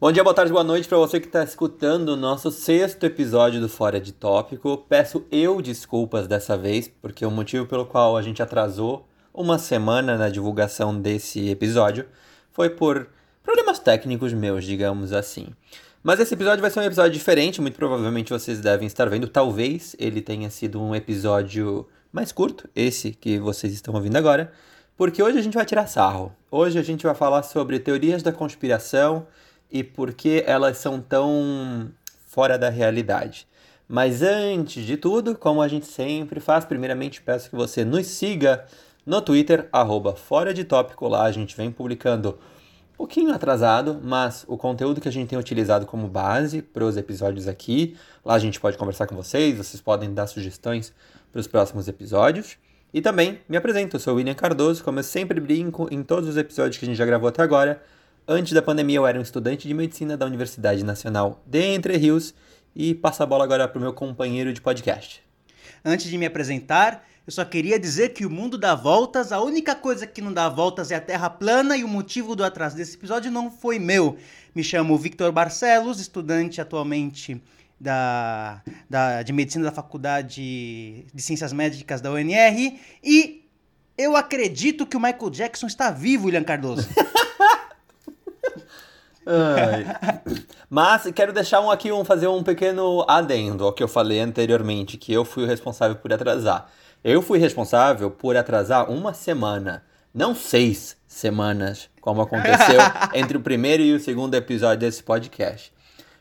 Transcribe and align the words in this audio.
Bom 0.00 0.10
dia, 0.10 0.24
boa 0.24 0.32
tarde, 0.32 0.50
boa 0.50 0.64
noite 0.64 0.88
para 0.88 0.96
você 0.96 1.20
que 1.20 1.26
está 1.26 1.44
escutando 1.44 2.08
o 2.08 2.16
nosso 2.16 2.50
sexto 2.50 3.04
episódio 3.04 3.60
do 3.60 3.68
Fora 3.68 4.00
de 4.00 4.12
Tópico. 4.12 4.78
Peço 4.88 5.26
eu 5.30 5.60
desculpas 5.60 6.26
dessa 6.26 6.56
vez, 6.56 6.88
porque 6.88 7.26
o 7.26 7.30
motivo 7.30 7.66
pelo 7.66 7.84
qual 7.84 8.16
a 8.16 8.22
gente 8.22 8.42
atrasou 8.42 9.06
uma 9.34 9.58
semana 9.58 10.16
na 10.16 10.30
divulgação 10.30 10.98
desse 10.98 11.50
episódio 11.50 12.06
foi 12.50 12.70
por 12.70 13.10
problemas 13.42 13.78
técnicos 13.78 14.32
meus, 14.32 14.64
digamos 14.64 15.12
assim. 15.12 15.48
Mas 16.02 16.18
esse 16.18 16.32
episódio 16.32 16.62
vai 16.62 16.70
ser 16.70 16.80
um 16.80 16.84
episódio 16.84 17.12
diferente, 17.12 17.60
muito 17.60 17.76
provavelmente 17.76 18.32
vocês 18.32 18.58
devem 18.58 18.86
estar 18.86 19.04
vendo. 19.04 19.28
Talvez 19.28 19.94
ele 19.98 20.22
tenha 20.22 20.48
sido 20.48 20.80
um 20.80 20.94
episódio 20.94 21.86
mais 22.10 22.32
curto, 22.32 22.66
esse 22.74 23.10
que 23.10 23.38
vocês 23.38 23.74
estão 23.74 23.92
ouvindo 23.92 24.16
agora, 24.16 24.50
porque 24.96 25.22
hoje 25.22 25.36
a 25.36 25.42
gente 25.42 25.58
vai 25.58 25.66
tirar 25.66 25.86
sarro. 25.86 26.34
Hoje 26.50 26.78
a 26.78 26.82
gente 26.82 27.04
vai 27.04 27.14
falar 27.14 27.42
sobre 27.42 27.78
teorias 27.78 28.22
da 28.22 28.32
conspiração 28.32 29.26
e 29.70 29.82
por 29.84 30.12
que 30.12 30.42
elas 30.46 30.78
são 30.78 31.00
tão 31.00 31.90
fora 32.26 32.58
da 32.58 32.68
realidade. 32.68 33.46
Mas 33.88 34.22
antes 34.22 34.84
de 34.84 34.96
tudo, 34.96 35.36
como 35.36 35.60
a 35.60 35.66
gente 35.66 35.86
sempre 35.86 36.38
faz, 36.38 36.64
primeiramente 36.64 37.20
peço 37.20 37.50
que 37.50 37.56
você 37.56 37.84
nos 37.84 38.06
siga 38.06 38.64
no 39.04 39.20
Twitter, 39.20 39.68
arroba 39.72 40.14
Fora 40.14 40.54
de 40.54 40.62
Tópico. 40.62 41.08
Lá 41.08 41.24
a 41.24 41.32
gente 41.32 41.56
vem 41.56 41.72
publicando 41.72 42.38
um 42.94 42.96
pouquinho 42.96 43.34
atrasado, 43.34 44.00
mas 44.00 44.44
o 44.46 44.56
conteúdo 44.56 45.00
que 45.00 45.08
a 45.08 45.12
gente 45.12 45.30
tem 45.30 45.38
utilizado 45.38 45.86
como 45.86 46.06
base 46.06 46.62
para 46.62 46.84
os 46.84 46.96
episódios 46.96 47.48
aqui. 47.48 47.96
Lá 48.24 48.34
a 48.34 48.38
gente 48.38 48.60
pode 48.60 48.78
conversar 48.78 49.08
com 49.08 49.16
vocês, 49.16 49.56
vocês 49.56 49.80
podem 49.80 50.14
dar 50.14 50.28
sugestões 50.28 50.92
para 51.32 51.40
os 51.40 51.48
próximos 51.48 51.88
episódios. 51.88 52.56
E 52.94 53.00
também 53.00 53.40
me 53.48 53.56
apresento, 53.56 53.96
eu 53.96 54.00
sou 54.00 54.14
o 54.14 54.16
William 54.16 54.34
Cardoso, 54.34 54.84
como 54.84 54.98
eu 54.98 55.04
sempre 55.04 55.40
brinco 55.40 55.88
em 55.90 56.02
todos 56.02 56.28
os 56.28 56.36
episódios 56.36 56.76
que 56.76 56.84
a 56.84 56.88
gente 56.88 56.96
já 56.96 57.06
gravou 57.06 57.28
até 57.28 57.42
agora. 57.42 57.82
Antes 58.28 58.52
da 58.52 58.62
pandemia, 58.62 58.96
eu 58.96 59.06
era 59.06 59.18
um 59.18 59.22
estudante 59.22 59.66
de 59.66 59.74
medicina 59.74 60.16
da 60.16 60.26
Universidade 60.26 60.84
Nacional 60.84 61.42
de 61.46 61.60
Entre 61.60 61.96
Rios 61.96 62.34
e 62.74 62.94
passo 62.94 63.22
a 63.22 63.26
bola 63.26 63.44
agora 63.44 63.66
para 63.66 63.78
o 63.78 63.82
meu 63.82 63.92
companheiro 63.92 64.52
de 64.52 64.60
podcast. 64.60 65.22
Antes 65.84 66.06
de 66.08 66.16
me 66.16 66.26
apresentar, 66.26 67.04
eu 67.26 67.32
só 67.32 67.44
queria 67.44 67.78
dizer 67.78 68.10
que 68.10 68.24
o 68.24 68.30
mundo 68.30 68.56
dá 68.56 68.74
voltas, 68.74 69.32
a 69.32 69.40
única 69.40 69.74
coisa 69.74 70.06
que 70.06 70.20
não 70.20 70.32
dá 70.32 70.48
voltas 70.48 70.90
é 70.90 70.94
a 70.94 71.00
Terra 71.00 71.28
plana 71.28 71.76
e 71.76 71.82
o 71.82 71.88
motivo 71.88 72.36
do 72.36 72.44
atraso 72.44 72.76
desse 72.76 72.96
episódio 72.96 73.30
não 73.30 73.50
foi 73.50 73.78
meu. 73.78 74.16
Me 74.54 74.62
chamo 74.62 74.96
Victor 74.96 75.32
Barcelos, 75.32 75.98
estudante 75.98 76.60
atualmente 76.60 77.42
da, 77.80 78.62
da, 78.88 79.22
de 79.22 79.32
medicina 79.32 79.64
da 79.64 79.72
Faculdade 79.72 81.06
de 81.12 81.22
Ciências 81.22 81.52
Médicas 81.52 82.00
da 82.00 82.12
UNR 82.12 82.78
e 83.02 83.44
eu 83.96 84.16
acredito 84.16 84.86
que 84.86 84.96
o 84.96 85.00
Michael 85.00 85.30
Jackson 85.30 85.66
está 85.66 85.90
vivo, 85.90 86.26
William 86.26 86.44
Cardoso. 86.44 86.88
Mas 90.68 91.10
quero 91.14 91.32
deixar 91.32 91.60
um 91.60 91.70
aqui 91.70 91.92
um 91.92 92.04
fazer 92.04 92.26
um 92.26 92.42
pequeno 92.42 93.04
adendo 93.08 93.64
ao 93.64 93.72
que 93.72 93.82
eu 93.82 93.88
falei 93.88 94.20
anteriormente, 94.20 94.96
que 94.96 95.12
eu 95.12 95.24
fui 95.24 95.44
o 95.44 95.46
responsável 95.46 95.96
por 95.96 96.12
atrasar. 96.12 96.68
Eu 97.02 97.22
fui 97.22 97.38
responsável 97.38 98.10
por 98.10 98.36
atrasar 98.36 98.90
uma 98.90 99.14
semana, 99.14 99.82
não 100.12 100.34
seis 100.34 100.96
semanas, 101.06 101.88
como 102.00 102.20
aconteceu 102.20 102.80
entre 103.14 103.36
o 103.36 103.40
primeiro 103.40 103.82
e 103.82 103.94
o 103.94 104.00
segundo 104.00 104.34
episódio 104.34 104.80
desse 104.80 105.02
podcast. 105.02 105.72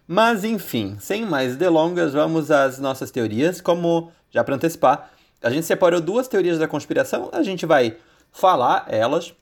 Mas 0.07 0.43
enfim, 0.43 0.97
sem 0.99 1.25
mais 1.25 1.55
delongas, 1.55 2.13
vamos 2.13 2.49
às 2.49 2.79
nossas 2.79 3.11
teorias. 3.11 3.61
Como 3.61 4.11
já 4.31 4.43
para 4.43 4.55
antecipar, 4.55 5.11
a 5.41 5.49
gente 5.49 5.65
separou 5.65 6.01
duas 6.01 6.27
teorias 6.27 6.57
da 6.57 6.67
conspiração, 6.67 7.29
a 7.31 7.43
gente 7.43 7.65
vai 7.65 7.95
falar 8.31 8.85
elas 8.87 9.33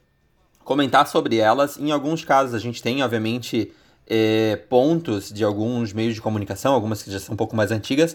comentar 0.68 1.06
sobre 1.06 1.38
elas. 1.38 1.78
Em 1.78 1.90
alguns 1.90 2.26
casos, 2.26 2.54
a 2.54 2.58
gente 2.58 2.82
tem, 2.82 3.02
obviamente, 3.02 3.72
é, 4.06 4.56
pontos 4.68 5.32
de 5.32 5.42
alguns 5.42 5.94
meios 5.94 6.14
de 6.14 6.20
comunicação, 6.20 6.74
algumas 6.74 7.02
que 7.02 7.10
já 7.10 7.18
são 7.18 7.32
um 7.32 7.36
pouco 7.36 7.56
mais 7.56 7.72
antigas, 7.72 8.14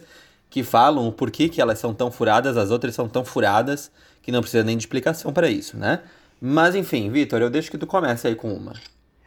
que 0.52 0.62
falam 0.62 1.08
o 1.08 1.12
porquê 1.12 1.50
que 1.50 1.60
elas 1.60 1.80
são 1.80 1.96
tão 1.96 2.12
furadas, 2.12 2.56
as 2.56 2.70
outras 2.70 2.94
são 2.94 3.10
tão 3.10 3.26
furadas, 3.26 3.90
que 4.22 4.32
não 4.32 4.40
precisa 4.40 4.64
nem 4.64 4.78
de 4.78 4.84
explicação 4.84 5.34
para 5.34 5.50
isso, 5.50 5.76
né? 5.76 6.02
Mas 6.40 6.76
enfim, 6.76 7.10
Vitor, 7.10 7.42
eu 7.42 7.50
deixo 7.50 7.72
que 7.72 7.78
tu 7.78 7.88
comece 7.88 8.28
aí 8.28 8.36
com 8.36 8.54
uma. 8.54 8.74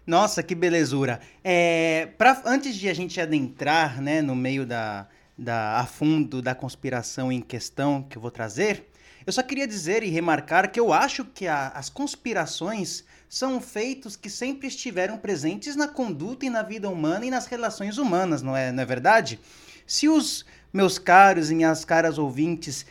Nossa, 0.07 0.41
que 0.41 0.55
belezura. 0.55 1.19
É, 1.43 2.09
pra, 2.17 2.41
antes 2.47 2.77
de 2.77 2.89
a 2.89 2.95
gente 2.95 3.21
adentrar 3.21 4.01
né, 4.01 4.23
no 4.23 4.37
meio 4.37 4.65
da, 4.65 5.09
da, 5.37 5.81
a 5.81 5.87
fundo 5.87 6.41
da 6.41 6.55
conspiração 6.55 7.33
em 7.33 7.41
questão 7.41 8.05
que 8.09 8.17
eu 8.17 8.23
vou 8.23 8.31
trazer, 8.31 8.87
eu 9.27 9.33
só 9.33 9.43
queria 9.43 9.67
dizer 9.67 10.05
e 10.05 10.09
remarcar 10.09 10.71
que 10.71 10.79
eu 10.79 10.93
acho 10.93 11.25
que 11.25 11.49
a, 11.49 11.69
as 11.71 11.89
conspirações 11.91 13.05
são 13.29 13.61
feitos 13.61 14.17
que 14.17 14.31
sempre 14.31 14.69
estiveram 14.69 15.19
presentes 15.19 15.77
na 15.77 15.89
conduta 15.89 16.47
e 16.47 16.51
na 16.51 16.63
vida 16.63 16.89
humana 16.89 17.27
e 17.27 17.31
nas 17.31 17.47
relações 17.47 17.99
humanas, 17.99 18.43
não 18.43 18.57
é, 18.57 18.71
não 18.71 18.83
é 18.83 18.87
verdade? 18.87 19.41
Se 19.87 20.09
os 20.09 20.45
meus 20.73 20.99
caros 20.99 21.51
e 21.51 21.55
minhas 21.55 21.85
caras 21.85 22.19
ouvintes 22.19 22.87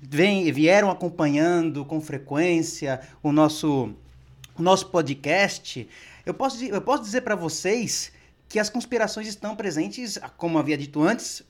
vem, 0.00 0.50
vieram 0.52 0.90
acompanhando 0.90 1.84
com 1.84 2.00
frequência 2.00 3.00
o 3.22 3.32
nosso, 3.32 3.94
o 4.56 4.62
nosso 4.62 4.88
podcast, 4.88 5.88
eu 6.24 6.34
posso, 6.34 6.64
eu 6.64 6.80
posso 6.80 7.02
dizer 7.02 7.22
para 7.22 7.34
vocês 7.34 8.12
que 8.48 8.58
as 8.58 8.68
conspirações 8.68 9.26
estão 9.28 9.56
presentes, 9.56 10.18
como 10.36 10.58
havia 10.58 10.76
dito 10.76 11.02
antes, 11.02 11.42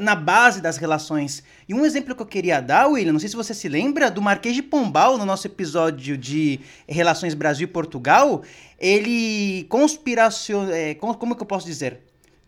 na 0.00 0.14
base 0.14 0.60
das 0.60 0.76
relações. 0.76 1.42
E 1.68 1.74
um 1.74 1.84
exemplo 1.84 2.14
que 2.14 2.22
eu 2.22 2.26
queria 2.26 2.60
dar, 2.60 2.88
William, 2.88 3.12
não 3.12 3.20
sei 3.20 3.28
se 3.28 3.36
você 3.36 3.54
se 3.54 3.68
lembra, 3.68 4.10
do 4.10 4.22
Marquês 4.22 4.54
de 4.54 4.62
Pombal, 4.62 5.18
no 5.18 5.24
nosso 5.24 5.46
episódio 5.46 6.16
de 6.16 6.60
Relações 6.88 7.34
Brasil 7.34 7.64
e 7.64 7.70
Portugal, 7.70 8.42
ele 8.78 9.64
conspiracionou, 9.68 10.72
é, 10.72 10.94
como 10.94 11.36
que 11.36 11.42
eu 11.42 11.46
posso 11.46 11.66
dizer? 11.66 12.00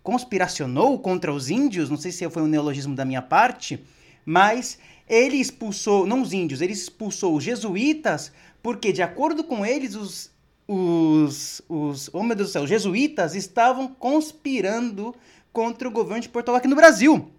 Conspiracionou 0.03 0.99
contra 0.99 1.33
os 1.33 1.51
índios, 1.51 1.91
não 1.91 1.97
sei 1.97 2.13
se 2.13 2.29
foi 2.31 2.43
um 2.43 2.47
neologismo 2.47 2.95
da 2.95 3.05
minha 3.05 3.23
parte, 3.23 3.83
mas 4.25 4.79
ele 5.09 5.37
expulsou, 5.37 6.07
não 6.07 6.23
os 6.23 6.33
índios, 6.33 6.61
ele 6.61 6.73
expulsou 6.73 7.37
os 7.37 7.43
jesuítas, 7.45 8.33
porque 8.63 8.93
de 8.93 9.03
acordo 9.03 9.43
com 9.43 9.67
eles, 9.67 9.95
os, 9.95 10.31
os, 10.69 11.61
os 11.69 12.09
oh 12.13 12.23
meu 12.23 12.37
Deus 12.37 12.51
do 12.51 12.53
céu, 12.53 12.63
os 12.63 12.69
jesuítas 12.69 13.35
estavam 13.35 13.89
conspirando 13.89 15.15
contra 15.53 15.89
o 15.89 15.91
governo 15.91 16.23
de 16.23 16.29
Portugal 16.29 16.57
aqui 16.57 16.69
no 16.69 16.77
Brasil. 16.77 17.31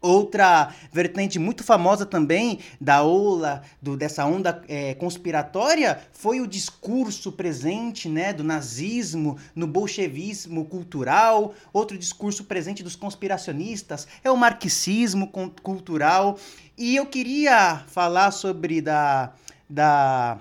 Outra 0.00 0.72
vertente 0.92 1.38
muito 1.38 1.64
famosa 1.64 2.04
também 2.04 2.60
da 2.80 3.02
ola, 3.02 3.62
do, 3.80 3.96
dessa 3.96 4.24
onda 4.26 4.62
é, 4.68 4.94
conspiratória, 4.94 5.98
foi 6.12 6.40
o 6.40 6.46
discurso 6.46 7.32
presente 7.32 8.08
né, 8.08 8.32
do 8.32 8.44
nazismo 8.44 9.38
no 9.54 9.66
bolchevismo 9.66 10.66
cultural. 10.66 11.54
Outro 11.72 11.96
discurso 11.96 12.44
presente 12.44 12.82
dos 12.82 12.94
conspiracionistas 12.94 14.06
é 14.22 14.30
o 14.30 14.36
marxismo 14.36 15.28
cultural. 15.62 16.38
E 16.76 16.94
eu 16.94 17.06
queria 17.06 17.82
falar 17.88 18.30
sobre 18.30 18.82
da, 18.82 19.32
da 19.68 20.38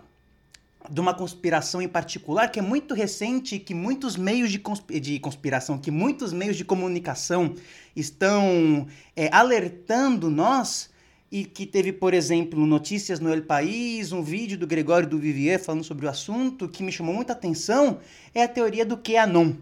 de 0.90 1.02
uma 1.02 1.14
conspiração 1.14 1.82
em 1.82 1.88
particular 1.88 2.50
que 2.50 2.60
é 2.60 2.62
muito 2.62 2.94
recente, 2.94 3.60
que 3.60 3.74
muitos 3.74 4.16
meios 4.16 4.52
de, 4.52 4.60
consp 4.60 5.00
de 5.00 5.20
conspiração, 5.20 5.78
que 5.78 5.92
muitos 5.92 6.34
meios 6.34 6.56
de 6.56 6.66
comunicação 6.66 7.54
estão 7.96 8.88
é, 9.16 9.30
alertando 9.32 10.30
nós 10.30 10.90
e 11.32 11.44
que 11.44 11.66
teve, 11.66 11.92
por 11.92 12.14
exemplo, 12.14 12.66
notícias 12.66 13.20
no 13.20 13.34
El 13.34 13.44
País, 13.44 14.12
um 14.12 14.22
vídeo 14.22 14.58
do 14.58 14.68
Gregório 14.68 15.08
do 15.08 15.18
Vivier 15.18 15.60
falando 15.60 15.84
sobre 15.84 16.06
o 16.06 16.10
assunto 16.10 16.70
que 16.70 16.84
me 16.84 16.92
chamou 16.92 17.14
muita 17.14 17.34
atenção, 17.34 18.00
é 18.34 18.44
a 18.44 18.48
teoria 18.48 18.86
do 18.86 18.98
QAnon, 18.98 19.54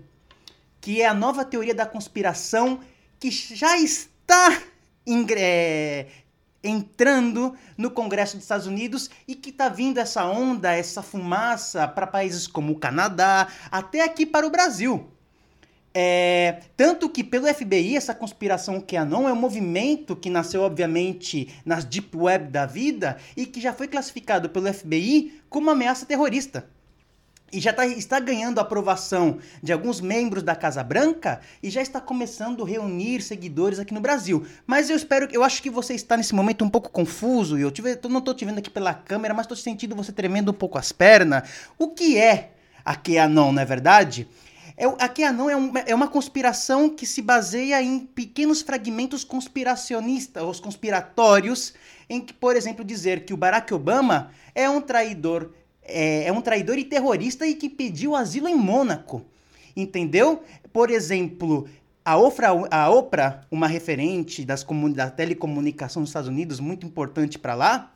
que 0.79 1.01
é 1.01 1.07
a 1.07 1.13
nova 1.13 1.44
teoria 1.45 1.73
da 1.73 1.85
conspiração 1.85 2.79
que 3.19 3.31
já 3.31 3.78
está 3.78 4.62
é, 5.38 6.07
entrando 6.63 7.53
no 7.78 7.91
Congresso 7.91 8.35
dos 8.35 8.46
Estados 8.46 8.68
Unidos 8.68 9.09
e 9.28 9.35
que 9.35 9.50
está 9.50 9.69
vindo 9.69 9.97
essa 9.97 10.25
onda, 10.25 10.72
essa 10.74 11.01
fumaça 11.01 11.88
para 11.88 12.07
países 12.07 12.47
como 12.47 12.72
o 12.72 12.79
Canadá, 12.79 13.47
até 13.69 14.01
aqui 14.01 14.25
para 14.25 14.47
o 14.47 14.50
Brasil. 14.50 15.09
É, 15.96 16.62
tanto 16.75 17.07
que 17.07 17.24
pelo 17.24 17.48
FBI, 17.54 17.95
essa 17.95 18.15
conspiração 18.15 18.81
QAnon 18.81 19.30
é 19.30 19.33
um 19.33 19.36
movimento 19.36 20.15
que 20.15 20.30
nasceu, 20.30 20.63
obviamente, 20.63 21.54
nas 21.63 21.86
Deep 21.86 22.18
Web 22.18 22.50
da 22.50 22.65
vida 22.65 23.18
e 23.38 23.45
que 23.45 23.62
já 23.62 23.74
foi 23.74 23.88
classificado 23.88 24.50
pelo 24.50 24.74
FBI 24.74 25.39
como 25.50 25.69
ameaça 25.69 26.06
terrorista 26.06 26.68
e 27.53 27.59
já 27.59 27.71
tá, 27.71 27.85
está 27.85 28.19
ganhando 28.19 28.59
aprovação 28.59 29.38
de 29.61 29.71
alguns 29.71 30.01
membros 30.01 30.41
da 30.41 30.55
Casa 30.55 30.83
Branca 30.83 31.39
e 31.61 31.69
já 31.69 31.81
está 31.81 32.01
começando 32.01 32.63
a 32.63 32.67
reunir 32.67 33.21
seguidores 33.21 33.77
aqui 33.77 33.94
no 33.94 34.01
Brasil. 34.01 34.45
Mas 34.65 34.89
eu 34.89 34.95
espero, 34.95 35.29
eu 35.31 35.44
acho 35.44 35.61
que 35.61 35.69
você 35.69 35.94
está 35.94 36.17
nesse 36.17 36.33
momento 36.33 36.65
um 36.65 36.69
pouco 36.69 36.89
confuso 36.89 37.57
e 37.57 37.61
eu, 37.61 37.69
tive, 37.69 37.97
não 38.09 38.17
estou 38.17 38.33
te 38.33 38.44
vendo 38.44 38.57
aqui 38.57 38.71
pela 38.71 38.94
câmera, 38.94 39.33
mas 39.33 39.45
estou 39.45 39.55
sentindo 39.55 39.95
você 39.95 40.11
tremendo 40.11 40.50
um 40.50 40.53
pouco 40.53 40.79
as 40.79 40.91
pernas. 40.91 41.47
O 41.77 41.89
que 41.89 42.17
é 42.17 42.53
a 42.83 42.95
QAnon, 42.95 43.51
não 43.51 43.61
é 43.61 43.65
verdade? 43.65 44.27
É, 44.75 44.85
a 44.85 45.07
QAnon 45.07 45.50
é, 45.50 45.55
um, 45.55 45.71
é 45.85 45.94
uma 45.94 46.07
conspiração 46.07 46.89
que 46.89 47.05
se 47.05 47.21
baseia 47.21 47.81
em 47.81 48.00
pequenos 48.00 48.63
fragmentos 48.63 49.23
conspiracionistas, 49.23 50.44
os 50.44 50.59
conspiratórios, 50.59 51.75
em 52.09 52.19
que, 52.19 52.33
por 52.33 52.55
exemplo, 52.55 52.83
dizer 52.83 53.25
que 53.25 53.33
o 53.33 53.38
Barack 53.38 53.71
Obama 53.73 54.31
é 54.55 54.67
um 54.67 54.81
traidor 54.81 55.51
é, 55.85 56.25
é 56.25 56.31
um 56.31 56.41
traidor 56.41 56.77
e 56.77 56.83
terrorista 56.83 57.45
e 57.45 57.56
que 57.56 57.69
pediu 57.69 58.15
asilo 58.15 58.47
em 58.47 58.56
Mônaco. 58.56 59.25
entendeu? 59.75 60.44
Por 60.71 60.89
exemplo, 60.89 61.68
a 62.06 62.18
Oprah, 62.18 62.68
a 62.69 62.89
Oprah 62.89 63.41
uma 63.50 63.68
referente 63.68 64.44
das 64.44 64.65
da 64.94 65.09
telecomunicação 65.09 66.01
nos 66.01 66.09
Estados 66.09 66.30
Unidos, 66.30 66.59
muito 66.59 66.85
importante 66.85 67.39
para 67.39 67.56
lá, 67.56 67.91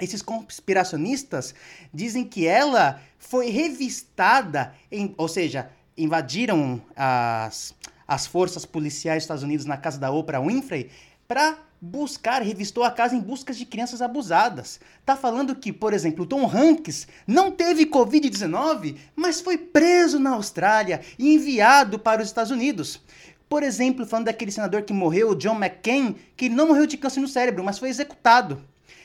esses 0.00 0.22
conspiracionistas 0.22 1.54
dizem 1.92 2.24
que 2.24 2.46
ela 2.46 3.00
foi 3.18 3.50
revistada, 3.50 4.74
em, 4.90 5.14
ou 5.16 5.28
seja, 5.28 5.70
invadiram 5.96 6.80
as, 6.96 7.74
as 8.08 8.26
forças 8.26 8.64
policiais 8.64 9.18
dos 9.18 9.24
Estados 9.24 9.42
Unidos 9.42 9.66
na 9.66 9.76
casa 9.76 9.98
da 9.98 10.10
Oprah 10.10 10.40
Winfrey 10.40 10.90
para 11.28 11.58
buscar, 11.80 12.42
revistou 12.42 12.84
a 12.84 12.90
casa 12.90 13.14
em 13.14 13.20
busca 13.20 13.52
de 13.52 13.64
crianças 13.64 14.02
abusadas. 14.02 14.78
Tá 15.04 15.16
falando 15.16 15.54
que, 15.54 15.72
por 15.72 15.94
exemplo, 15.94 16.26
Tom 16.26 16.46
Hanks 16.46 17.08
não 17.26 17.50
teve 17.50 17.86
Covid-19, 17.86 18.96
mas 19.16 19.40
foi 19.40 19.56
preso 19.56 20.18
na 20.18 20.30
Austrália 20.30 21.00
e 21.18 21.34
enviado 21.34 21.98
para 21.98 22.20
os 22.20 22.28
Estados 22.28 22.50
Unidos. 22.50 23.00
Por 23.48 23.62
exemplo, 23.62 24.06
falando 24.06 24.26
daquele 24.26 24.52
senador 24.52 24.82
que 24.82 24.92
morreu, 24.92 25.34
John 25.34 25.56
McCain, 25.56 26.14
que 26.36 26.48
não 26.48 26.68
morreu 26.68 26.86
de 26.86 26.96
câncer 26.96 27.20
no 27.20 27.26
cérebro, 27.26 27.64
mas 27.64 27.78
foi 27.78 27.88
executado. 27.88 28.62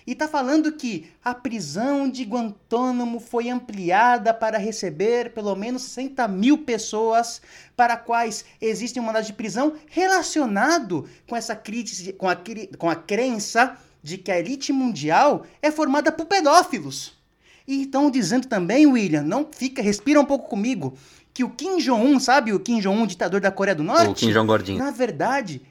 E 0.08 0.12
está 0.12 0.28
falando 0.28 0.72
que 0.72 1.08
a 1.24 1.34
prisão 1.34 2.08
de 2.08 2.24
Guantánamo 2.24 3.20
foi 3.20 3.50
ampliada 3.50 4.34
para 4.36 4.60
receber 4.60 5.34
pelo 5.34 5.56
menos 5.56 5.82
60 5.82 6.28
mil 6.28 6.60
pessoas 6.60 7.42
para 7.76 7.98
quais 7.98 8.46
existe 8.62 9.00
um 9.00 9.04
mandado 9.04 9.26
de 9.26 9.34
prisão 9.34 9.74
relacionado 9.88 11.10
com 11.28 11.36
essa 11.36 11.56
crítica, 11.56 12.14
com 12.14 12.30
a, 12.30 12.38
com 12.78 12.90
a 12.90 12.96
crença 12.96 13.78
de 14.04 14.20
que 14.20 14.32
a 14.32 14.40
elite 14.40 14.72
mundial 14.72 15.44
é 15.60 15.72
formada 15.72 16.12
por 16.12 16.28
pedófilos. 16.28 17.14
E 17.68 17.82
estão 17.82 18.12
dizendo 18.12 18.48
também, 18.48 18.86
William, 18.86 19.24
não 19.24 19.48
fica, 19.52 19.82
respira 19.82 20.22
um 20.22 20.26
pouco 20.26 20.48
comigo, 20.48 20.96
que 21.34 21.44
o 21.44 21.50
Kim 21.50 21.78
Jong-un, 21.78 22.20
sabe 22.20 22.54
o 22.54 22.60
Kim 22.60 22.80
Jong-un, 22.80 23.08
ditador 23.08 23.42
da 23.42 23.50
Coreia 23.50 23.74
do 23.74 23.84
Norte? 23.84 24.12
O 24.12 24.14
Kim 24.14 24.32
Jong 24.32 24.46
gordinho. 24.46 24.78
Na 24.78 24.92
verdade, 24.92 25.64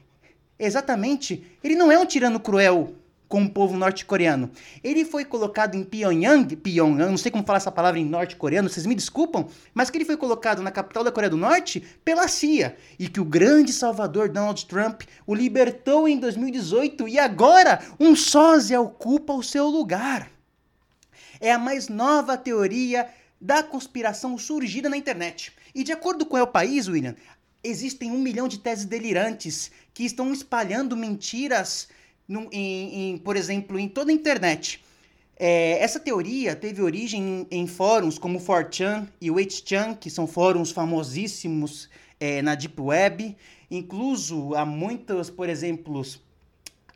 exatamente, 0.59 1.41
ele 1.63 1.75
não 1.75 1.89
é 1.89 1.97
um 1.97 2.05
tirano 2.05 2.37
cruel 2.37 2.93
com 3.35 3.43
o 3.43 3.49
povo 3.49 3.75
norte-coreano. 3.75 4.49
Ele 4.81 5.03
foi 5.03 5.25
colocado 5.25 5.75
em 5.75 5.83
Pyongyang, 5.83 6.55
Pyongyang, 6.55 7.11
não 7.11 7.17
sei 7.17 7.29
como 7.29 7.43
falar 7.43 7.57
essa 7.57 7.69
palavra 7.69 7.99
em 7.99 8.05
norte-coreano, 8.05 8.69
vocês 8.69 8.85
me 8.85 8.95
desculpam, 8.95 9.49
mas 9.73 9.89
que 9.89 9.97
ele 9.97 10.05
foi 10.05 10.15
colocado 10.15 10.61
na 10.61 10.71
capital 10.71 11.03
da 11.03 11.11
Coreia 11.11 11.29
do 11.29 11.35
Norte 11.35 11.83
pela 12.05 12.29
CIA 12.29 12.77
e 12.97 13.09
que 13.09 13.19
o 13.19 13.25
grande 13.25 13.73
salvador 13.73 14.29
Donald 14.29 14.65
Trump 14.67 15.01
o 15.27 15.35
libertou 15.35 16.07
em 16.07 16.17
2018 16.17 17.09
e 17.09 17.19
agora 17.19 17.81
um 17.99 18.15
sósia 18.15 18.79
ocupa 18.79 19.33
o 19.33 19.43
seu 19.43 19.67
lugar. 19.67 20.31
É 21.41 21.51
a 21.51 21.59
mais 21.59 21.89
nova 21.89 22.37
teoria 22.37 23.05
da 23.41 23.61
conspiração 23.61 24.37
surgida 24.37 24.87
na 24.87 24.95
internet. 24.95 25.51
E 25.75 25.83
de 25.83 25.91
acordo 25.91 26.25
com 26.25 26.37
o 26.37 26.39
El 26.39 26.47
País, 26.47 26.87
William, 26.87 27.17
existem 27.61 28.13
um 28.13 28.17
milhão 28.17 28.47
de 28.47 28.59
teses 28.59 28.85
delirantes 28.85 29.71
que 29.93 30.05
estão 30.05 30.31
espalhando 30.31 30.95
mentiras 30.95 31.89
em, 32.29 33.11
em, 33.11 33.17
por 33.17 33.35
exemplo, 33.35 33.79
em 33.79 33.87
toda 33.87 34.11
a 34.11 34.13
internet. 34.13 34.83
É, 35.37 35.83
essa 35.83 35.99
teoria 35.99 36.55
teve 36.55 36.81
origem 36.81 37.47
em, 37.51 37.63
em 37.63 37.67
fóruns 37.67 38.17
como 38.17 38.39
o 38.39 38.41
4chan 38.41 39.07
e 39.19 39.29
o 39.29 39.35
8chan, 39.35 39.97
que 39.97 40.09
são 40.09 40.25
fóruns 40.25 40.71
famosíssimos 40.71 41.89
é, 42.19 42.41
na 42.41 42.55
Deep 42.55 42.79
Web. 42.79 43.35
Incluso 43.69 44.55
há 44.55 44.65
muitos, 44.65 45.29
por 45.29 45.49
exemplo, 45.49 46.01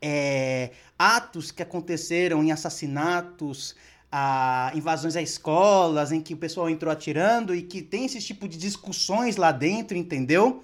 é, 0.01 0.71
atos 0.97 1.51
que 1.51 1.61
aconteceram 1.61 2.43
em 2.43 2.51
assassinatos, 2.51 3.75
a 4.11 4.71
invasões 4.73 5.15
a 5.15 5.21
escolas, 5.21 6.11
em 6.11 6.21
que 6.21 6.33
o 6.33 6.37
pessoal 6.37 6.69
entrou 6.69 6.91
atirando 6.91 7.53
e 7.53 7.61
que 7.61 7.81
tem 7.81 8.05
esse 8.05 8.19
tipo 8.19 8.47
de 8.47 8.57
discussões 8.57 9.35
lá 9.35 9.51
dentro, 9.51 9.97
entendeu? 9.97 10.63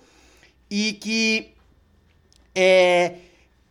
E 0.69 0.93
que 0.93 1.51
é, 2.55 3.15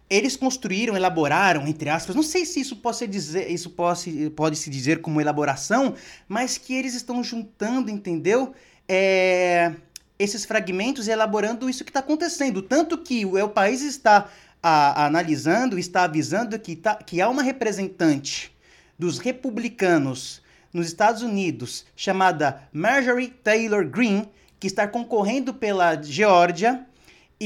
eles 0.08 0.36
construíram, 0.36 0.96
elaboraram, 0.96 1.66
entre 1.66 1.88
aspas, 1.88 2.14
não 2.14 2.22
sei 2.22 2.44
se 2.44 2.60
isso 2.60 2.76
pode, 2.76 3.06
dizer, 3.06 3.50
isso 3.50 3.70
pode, 3.70 4.30
pode 4.30 4.56
se 4.56 4.68
dizer 4.68 5.00
como 5.00 5.20
elaboração, 5.20 5.94
mas 6.28 6.58
que 6.58 6.74
eles 6.74 6.94
estão 6.94 7.24
juntando, 7.24 7.90
entendeu? 7.90 8.52
É, 8.86 9.72
esses 10.18 10.44
fragmentos 10.44 11.08
e 11.08 11.10
elaborando 11.10 11.68
isso 11.68 11.84
que 11.84 11.90
está 11.90 12.00
acontecendo. 12.00 12.62
Tanto 12.62 12.98
que 12.98 13.24
o, 13.24 13.48
país 13.48 13.82
está 13.82 14.28
a, 14.62 15.06
analisando, 15.06 15.78
está 15.78 16.04
avisando 16.04 16.58
que, 16.58 16.76
tá, 16.76 16.96
que 16.96 17.20
há 17.20 17.28
uma 17.28 17.42
representante 17.42 18.54
dos 18.98 19.18
republicanos 19.18 20.42
nos 20.72 20.86
Estados 20.86 21.22
Unidos 21.22 21.86
chamada 21.96 22.68
Marjorie 22.72 23.28
Taylor 23.28 23.86
Greene, 23.88 24.28
que 24.60 24.66
está 24.66 24.86
concorrendo 24.86 25.54
pela 25.54 26.00
Geórgia 26.00 26.86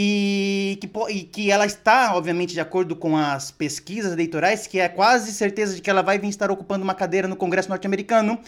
e 0.00 0.78
que, 0.80 0.90
e 1.08 1.24
que 1.24 1.50
ela 1.50 1.66
está, 1.66 2.14
obviamente, 2.14 2.52
de 2.52 2.60
acordo 2.60 2.94
com 2.94 3.16
as 3.16 3.50
pesquisas 3.50 4.12
eleitorais, 4.12 4.64
que 4.64 4.78
é 4.78 4.88
quase 4.88 5.32
certeza 5.32 5.74
de 5.74 5.82
que 5.82 5.90
ela 5.90 6.02
vai 6.02 6.20
vir 6.20 6.28
estar 6.28 6.52
ocupando 6.52 6.84
uma 6.84 6.94
cadeira 6.94 7.26
no 7.26 7.34
Congresso 7.34 7.68
norte-americano, 7.68 8.38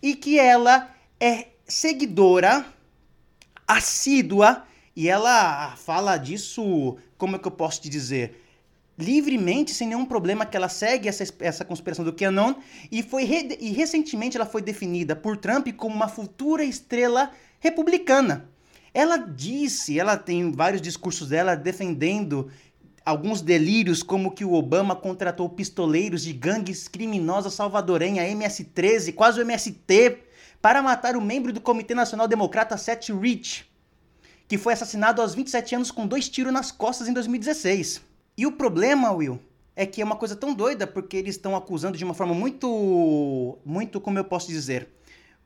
e 0.00 0.14
que 0.14 0.38
ela 0.38 0.88
é 1.18 1.48
seguidora 1.66 2.64
assídua, 3.66 4.62
e 4.94 5.08
ela 5.08 5.74
fala 5.78 6.16
disso, 6.16 6.96
como 7.18 7.34
é 7.34 7.38
que 7.40 7.48
eu 7.48 7.52
posso 7.52 7.82
te 7.82 7.88
dizer? 7.88 8.46
livremente, 8.96 9.72
sem 9.72 9.88
nenhum 9.88 10.04
problema, 10.04 10.44
que 10.44 10.54
ela 10.54 10.68
segue 10.68 11.08
essa, 11.08 11.24
essa 11.40 11.64
conspiração 11.64 12.04
do 12.04 12.12
QAnon 12.12 12.56
e, 12.92 13.02
foi 13.02 13.24
re, 13.24 13.56
e 13.58 13.70
recentemente 13.70 14.36
ela 14.36 14.44
foi 14.44 14.60
definida 14.60 15.16
por 15.16 15.38
Trump 15.38 15.66
como 15.74 15.94
uma 15.94 16.06
futura 16.06 16.62
estrela 16.62 17.30
republicana. 17.58 18.49
Ela 18.92 19.16
disse, 19.16 19.98
ela 19.98 20.16
tem 20.16 20.50
vários 20.50 20.82
discursos 20.82 21.28
dela 21.28 21.54
defendendo 21.54 22.50
alguns 23.04 23.40
delírios, 23.40 24.02
como 24.02 24.30
que 24.32 24.44
o 24.44 24.52
Obama 24.52 24.94
contratou 24.94 25.48
pistoleiros 25.48 26.22
de 26.22 26.32
gangues 26.32 26.88
criminosas 26.88 27.54
salvadorenha, 27.54 28.28
MS-13, 28.28 29.14
quase 29.14 29.40
o 29.40 29.42
MST, 29.42 30.18
para 30.60 30.82
matar 30.82 31.16
o 31.16 31.20
membro 31.20 31.52
do 31.52 31.60
Comitê 31.60 31.94
Nacional 31.94 32.28
Democrata 32.28 32.76
Seth 32.76 33.08
Rich, 33.08 33.64
que 34.46 34.58
foi 34.58 34.74
assassinado 34.74 35.22
aos 35.22 35.34
27 35.34 35.74
anos 35.74 35.90
com 35.90 36.06
dois 36.06 36.28
tiros 36.28 36.52
nas 36.52 36.70
costas 36.70 37.08
em 37.08 37.12
2016. 37.12 38.02
E 38.36 38.46
o 38.46 38.52
problema, 38.52 39.12
Will, 39.12 39.40
é 39.74 39.86
que 39.86 40.02
é 40.02 40.04
uma 40.04 40.16
coisa 40.16 40.36
tão 40.36 40.52
doida 40.52 40.86
porque 40.86 41.16
eles 41.16 41.36
estão 41.36 41.56
acusando 41.56 41.96
de 41.96 42.04
uma 42.04 42.14
forma 42.14 42.34
muito, 42.34 43.58
muito, 43.64 44.00
como 44.00 44.18
eu 44.18 44.24
posso 44.24 44.48
dizer, 44.48 44.88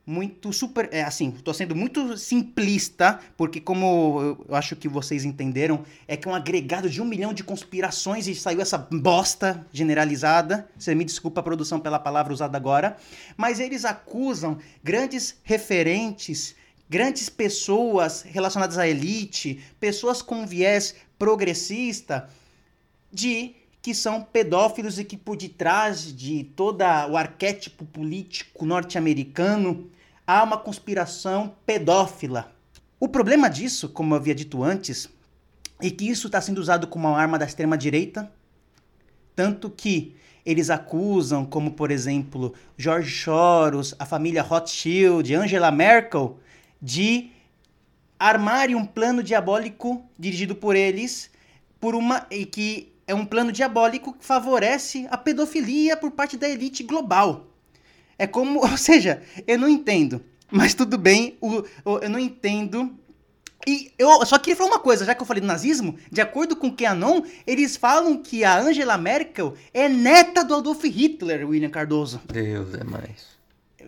muito 0.06 0.53
super, 0.53 0.89
é, 0.93 1.03
assim, 1.03 1.33
estou 1.37 1.55
sendo 1.55 1.75
muito 1.75 2.17
simplista, 2.19 3.19
porque 3.37 3.59
como 3.59 4.37
eu 4.47 4.55
acho 4.55 4.77
que 4.77 4.87
vocês 4.87 5.25
entenderam, 5.25 5.85
é 6.06 6.17
que 6.17 6.28
é 6.28 6.31
um 6.31 6.35
agregado 6.35 6.90
de 6.90 7.00
um 7.00 7.07
milhão 7.07 7.33
de 7.33 7.43
conspirações 7.43 8.26
e 8.26 8.35
saiu 8.35 8.61
essa 8.61 8.76
bosta 8.76 9.67
generalizada. 9.73 10.69
Você 10.78 10.95
me 10.95 11.05
desculpa 11.05 11.40
a 11.40 11.43
produção 11.43 11.81
pela 11.81 11.99
palavra 11.99 12.35
usada 12.35 12.57
agora, 12.57 12.99
mas 13.37 13.59
eles 13.59 13.85
acusam 13.87 14.59
grandes 14.83 15.37
referentes, 15.43 16.55
grandes 16.88 17.31
pessoas 17.31 18.23
relacionadas 18.23 18.76
à 18.76 18.87
elite, 18.87 19.64
pessoas 19.81 20.21
com 20.21 20.47
viés 20.47 20.95
progressista, 21.19 22.28
de 23.11 23.55
que 23.81 23.95
são 23.95 24.23
pedófilos 24.23 24.99
e 24.99 25.05
que 25.05 25.17
por 25.17 25.37
detrás 25.37 26.14
de 26.14 26.45
todo 26.57 26.81
o 26.83 27.17
arquétipo 27.17 27.85
político 27.87 28.64
norte-americano 28.67 29.90
há 30.26 30.43
uma 30.43 30.57
conspiração 30.57 31.54
pedófila. 31.66 32.52
O 32.99 33.09
problema 33.09 33.49
disso, 33.49 33.88
como 33.88 34.14
eu 34.14 34.19
havia 34.19 34.35
dito 34.35 34.62
antes, 34.62 35.09
é 35.81 35.90
que 35.90 36.09
isso 36.09 36.28
está 36.28 36.40
sendo 36.40 36.59
usado 36.59 36.87
como 36.87 37.09
uma 37.09 37.19
arma 37.19 37.38
da 37.38 37.45
extrema-direita, 37.45 38.31
tanto 39.35 39.69
que 39.69 40.16
eles 40.45 40.71
acusam, 40.71 41.45
como 41.45 41.73
por 41.73 41.90
exemplo, 41.90 42.54
George 42.76 43.11
Soros, 43.11 43.95
a 43.99 44.07
família 44.07 44.43
Rothschild, 44.43 45.35
Angela 45.35 45.71
Merkel, 45.71 46.38
de 46.81 47.31
armarem 48.19 48.76
um 48.76 48.87
plano 48.87 49.23
diabólico 49.23 50.04
dirigido 50.19 50.54
por 50.54 50.76
eles, 50.76 51.31
por 51.81 51.95
uma 51.95 52.26
e 52.31 52.47
que 52.47 52.93
é 53.07 53.14
um 53.14 53.26
plano 53.26 53.52
diabólico 53.52 54.12
que 54.12 54.25
favorece 54.25 55.07
a 55.11 55.19
pedofilia 55.19 55.97
por 55.97 56.11
parte 56.11 56.37
da 56.37 56.49
elite 56.49 56.83
global. 56.83 57.53
É 58.18 58.26
como, 58.26 58.61
ou 58.64 58.76
seja, 58.76 59.23
eu 59.47 59.59
não 59.59 59.68
entendo, 59.68 60.23
mas 60.50 60.75
tudo 60.75 60.97
bem, 60.99 61.37
o, 61.40 61.64
o, 61.85 61.99
eu 61.99 62.11
não 62.11 62.18
entendo. 62.18 62.94
E 63.66 63.92
eu 63.99 64.25
só 64.26 64.38
queria 64.38 64.56
falar 64.56 64.71
uma 64.71 64.78
coisa, 64.78 65.06
já 65.06 65.14
que 65.14 65.23
eu 65.23 65.26
falei 65.26 65.40
do 65.40 65.47
nazismo, 65.47 65.97
de 66.11 66.21
acordo 66.21 66.54
com 66.54 66.68
o 66.68 66.76
QAnon, 66.76 67.23
eles 67.47 67.76
falam 67.76 68.18
que 68.23 68.44
a 68.44 68.61
Angela 68.61 68.99
Merkel 68.99 69.54
é 69.73 69.88
neta 69.88 70.44
do 70.44 70.54
Adolf 70.54 70.85
Hitler, 70.85 71.49
William 71.49 71.71
Cardoso. 71.71 72.21
Deus 72.30 72.75
é 72.75 72.85
mais. 72.85 73.35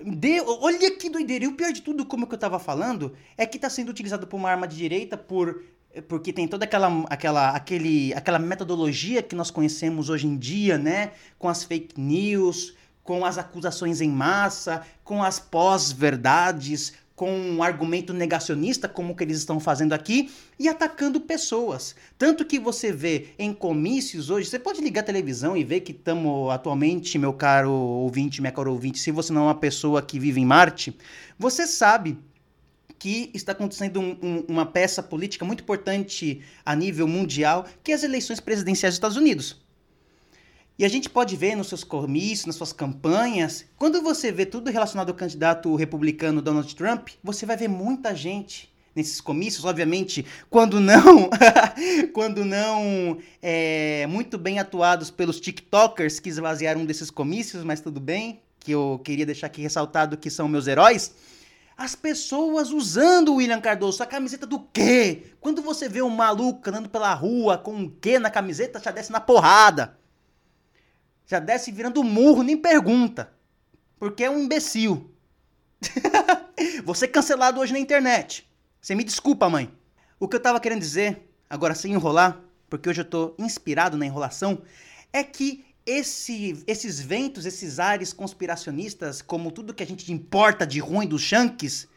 De, 0.03 0.41
olha 0.41 0.91
que 0.93 1.11
doideira. 1.11 1.45
E 1.45 1.49
o 1.49 1.55
pior 1.55 1.73
de 1.73 1.83
tudo, 1.83 2.07
como 2.07 2.27
que 2.27 2.35
eu 2.35 2.39
tava 2.39 2.59
falando, 2.59 3.15
é 3.37 3.45
que 3.45 3.59
tá 3.59 3.69
sendo 3.69 3.91
utilizado 3.91 4.27
por 4.27 4.37
uma 4.37 4.51
arma 4.51 4.67
de 4.67 4.77
direita, 4.77 5.17
por 5.17 5.63
porque 6.03 6.33
tem 6.33 6.47
toda 6.47 6.65
aquela, 6.65 7.05
aquela, 7.09 7.51
aquele, 7.51 8.13
aquela 8.15 8.39
metodologia 8.39 9.23
que 9.23 9.35
nós 9.35 9.51
conhecemos 9.51 10.11
hoje 10.11 10.27
em 10.27 10.37
dia, 10.37 10.77
né? 10.77 11.13
Com 11.39 11.49
as 11.49 11.65
fake 11.65 11.99
news, 11.99 12.75
com 13.07 13.25
as 13.25 13.39
acusações 13.39 14.01
em 14.01 14.11
massa, 14.11 14.83
com 15.05 15.23
as 15.23 15.39
pós-verdades, 15.39 16.93
com 17.15 17.31
um 17.33 17.63
argumento 17.63 18.13
negacionista, 18.13 18.87
como 18.87 19.17
que 19.17 19.25
eles 19.25 19.39
estão 19.39 19.59
fazendo 19.59 19.95
aqui, 19.95 20.31
e 20.59 20.69
atacando 20.69 21.19
pessoas. 21.19 21.95
Tanto 22.19 22.45
que 22.45 22.59
você 22.59 22.93
vê 22.93 23.29
em 23.39 23.55
comícios 23.55 24.29
hoje, 24.29 24.51
você 24.51 24.59
pode 24.59 24.83
ligar 24.83 25.01
a 25.01 25.05
televisão 25.05 25.57
e 25.57 25.65
ver 25.65 25.81
que 25.81 25.93
estamos 25.93 26.51
atualmente, 26.51 27.19
meu 27.19 27.33
caro 27.33 27.71
ouvinte, 27.71 28.43
minha 28.43 28.53
caro 28.53 28.71
ouvinte, 28.71 28.99
se 28.99 29.11
você 29.11 29.33
não 29.33 29.43
é 29.43 29.45
uma 29.45 29.55
pessoa 29.55 30.03
que 30.03 30.21
vive 30.21 30.41
em 30.43 30.45
Marte, 30.45 30.95
você 31.39 31.67
sabe 31.67 32.19
que 32.99 33.31
está 33.33 33.53
acontecendo 33.53 34.01
um, 34.01 34.19
um, 34.23 34.45
uma 34.49 34.67
peça 34.67 35.03
política 35.03 35.45
muito 35.45 35.63
importante 35.63 36.43
a 36.65 36.75
nível 36.75 37.07
mundial, 37.07 37.67
que 37.83 37.93
é 37.93 37.95
as 37.95 38.03
eleições 38.03 38.41
presidenciais 38.41 38.93
dos 38.93 38.97
Estados 38.97 39.17
Unidos. 39.17 39.66
E 40.79 40.85
a 40.85 40.89
gente 40.89 41.09
pode 41.09 41.35
ver 41.37 41.57
nos 41.57 41.69
seus 41.69 41.83
comícios, 41.83 42.45
nas 42.45 42.57
suas 42.57 42.71
campanhas, 42.71 43.65
quando 43.79 44.03
você 44.03 44.31
vê 44.31 44.45
tudo 44.45 44.71
relacionado 44.71 45.09
ao 45.09 45.15
candidato 45.15 45.75
republicano 45.75 46.43
Donald 46.43 46.77
Trump, 46.77 47.09
você 47.25 47.47
vai 47.47 47.57
ver 47.57 47.69
muita 47.69 48.15
gente 48.15 48.71
nesses 48.95 49.19
comícios, 49.19 49.65
obviamente, 49.65 50.27
quando 50.51 50.79
não, 50.79 51.31
quando 52.13 52.45
não 52.45 53.17
é, 53.41 54.07
muito 54.07 54.37
bem 54.37 54.59
atuados 54.59 55.11
pelos 55.11 55.41
TikTokers 55.41 56.21
que 56.21 56.29
esvaziaram 56.29 56.83
um 56.83 56.87
desses 56.87 57.11
comícios, 57.11 57.65
mas 57.65 57.81
tudo 57.81 57.99
bem, 57.99 58.43
que 58.61 58.73
eu 58.73 59.01
queria 59.03 59.25
deixar 59.25 59.47
aqui 59.47 59.63
ressaltado 59.63 60.19
que 60.19 60.29
são 60.29 60.47
meus 60.47 60.67
heróis. 60.67 61.15
As 61.75 61.95
pessoas 61.95 62.71
usando 62.71 63.33
o 63.33 63.37
William 63.37 63.63
Cardoso, 63.63 64.03
a 64.03 64.07
camiseta 64.07 64.47
do 64.47 64.61
quê? 64.61 65.25
Quando 65.41 65.63
você 65.63 65.89
vê 65.89 66.03
um 66.03 66.11
maluco 66.11 66.69
andando 66.69 66.89
pela 66.91 67.15
rua 67.15 67.57
com 67.57 67.75
um 67.75 67.89
quê 67.89 68.19
na 68.19 68.29
camiseta, 68.31 68.79
já 68.79 68.91
desce 68.91 69.11
na 69.11 69.21
porrada. 69.21 69.97
Já 71.27 71.41
desce 71.41 71.73
virando 71.73 72.05
murro, 72.05 72.43
nem 72.43 72.57
pergunta. 72.57 73.33
Porque 73.99 74.25
é 74.25 74.31
um 74.31 74.39
imbecil. 74.39 75.11
você 76.85 77.07
é 77.07 77.09
cancelado 77.09 77.61
hoje 77.61 77.73
na 77.73 77.79
internet. 77.79 78.49
Você 78.81 78.95
me 78.95 79.03
desculpa, 79.03 79.49
mãe. 79.49 79.71
O 80.19 80.29
que 80.29 80.37
eu 80.37 80.41
tava 80.41 80.61
querendo 80.61 80.81
dizer, 80.81 81.29
agora 81.51 81.75
sem 81.75 81.93
enrolar, 81.93 82.41
porque 82.71 82.89
hoje 82.89 83.01
eu 83.01 83.05
tô 83.05 83.35
inspirado 83.39 83.97
na 83.97 84.07
enrolação, 84.07 84.63
é 85.13 85.23
que 85.23 85.65
esse, 85.85 86.63
esses 86.67 87.01
ventos, 87.01 87.47
esses 87.47 87.79
ares 87.79 88.13
conspiracionistas, 88.13 89.21
como 89.21 89.51
tudo 89.51 89.75
que 89.75 89.83
a 89.83 89.87
gente 89.87 90.11
importa 90.13 90.67
de 90.67 90.81
ruim 90.81 91.07
dos 91.07 91.23
Shanks, 91.23 91.89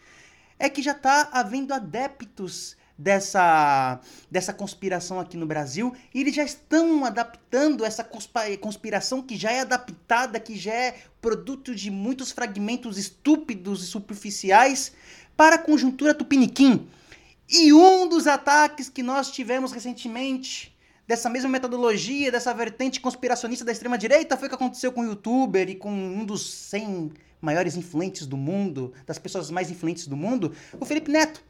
é 0.58 0.70
que 0.70 0.82
já 0.82 0.92
está 0.92 1.30
havendo 1.32 1.74
adeptos 1.74 2.76
dessa, 3.00 4.02
dessa 4.30 4.52
conspiração 4.52 5.22
aqui 5.22 5.38
no 5.38 5.46
Brasil 5.46 5.96
e 6.14 6.20
eles 6.20 6.36
já 6.36 6.44
estão 6.44 7.06
adaptando 7.06 7.86
essa 7.86 8.06
conspiração 8.60 9.22
que 9.22 9.38
já 9.38 9.52
é 9.52 9.62
adaptada, 9.62 10.38
que 10.38 10.58
já 10.58 10.74
é 10.74 10.98
produto 11.22 11.74
de 11.74 11.90
muitos 11.90 12.32
fragmentos 12.32 12.98
estúpidos 12.98 13.82
e 13.82 13.88
superficiais 13.88 14.92
para 15.38 15.56
a 15.56 15.60
conjuntura 15.60 16.14
tupiniquim. 16.14 16.90
E 17.50 17.72
um 17.72 18.08
dos 18.10 18.28
ataques 18.28 18.90
que 18.90 19.02
nós 19.02 19.32
tivemos 19.32 19.72
recentemente 19.72 20.78
dessa 21.08 21.30
mesma 21.30 21.50
metodologia, 21.50 22.32
dessa 22.32 22.54
vertente 22.54 23.00
conspiracionista 23.00 23.64
da 23.64 23.72
extrema-direita, 23.72 24.36
foi 24.36 24.48
o 24.48 24.50
que 24.50 24.56
aconteceu 24.56 24.92
com 24.92 25.02
o 25.02 25.06
youtuber 25.06 25.70
e 25.70 25.76
com 25.76 25.90
um 25.90 26.26
dos 26.26 26.48
100 26.54 27.14
maiores 27.42 27.78
influentes 27.78 28.28
do 28.28 28.36
mundo, 28.36 28.94
das 29.08 29.18
pessoas 29.18 29.50
mais 29.50 29.72
influentes 29.72 30.06
do 30.06 30.18
mundo, 30.18 30.54
o 30.80 30.86
Felipe 30.86 31.10
Neto, 31.10 31.42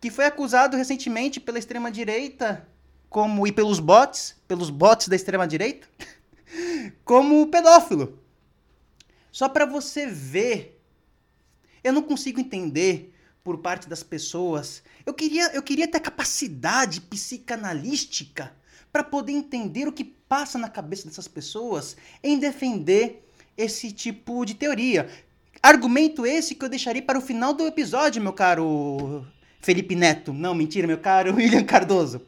que 0.00 0.10
foi 0.10 0.24
acusado 0.24 0.76
recentemente 0.76 1.38
pela 1.38 1.58
extrema-direita 1.58 2.66
como 3.08 3.46
e 3.46 3.52
pelos 3.52 3.80
bots, 3.80 4.36
pelos 4.46 4.70
bots 4.70 5.08
da 5.08 5.16
extrema-direita, 5.16 5.86
como 7.04 7.46
pedófilo. 7.48 8.18
Só 9.32 9.48
para 9.48 9.66
você 9.66 10.06
ver, 10.06 10.80
eu 11.82 11.92
não 11.92 12.02
consigo 12.02 12.40
entender 12.40 13.14
por 13.42 13.58
parte 13.58 13.88
das 13.88 14.02
pessoas. 14.02 14.82
Eu 15.04 15.12
queria, 15.12 15.52
eu 15.52 15.62
queria 15.62 15.88
ter 15.88 16.00
capacidade 16.00 17.00
psicanalística 17.00 18.54
para 18.92 19.04
poder 19.04 19.32
entender 19.32 19.88
o 19.88 19.92
que 19.92 20.04
passa 20.04 20.58
na 20.58 20.68
cabeça 20.68 21.08
dessas 21.08 21.28
pessoas 21.28 21.96
em 22.22 22.38
defender 22.38 23.28
esse 23.56 23.92
tipo 23.92 24.44
de 24.44 24.54
teoria. 24.54 25.08
Argumento 25.62 26.24
esse 26.24 26.54
que 26.54 26.64
eu 26.64 26.68
deixarei 26.68 27.02
para 27.02 27.18
o 27.18 27.22
final 27.22 27.52
do 27.52 27.66
episódio, 27.66 28.22
meu 28.22 28.32
caro 28.32 29.26
Felipe 29.60 29.94
Neto. 29.94 30.32
Não, 30.32 30.54
mentira, 30.54 30.86
meu 30.86 30.98
caro 30.98 31.34
William 31.36 31.64
Cardoso. 31.64 32.22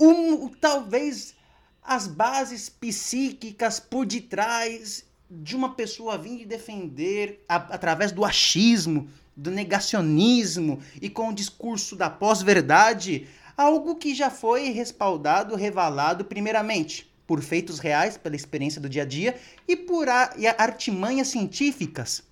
Um, 0.00 0.48
talvez 0.48 1.34
as 1.82 2.06
bases 2.06 2.68
psíquicas 2.68 3.80
por 3.80 4.06
detrás 4.06 5.04
de 5.30 5.54
uma 5.54 5.74
pessoa 5.74 6.18
vir 6.18 6.46
defender 6.46 7.44
a, 7.48 7.56
através 7.56 8.10
do 8.12 8.24
achismo, 8.24 9.08
do 9.36 9.50
negacionismo 9.50 10.80
e 11.00 11.08
com 11.08 11.28
o 11.28 11.34
discurso 11.34 11.96
da 11.96 12.10
pós-verdade 12.10 13.26
algo 13.56 13.96
que 13.96 14.14
já 14.14 14.30
foi 14.30 14.70
respaldado, 14.70 15.54
revelado 15.54 16.24
primeiramente 16.24 17.10
por 17.26 17.42
feitos 17.42 17.78
reais, 17.78 18.16
pela 18.16 18.34
experiência 18.34 18.80
do 18.80 18.88
dia 18.88 19.02
a 19.02 19.06
dia 19.06 19.36
e 19.68 19.76
por 19.76 20.08
a, 20.08 20.34
e 20.36 20.46
artimanhas 20.46 21.28
científicas. 21.28 22.22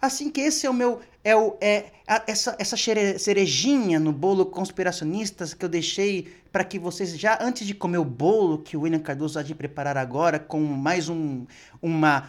Assim 0.00 0.30
que 0.30 0.40
esse 0.40 0.66
é 0.66 0.70
o 0.70 0.74
meu 0.74 1.00
é, 1.22 1.36
o, 1.36 1.56
é 1.60 1.86
a, 2.06 2.22
essa 2.26 2.56
essa 2.58 2.76
cerejinha 3.18 4.00
no 4.00 4.12
bolo 4.12 4.46
conspiracionistas 4.46 5.52
que 5.52 5.64
eu 5.64 5.68
deixei 5.68 6.32
para 6.50 6.64
que 6.64 6.78
vocês 6.78 7.18
já 7.18 7.38
antes 7.40 7.66
de 7.66 7.74
comer 7.74 7.98
o 7.98 8.04
bolo 8.04 8.58
que 8.58 8.76
o 8.76 8.82
William 8.82 9.00
Cardoso 9.00 9.34
vai 9.34 9.44
de 9.44 9.54
preparar 9.54 9.96
agora 9.96 10.38
com 10.38 10.60
mais 10.60 11.08
um 11.08 11.44
uma 11.82 12.28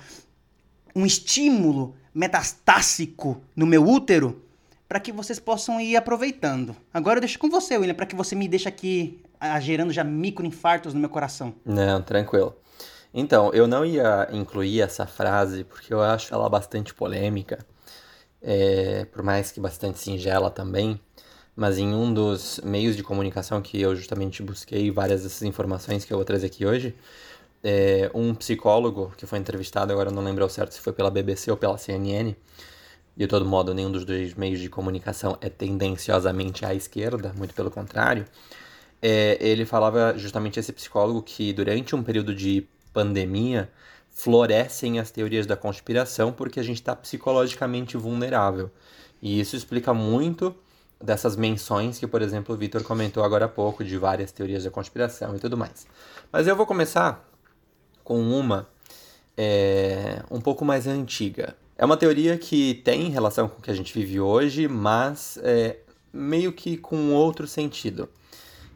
um 0.96 1.06
estímulo 1.06 1.96
metastásico 2.14 3.42
no 3.56 3.66
meu 3.66 3.88
útero, 3.88 4.44
para 4.88 5.00
que 5.00 5.12
vocês 5.12 5.40
possam 5.40 5.80
ir 5.80 5.96
aproveitando. 5.96 6.76
Agora 6.94 7.18
eu 7.18 7.22
deixo 7.22 7.40
com 7.40 7.50
você, 7.50 7.78
William, 7.78 7.96
para 7.96 8.06
que 8.06 8.16
você 8.16 8.36
me 8.36 8.48
deixe 8.48 8.68
aqui 8.68 9.22
ah, 9.40 9.60
gerando 9.60 9.94
já 9.94 10.04
microinfartos 10.04 10.94
no 10.94 11.00
meu 11.00 11.10
coração. 11.10 11.54
Não, 11.66 12.02
tranquilo. 12.02 12.56
Então, 13.14 13.52
eu 13.54 13.68
não 13.68 13.86
ia 13.86 14.28
incluir 14.32 14.82
essa 14.82 15.06
frase 15.06 15.64
porque 15.66 15.94
eu 15.94 16.02
acho 16.02 16.34
ela 16.34 16.48
bastante 16.50 16.94
polêmica, 16.94 17.60
é, 18.42 19.06
por 19.06 19.22
mais 19.24 19.52
que 19.52 19.60
bastante 19.60 20.00
singela 20.00 20.50
também, 20.50 21.00
mas 21.56 21.78
em 21.78 21.94
um 21.94 22.14
dos 22.14 22.60
meios 22.64 22.96
de 22.96 23.04
comunicação 23.04 23.62
que 23.62 23.80
eu 23.82 23.96
justamente 23.96 24.42
busquei 24.42 24.90
várias 24.92 25.24
dessas 25.24 25.44
informações 25.44 26.06
que 26.06 26.14
eu 26.14 26.18
vou 26.18 26.26
trazer 26.26 26.48
aqui 26.48 26.66
hoje, 26.66 26.96
é, 27.64 28.10
um 28.14 28.34
psicólogo 28.34 29.14
que 29.18 29.26
foi 29.26 29.40
entrevistado, 29.40 29.92
agora 29.92 30.10
não 30.12 30.24
lembro 30.24 30.44
ao 30.44 30.50
certo 30.50 30.74
se 30.74 30.80
foi 30.82 30.94
pela 30.94 31.12
BBC 31.12 31.52
ou 31.52 31.58
pela 31.58 31.78
CNN, 31.78 32.36
de 33.16 33.28
todo 33.28 33.46
modo, 33.46 33.74
nenhum 33.74 33.92
dos 33.92 34.06
dois 34.06 34.34
meios 34.36 34.60
de 34.60 34.70
comunicação 34.70 35.38
é 35.42 35.50
tendenciosamente 35.50 36.66
à 36.66 36.74
esquerda, 36.74 37.34
muito 37.38 37.54
pelo 37.54 37.70
contrário. 37.70 38.26
É, 39.02 39.38
ele 39.42 39.66
falava 39.66 40.18
justamente 40.18 40.60
esse 40.60 40.72
psicólogo 40.72 41.22
que 41.22 41.52
durante 41.54 41.96
um 41.96 42.04
período 42.04 42.34
de 42.34 42.68
pandemia 42.94 43.70
florescem 44.10 45.00
as 45.00 45.10
teorias 45.10 45.46
da 45.46 45.56
conspiração 45.56 46.32
porque 46.32 46.60
a 46.60 46.64
gente 46.64 46.78
está 46.78 46.96
psicologicamente 46.96 47.98
vulnerável. 47.98 48.70
E 49.22 49.40
isso 49.40 49.56
explica 49.56 49.94
muito 49.94 50.56
dessas 51.02 51.36
menções 51.36 51.98
que, 51.98 52.08
por 52.08 52.22
exemplo, 52.22 52.54
o 52.54 52.58
Vitor 52.58 52.84
comentou 52.84 53.24
agora 53.24 53.46
há 53.46 53.50
pouco, 53.50 53.84
de 53.84 53.98
várias 53.98 54.32
teorias 54.32 54.64
da 54.64 54.72
conspiração 54.72 55.36
e 55.36 55.40
tudo 55.40 55.58
mais. 55.58 55.88
Mas 56.32 56.48
eu 56.48 56.56
vou 56.56 56.66
começar 56.66 57.28
com 58.04 58.20
uma 58.22 58.68
é, 59.38 60.22
um 60.30 60.40
pouco 60.40 60.64
mais 60.64 60.88
antiga. 60.88 61.56
É 61.78 61.86
uma 61.86 61.98
teoria 61.98 62.38
que 62.38 62.76
tem 62.84 63.10
relação 63.10 63.48
com 63.48 63.60
o 63.60 63.62
que 63.62 63.72
a 63.72 63.74
gente 63.74 63.94
vive 63.94 64.20
hoje, 64.20 64.68
mas 64.68 65.40
é, 65.42 65.78
meio 66.14 66.54
que 66.54 66.78
com 66.78 67.14
outro 67.14 67.48
sentido, 67.48 68.08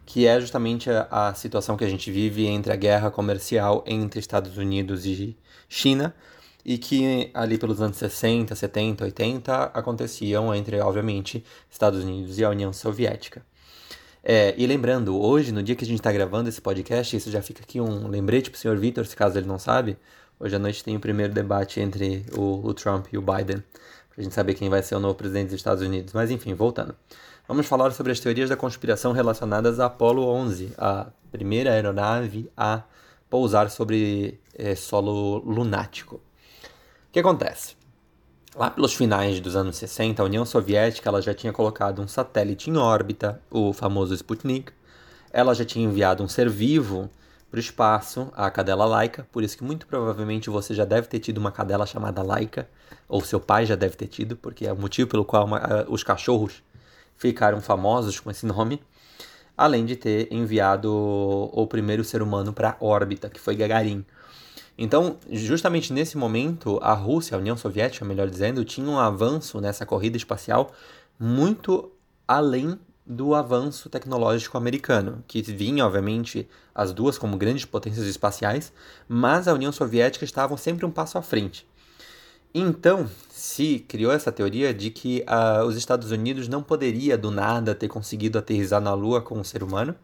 que 0.06 0.28
é 0.28 0.40
justamente 0.40 0.90
a, 0.90 1.08
a 1.30 1.34
situação 1.34 1.76
que 1.76 1.84
a 1.84 1.90
gente 1.90 2.12
vive 2.12 2.46
entre 2.46 2.72
a 2.72 2.76
guerra 2.76 3.10
comercial 3.12 3.84
entre 3.88 4.20
Estados 4.20 4.58
Unidos 4.58 5.06
e 5.06 5.38
China, 5.68 6.16
e 6.64 6.78
que 6.78 7.30
ali 7.34 7.58
pelos 7.58 7.82
anos 7.82 7.98
60, 7.98 8.56
70, 8.56 9.04
80 9.06 9.64
aconteciam 9.66 10.54
entre, 10.54 10.80
obviamente, 10.80 11.44
Estados 11.70 12.04
Unidos 12.04 12.40
e 12.40 12.44
a 12.44 12.50
União 12.50 12.74
Soviética. 12.74 13.46
É, 14.24 14.56
e 14.58 14.66
lembrando, 14.66 15.20
hoje, 15.20 15.52
no 15.52 15.62
dia 15.62 15.76
que 15.76 15.84
a 15.84 15.88
gente 15.88 16.00
está 16.00 16.12
gravando 16.12 16.50
esse 16.50 16.60
podcast, 16.60 17.16
isso 17.16 17.30
já 17.30 17.42
fica 17.42 17.62
aqui 17.62 17.80
um 17.80 18.08
lembrete 18.08 18.50
para 18.50 18.58
o 18.58 18.60
senhor 18.60 18.78
Vitor, 18.78 19.06
se 19.06 19.16
caso 19.16 19.38
ele 19.38 19.48
não 19.48 19.60
sabe, 19.60 19.98
Hoje 20.38 20.54
à 20.54 20.60
noite 20.60 20.84
tem 20.84 20.98
o 20.98 21.00
primeiro 21.00 21.34
debate 21.34 21.80
entre 21.80 22.26
o, 22.38 22.60
o 22.68 22.74
Trump 22.74 23.08
e 23.14 23.18
o 23.18 23.22
Biden, 23.22 23.64
para 24.10 24.20
a 24.20 24.22
gente 24.22 24.36
saber 24.36 24.54
quem 24.54 24.70
vai 24.70 24.84
ser 24.84 24.96
o 24.96 25.00
novo 25.00 25.16
presidente 25.16 25.46
dos 25.46 25.56
Estados 25.56 25.82
Unidos. 25.82 26.14
Mas 26.14 26.30
enfim, 26.30 26.54
voltando. 26.54 26.94
Vamos 27.48 27.68
falar 27.68 27.92
sobre 27.92 28.12
as 28.12 28.20
teorias 28.20 28.50
da 28.50 28.58
conspiração 28.58 29.12
relacionadas 29.12 29.80
a 29.80 29.86
Apollo 29.86 30.26
11, 30.26 30.74
a 30.80 31.06
primeira 31.32 31.72
aeronave 31.74 32.50
a 32.58 32.82
pousar 33.30 33.70
sobre 33.70 34.40
é, 34.56 34.74
solo 34.74 35.38
lunático. 35.46 36.16
O 36.16 36.22
que 37.12 37.20
acontece? 37.20 37.76
Lá 38.56 38.72
pelos 38.72 38.96
finais 38.96 39.40
dos 39.40 39.56
anos 39.56 39.76
60, 39.78 40.24
a 40.24 40.26
União 40.26 40.44
Soviética 40.44 41.08
ela 41.08 41.22
já 41.22 41.36
tinha 41.36 41.54
colocado 41.54 42.02
um 42.02 42.08
satélite 42.08 42.72
em 42.72 42.78
órbita, 42.78 43.40
o 43.52 43.72
famoso 43.74 44.16
Sputnik. 44.16 44.72
Ela 45.32 45.54
já 45.54 45.64
tinha 45.64 45.86
enviado 45.86 46.24
um 46.24 46.28
ser 46.28 46.50
vivo 46.50 47.12
para 47.52 47.58
o 47.58 47.60
espaço 47.60 48.28
a 48.34 48.50
cadela 48.50 48.86
Laika, 48.86 49.28
por 49.32 49.44
isso 49.44 49.56
que 49.56 49.64
muito 49.64 49.86
provavelmente 49.86 50.50
você 50.50 50.74
já 50.74 50.84
deve 50.84 51.08
ter 51.08 51.20
tido 51.20 51.38
uma 51.38 51.52
cadela 51.52 51.86
chamada 51.86 52.24
Laika, 52.24 52.68
ou 53.08 53.22
seu 53.22 53.40
pai 53.40 53.68
já 53.68 53.76
deve 53.76 53.96
ter 53.96 54.08
tido, 54.08 54.36
porque 54.36 54.66
é 54.66 54.74
o 54.74 54.76
motivo 54.76 55.08
pelo 55.08 55.24
qual 55.24 55.46
uma, 55.46 55.60
uh, 55.60 55.94
os 55.94 56.04
cachorros 56.04 56.64
ficaram 57.18 57.62
famosos 57.62 58.20
com 58.20 58.30
esse 58.30 58.46
nome, 58.46 58.82
além 59.58 59.86
de 59.86 59.96
ter 59.96 60.28
enviado 60.32 60.92
o 60.94 61.66
primeiro 61.68 62.04
ser 62.04 62.22
humano 62.22 62.52
para 62.54 62.78
órbita, 62.80 63.30
que 63.30 63.40
foi 63.40 63.56
Gagarin. 63.56 64.06
Então, 64.78 65.18
justamente 65.32 65.94
nesse 65.94 66.18
momento, 66.18 66.78
a 66.82 66.94
Rússia, 66.94 67.36
a 67.36 67.40
União 67.40 67.56
Soviética, 67.56 68.04
melhor 68.04 68.30
dizendo, 68.30 68.66
tinha 68.66 68.90
um 68.90 69.00
avanço 69.00 69.62
nessa 69.62 69.86
corrida 69.86 70.18
espacial 70.18 70.72
muito 71.18 71.92
além 72.28 72.78
do 73.06 73.36
avanço 73.36 73.88
tecnológico 73.88 74.58
americano, 74.58 75.24
que 75.28 75.42
vinha, 75.42 75.86
obviamente, 75.86 76.50
as 76.74 76.92
duas 76.92 77.18
como 77.18 77.38
grandes 77.38 77.64
potências 77.64 78.06
espaciais, 78.08 78.74
mas 79.08 79.48
a 79.48 79.54
União 79.54 79.72
Soviética 79.72 80.26
estava 80.26 80.58
sempre 80.58 80.86
um 80.86 80.92
passo 80.92 81.18
à 81.18 81.22
frente. 81.22 81.68
Então, 82.54 83.10
se 83.46 83.80
criou 83.88 84.12
essa 84.12 84.32
teoria 84.32 84.74
de 84.74 84.90
que 84.90 85.24
uh, 85.30 85.64
os 85.66 85.78
Estados 85.78 86.10
Unidos 86.10 86.48
não 86.48 86.64
poderia 86.64 87.16
do 87.16 87.30
nada 87.30 87.76
ter 87.76 87.88
conseguido 87.88 88.40
aterrizar 88.40 88.82
na 88.82 88.94
Lua 88.94 89.22
com 89.22 89.38
um 89.38 89.44
ser 89.44 89.62
humano, 89.62 89.96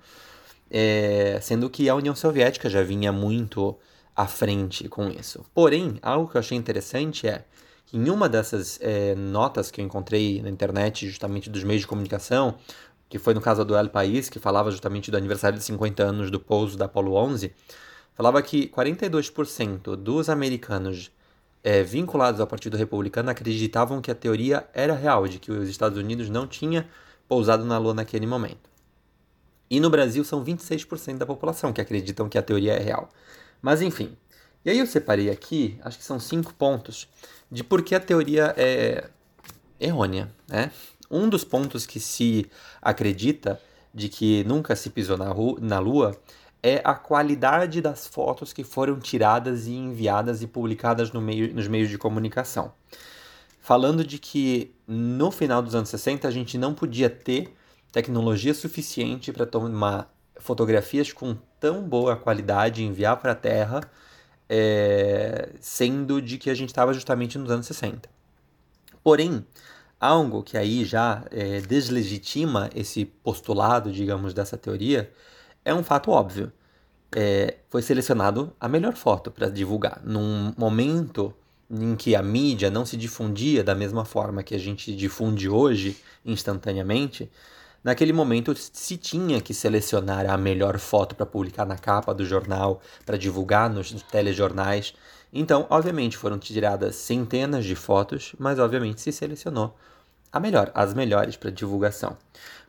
é, 0.70 1.40
sendo 1.42 1.68
que 1.68 1.90
a 1.90 1.96
União 1.96 2.16
Soviética 2.16 2.70
já 2.70 2.84
vinha 2.84 3.12
muito 3.12 3.76
à 4.16 4.28
frente 4.28 4.88
com 4.88 5.10
isso. 5.10 5.44
Porém, 5.56 5.98
algo 6.04 6.30
que 6.30 6.38
eu 6.38 6.40
achei 6.40 6.56
interessante 6.56 7.28
é 7.28 7.44
que 7.88 7.98
em 7.98 8.10
uma 8.12 8.30
dessas 8.30 8.78
é, 8.80 9.16
notas 9.16 9.72
que 9.72 9.82
eu 9.82 9.86
encontrei 9.86 10.40
na 10.42 10.50
internet, 10.50 11.10
justamente 11.10 11.50
dos 11.50 11.64
meios 11.64 11.82
de 11.82 11.88
comunicação, 11.88 12.56
que 13.10 13.18
foi 13.18 13.34
no 13.34 13.42
caso 13.42 13.66
do 13.66 13.76
El 13.76 13.90
País, 13.90 14.30
que 14.30 14.38
falava 14.38 14.70
justamente 14.70 15.10
do 15.10 15.18
aniversário 15.18 15.58
de 15.58 15.64
50 15.66 16.04
anos 16.04 16.30
do 16.30 16.40
pouso 16.40 16.78
da 16.78 16.86
Apollo 16.86 17.16
11, 17.16 17.52
falava 18.14 18.40
que 18.44 18.70
42% 18.70 19.96
dos 19.96 20.30
americanos 20.30 21.12
é, 21.64 21.84
vinculados 21.84 22.40
ao 22.40 22.48
Partido 22.48 22.78
Republicano 22.78 23.30
acreditavam 23.30 24.02
que 24.02 24.12
a 24.12 24.16
teoria 24.16 24.68
era 24.74 24.94
real, 24.94 25.28
de 25.28 25.40
que 25.40 25.52
os 25.52 25.70
Estados 25.70 25.98
Unidos 25.98 26.30
não 26.30 26.48
tinha 26.48 26.88
pousado 27.28 27.64
na 27.64 27.78
Lua 27.78 27.94
naquele 27.94 28.26
momento. 28.26 28.70
E 29.70 29.80
no 29.80 29.90
Brasil 29.90 30.24
são 30.24 30.44
26% 30.44 31.18
da 31.18 31.26
população 31.26 31.72
que 31.72 31.80
acreditam 31.80 32.28
que 32.28 32.38
a 32.38 32.42
teoria 32.42 32.74
é 32.74 32.80
real. 32.80 33.10
Mas 33.62 33.82
enfim. 33.82 34.18
E 34.66 34.70
aí 34.70 34.80
eu 34.80 34.86
separei 34.86 35.30
aqui, 35.30 35.80
acho 35.84 35.98
que 35.98 36.04
são 36.04 36.20
cinco 36.20 36.54
pontos, 36.54 37.08
de 37.50 37.64
por 37.64 37.82
que 37.82 37.96
a 37.96 38.00
teoria 38.00 38.54
é 38.58 39.10
errônea, 39.80 40.30
né? 40.48 40.72
Um 41.10 41.28
dos 41.28 41.44
pontos 41.44 41.86
que 41.86 42.00
se 42.00 42.50
acredita 42.82 43.60
de 43.94 44.08
que 44.08 44.44
nunca 44.44 44.76
se 44.76 44.90
pisou 44.90 45.18
na, 45.18 45.34
na 45.60 45.80
Lua 45.80 46.16
é 46.64 46.82
a 46.84 46.94
qualidade 46.94 47.82
das 47.82 48.08
fotos 48.08 48.54
que 48.54 48.64
foram 48.64 49.00
tiradas 49.00 49.68
e 49.68 49.74
enviadas 49.74 50.42
e 50.42 50.48
publicadas 50.48 51.12
no 51.12 51.22
meio, 51.22 51.54
nos 51.54 51.68
meios 51.68 51.90
de 51.90 51.98
comunicação. 51.98 52.74
Falando 53.60 54.04
de 54.04 54.18
que 54.18 54.74
no 54.88 55.32
final 55.32 55.62
dos 55.62 55.76
anos 55.76 55.90
60 55.90 56.28
a 56.28 56.32
gente 56.32 56.58
não 56.58 56.74
podia 56.74 57.10
ter 57.10 57.54
tecnologia 57.92 58.54
suficiente 58.54 59.32
para 59.32 59.46
tomar 59.46 60.14
fotografias 60.38 61.12
com 61.14 61.36
tão 61.60 61.84
boa 61.84 62.16
qualidade 62.16 62.82
e 62.82 62.86
enviar 62.86 63.18
para 63.18 63.34
a 63.34 63.36
Terra, 63.36 63.82
é, 64.50 65.50
sendo 65.60 66.22
de 66.22 66.38
que 66.38 66.50
a 66.50 66.54
gente 66.56 66.70
estava 66.70 66.94
justamente 66.94 67.38
nos 67.38 67.52
anos 67.52 67.68
60. 67.68 68.10
Porém, 69.04 69.46
Algo 70.02 70.42
que 70.42 70.58
aí 70.58 70.84
já 70.84 71.24
é, 71.30 71.62
deslegitima 71.62 72.72
esse 72.74 73.06
postulado, 73.06 73.92
digamos, 73.92 74.34
dessa 74.34 74.58
teoria, 74.58 75.14
é 75.64 75.74
um 75.74 75.84
fato 75.84 76.12
óbvio. 76.12 76.52
É, 77.14 77.58
foi 77.70 77.82
selecionado 77.82 78.54
a 78.60 78.68
melhor 78.68 78.94
foto 78.94 79.30
para 79.30 79.50
divulgar. 79.50 80.02
Num 80.04 80.54
momento 80.58 81.34
em 81.70 81.96
que 81.96 82.16
a 82.16 82.22
mídia 82.22 82.70
não 82.70 82.86
se 82.86 82.98
difundia 82.98 83.64
da 83.64 83.76
mesma 83.76 84.06
forma 84.06 84.44
que 84.44 84.56
a 84.56 84.58
gente 84.58 84.96
difunde 84.96 85.50
hoje, 85.50 85.98
instantaneamente, 86.26 87.30
naquele 87.84 88.14
momento 88.14 88.54
se 88.56 88.98
tinha 88.98 89.42
que 89.42 89.54
selecionar 89.54 90.30
a 90.30 90.38
melhor 90.38 90.78
foto 90.80 91.16
para 91.16 91.26
publicar 91.26 91.66
na 91.66 91.78
capa 91.78 92.14
do 92.14 92.26
jornal, 92.26 92.82
para 93.06 93.18
divulgar 93.18 93.70
nos 93.70 93.92
telejornais. 94.04 94.94
Então, 95.34 95.66
obviamente, 95.70 96.18
foram 96.18 96.38
tiradas 96.38 96.96
centenas 96.96 97.66
de 97.66 97.76
fotos, 97.76 98.36
mas 98.38 98.60
obviamente 98.60 99.02
se 99.02 99.12
selecionou 99.12 99.76
a 100.32 100.40
melhor, 100.40 100.72
as 100.74 100.94
melhores 100.94 101.36
para 101.36 101.52
divulgação. 101.52 102.18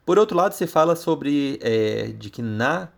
Por 0.05 0.19
outro 0.19 0.37
lado, 0.37 0.53
se 0.53 0.67
fala 0.67 0.97
sobre 0.97 1.59
é, 1.63 2.09
de 2.19 2.29
que 2.29 2.43
na, 2.43 2.89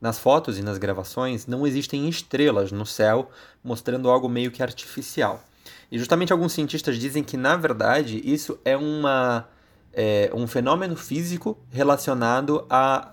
nas 0.00 0.18
fotos 0.18 0.58
e 0.58 0.62
nas 0.62 0.78
gravações 0.78 1.46
não 1.46 1.66
existem 1.66 2.08
estrelas 2.08 2.72
no 2.72 2.84
céu, 2.84 3.30
mostrando 3.62 4.10
algo 4.10 4.28
meio 4.28 4.50
que 4.50 4.62
artificial. 4.62 5.44
E 5.90 5.98
justamente 5.98 6.32
alguns 6.32 6.52
cientistas 6.52 6.98
dizem 6.98 7.22
que, 7.22 7.36
na 7.36 7.56
verdade, 7.56 8.20
isso 8.24 8.58
é, 8.64 8.76
uma, 8.76 9.48
é 9.92 10.30
um 10.34 10.46
fenômeno 10.46 10.96
físico 10.96 11.56
relacionado 11.70 12.66
à 12.68 13.12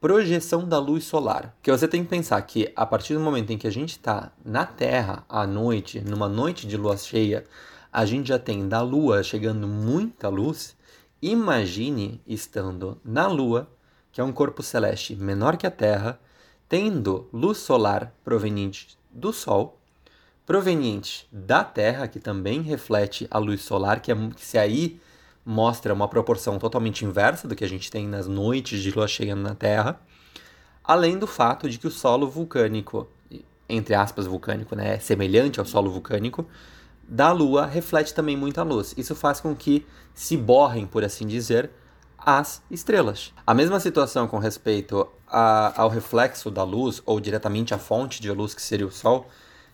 projeção 0.00 0.66
da 0.66 0.78
luz 0.78 1.04
solar. 1.04 1.54
Que 1.62 1.70
você 1.70 1.86
tem 1.86 2.02
que 2.02 2.08
pensar 2.08 2.40
que 2.42 2.72
a 2.74 2.86
partir 2.86 3.14
do 3.14 3.20
momento 3.20 3.52
em 3.52 3.58
que 3.58 3.66
a 3.66 3.72
gente 3.72 3.90
está 3.90 4.32
na 4.44 4.64
Terra 4.64 5.24
à 5.28 5.46
noite, 5.46 6.00
numa 6.00 6.28
noite 6.28 6.66
de 6.66 6.76
lua 6.76 6.96
cheia, 6.96 7.44
a 7.92 8.04
gente 8.06 8.28
já 8.28 8.38
tem 8.38 8.68
da 8.68 8.80
Lua 8.80 9.22
chegando 9.22 9.66
muita 9.66 10.28
luz, 10.28 10.76
imagine 11.22 12.20
estando 12.26 13.00
na 13.04 13.26
Lua, 13.26 13.68
que 14.12 14.20
é 14.20 14.24
um 14.24 14.32
corpo 14.32 14.62
celeste 14.62 15.14
menor 15.14 15.56
que 15.56 15.66
a 15.66 15.70
Terra, 15.70 16.18
tendo 16.68 17.28
luz 17.32 17.58
solar 17.58 18.12
proveniente 18.24 18.98
do 19.10 19.32
Sol, 19.32 19.78
proveniente 20.46 21.28
da 21.30 21.62
Terra, 21.62 22.08
que 22.08 22.18
também 22.18 22.60
reflete 22.62 23.26
a 23.30 23.38
luz 23.38 23.62
solar, 23.62 24.00
que, 24.00 24.10
é, 24.10 24.16
que 24.34 24.44
se 24.44 24.58
aí 24.58 25.00
mostra 25.44 25.94
uma 25.94 26.08
proporção 26.08 26.58
totalmente 26.58 27.04
inversa 27.04 27.46
do 27.46 27.54
que 27.54 27.64
a 27.64 27.68
gente 27.68 27.90
tem 27.90 28.06
nas 28.06 28.26
noites 28.26 28.82
de 28.82 28.90
lua 28.90 29.06
cheia 29.06 29.34
na 29.34 29.54
Terra, 29.54 30.00
além 30.82 31.18
do 31.18 31.26
fato 31.26 31.68
de 31.68 31.78
que 31.78 31.86
o 31.86 31.90
solo 31.90 32.28
vulcânico, 32.28 33.08
entre 33.68 33.94
aspas 33.94 34.26
vulcânico, 34.26 34.74
né, 34.74 34.94
é 34.94 34.98
semelhante 34.98 35.60
ao 35.60 35.66
solo 35.66 35.90
vulcânico, 35.90 36.46
da 37.10 37.32
Lua 37.32 37.66
reflete 37.66 38.14
também 38.14 38.36
muita 38.36 38.62
luz. 38.62 38.94
Isso 38.96 39.16
faz 39.16 39.40
com 39.40 39.52
que 39.54 39.84
se 40.14 40.36
borrem, 40.36 40.86
por 40.86 41.02
assim 41.02 41.26
dizer, 41.26 41.68
as 42.16 42.62
estrelas. 42.70 43.32
A 43.44 43.52
mesma 43.52 43.80
situação 43.80 44.28
com 44.28 44.38
respeito 44.38 45.08
a, 45.26 45.82
ao 45.82 45.88
reflexo 45.88 46.52
da 46.52 46.62
luz, 46.62 47.02
ou 47.04 47.18
diretamente 47.18 47.74
à 47.74 47.78
fonte 47.78 48.22
de 48.22 48.30
luz, 48.30 48.54
que 48.54 48.62
seria 48.62 48.86
o 48.86 48.92
Sol, 48.92 49.26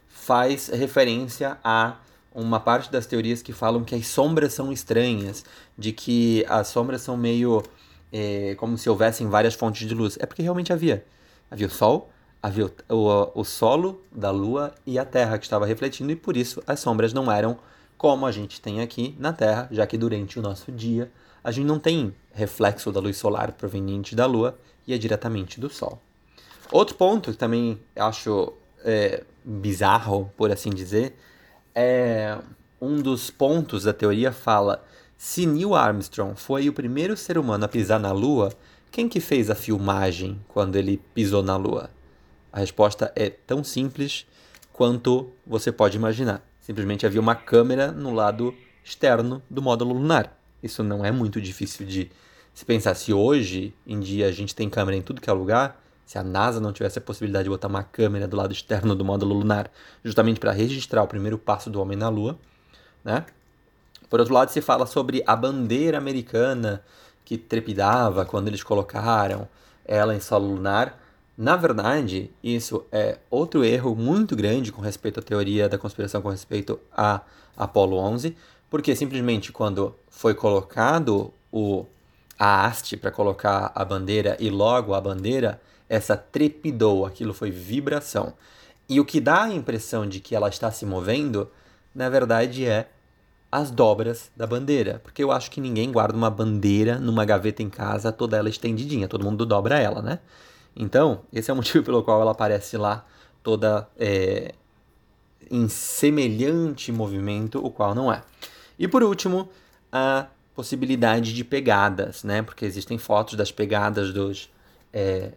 faz 0.09 0.69
referência 0.69 1.59
a 1.63 1.97
uma 2.35 2.59
parte 2.59 2.91
das 2.91 3.05
teorias 3.05 3.43
que 3.43 3.53
falam 3.53 3.85
que 3.85 3.95
as 3.95 4.07
sombras 4.07 4.55
são 4.55 4.73
estranhas, 4.73 5.45
de 5.77 5.93
que 5.93 6.43
as 6.49 6.69
sombras 6.69 7.03
são 7.03 7.19
meio 7.19 7.63
é, 8.11 8.55
como 8.55 8.79
se 8.79 8.89
houvessem 8.89 9.29
várias 9.29 9.53
fontes 9.53 9.87
de 9.87 9.95
luz. 9.95 10.17
É 10.19 10.25
porque 10.25 10.41
realmente 10.41 10.73
havia. 10.73 11.05
Havia 11.51 11.67
o 11.67 11.71
Sol, 11.71 12.11
havia 12.47 12.73
o, 12.89 13.41
o, 13.41 13.45
solo 13.45 14.01
da 14.13 14.31
Lua 14.31 14.73
e 14.87 15.01
a 15.01 15.05
Terra 15.05 15.37
que 15.37 15.45
estava 15.45 15.67
refletindo, 15.67 16.13
e 16.13 16.17
por 16.17 16.37
isso 16.37 16.63
as 16.65 16.79
sombras 16.79 17.13
não 17.13 17.31
eram 17.31 17.59
como 17.99 18.25
a 18.25 18.31
gente 18.31 18.61
tem 18.61 18.81
aqui 18.81 19.17
na 19.19 19.33
Terra, 19.33 19.69
já 19.73 19.85
que 19.85 19.99
durante 19.99 20.39
o 20.39 20.43
nosso 20.43 20.71
dia 20.71 21.11
a 21.43 21.51
gente 21.51 21.67
não 21.67 21.81
tem 21.81 22.15
reflexo 22.33 22.93
da 22.93 23.01
luz 23.01 23.17
solar 23.17 23.51
proveniente 23.51 24.15
da 24.15 24.27
Lua 24.27 24.57
e 24.87 24.95
é 24.95 24.99
diretamente 24.99 25.59
do 25.59 25.69
Sol. 25.69 26.01
Outro 26.71 26.95
ponto 26.95 27.33
que 27.33 27.37
também 27.37 27.81
acho 27.97 28.53
é, 28.85 29.25
bizarro, 29.45 30.31
por 30.37 30.53
assim 30.53 30.71
dizer, 30.71 31.17
é 31.75 32.39
um 32.81 33.03
dos 33.03 33.29
pontos 33.29 33.83
da 33.83 33.93
teoria 33.93 34.31
fala 34.31 34.85
se 35.19 35.47
Neil 35.47 35.75
Armstrong 35.75 36.39
foi 36.39 36.69
o 36.69 36.73
primeiro 36.73 37.17
ser 37.17 37.39
humano 37.39 37.65
a 37.65 37.69
pisar 37.69 37.99
na 37.99 38.13
Lua, 38.13 38.53
quem 38.93 39.09
que 39.09 39.19
fez 39.19 39.51
a 39.51 39.57
filmagem 39.57 40.39
quando 40.47 40.77
ele 40.77 41.03
pisou 41.13 41.43
na 41.43 41.57
Lua? 41.57 41.91
A 42.57 42.59
resposta 42.59 43.13
é 43.15 43.29
tão 43.29 43.63
simples 43.63 44.27
quanto 44.73 45.31
você 45.47 45.71
pode 45.71 45.99
imaginar. 45.99 46.41
Simplesmente 46.59 47.05
havia 47.05 47.21
uma 47.21 47.35
câmera 47.35 47.93
no 47.93 48.15
lado 48.15 48.55
externo 48.83 49.43
do 49.51 49.61
módulo 49.61 49.93
lunar. 49.93 50.35
Isso 50.63 50.83
não 50.83 51.05
é 51.05 51.13
muito 51.13 51.39
difícil 51.39 51.85
de 51.85 52.11
se 52.55 52.65
pensar. 52.65 52.95
Se 52.95 53.13
hoje 53.13 53.75
em 53.87 54.01
dia 54.01 54.27
a 54.27 54.33
gente 54.33 54.55
tem 54.55 54.71
câmera 54.71 54.97
em 54.97 55.03
tudo 55.03 55.21
que 55.21 55.29
é 55.29 55.33
lugar, 55.35 55.79
se 56.07 56.17
a 56.17 56.23
NASA 56.23 56.59
não 56.59 56.73
tivesse 56.73 56.99
a 56.99 57.03
possibilidade 57.03 57.45
de 57.45 57.51
botar 57.51 57.69
uma 57.69 57.83
câmera 57.83 58.27
do 58.27 58.39
lado 58.39 58.55
externo 58.55 58.95
do 58.95 59.05
módulo 59.05 59.35
lunar, 59.35 59.71
justamente 60.03 60.41
para 60.41 60.51
registrar 60.51 61.03
o 61.03 61.07
primeiro 61.07 61.37
passo 61.37 61.69
do 61.69 61.79
homem 61.79 61.99
na 61.99 62.09
Lua, 62.09 62.39
né? 63.05 63.27
Por 64.09 64.19
outro 64.19 64.33
lado, 64.33 64.51
se 64.51 64.63
fala 64.63 64.87
sobre 64.87 65.23
a 65.27 65.37
bandeira 65.37 65.99
americana 65.99 66.83
que 67.23 67.37
trepidava 67.37 68.25
quando 68.25 68.49
eles 68.49 68.63
colocaram 68.63 69.47
ela 69.85 70.17
em 70.17 70.21
solo 70.21 70.55
lunar. 70.55 71.03
Na 71.37 71.55
verdade, 71.55 72.31
isso 72.43 72.87
é 72.91 73.19
outro 73.29 73.63
erro 73.63 73.95
muito 73.95 74.35
grande 74.35 74.73
com 74.73 74.81
respeito 74.81 75.21
à 75.21 75.23
teoria 75.23 75.69
da 75.69 75.77
conspiração 75.77 76.23
com 76.23 76.31
respeito 76.31 76.81
a 76.91 77.21
Apollo 77.55 77.99
11, 77.99 78.35
porque 78.71 78.97
simplesmente 78.97 79.53
quando 79.53 79.95
foi 80.09 80.35
colocado 80.35 81.33
o, 81.53 81.85
a 82.39 82.65
haste 82.65 82.97
para 82.97 83.11
colocar 83.11 83.71
a 83.75 83.85
bandeira 83.85 84.35
e 84.41 84.49
logo 84.49 84.95
a 84.95 85.01
bandeira, 85.01 85.61
essa 85.89 86.17
trepidou, 86.17 87.05
aquilo 87.05 87.35
foi 87.35 87.51
vibração. 87.51 88.33
E 88.89 88.99
o 88.99 89.05
que 89.05 89.21
dá 89.21 89.43
a 89.43 89.53
impressão 89.53 90.09
de 90.09 90.21
que 90.21 90.35
ela 90.35 90.49
está 90.49 90.71
se 90.71 90.87
movendo, 90.87 91.51
na 91.95 92.09
verdade 92.09 92.65
é 92.65 92.89
as 93.53 93.71
dobras 93.71 94.31
da 94.35 94.47
bandeira, 94.47 95.01
porque 95.03 95.23
eu 95.23 95.31
acho 95.31 95.51
que 95.51 95.61
ninguém 95.61 95.93
guarda 95.93 96.17
uma 96.17 96.31
bandeira 96.31 96.99
numa 96.99 97.25
gaveta 97.27 97.63
em 97.63 97.71
casa 97.71 98.11
toda 98.11 98.37
ela 98.37 98.49
estendidinha, 98.49 99.07
todo 99.07 99.25
mundo 99.25 99.45
dobra 99.45 99.79
ela, 99.79 100.01
né? 100.01 100.19
Então, 100.77 101.23
esse 101.33 101.51
é 101.51 101.55
o 101.55 101.57
motivo 101.57 101.83
pelo 101.85 102.03
qual 102.03 102.21
ela 102.21 102.33
aparece 102.33 102.77
lá 102.77 103.05
toda 103.43 103.89
é, 103.99 104.55
em 105.51 105.69
semelhante 105.69 106.93
movimento, 106.93 107.65
o 107.65 107.71
qual 107.71 107.95
não 107.95 108.13
é. 108.13 108.23
E 108.79 108.87
por 108.87 109.03
último, 109.03 109.49
a 109.91 110.27
possibilidade 110.55 111.33
de 111.33 111.45
pegadas, 111.45 112.25
né? 112.25 112.43
Porque 112.43 112.65
existem 112.65 112.99
fotos 112.99 113.35
das 113.35 113.51
pegadas 113.51 114.13
dos 114.13 114.51
é, 114.93 115.33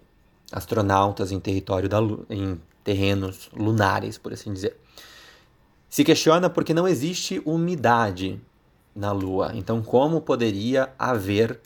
astronautas 0.51 1.31
em 1.31 1.39
território 1.39 1.87
da 1.87 1.99
em 2.29 2.59
terrenos 2.83 3.49
lunares, 3.53 4.17
por 4.17 4.33
assim 4.33 4.51
dizer. 4.51 4.75
Se 5.89 6.03
questiona 6.03 6.49
porque 6.49 6.73
não 6.73 6.87
existe 6.87 7.41
umidade 7.45 8.39
na 8.95 9.11
Lua. 9.11 9.51
Então, 9.53 9.81
como 9.81 10.21
poderia 10.21 10.91
haver 10.97 11.59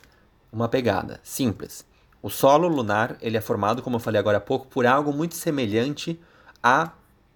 uma 0.51 0.67
pegada? 0.67 1.19
Simples. 1.23 1.86
O 2.23 2.29
solo 2.29 2.69
lunar 2.69 3.17
ele 3.21 3.36
é 3.36 3.41
formado, 3.41 3.81
como 3.81 3.97
eu 3.97 3.99
falei 3.99 4.17
agora 4.17 4.38
há 4.38 4.41
pouco, 4.41 4.65
por 4.67 4.86
algo 4.86 5.12
muito 5.12 5.36
semelhante 5.36 6.17
a 6.63 6.93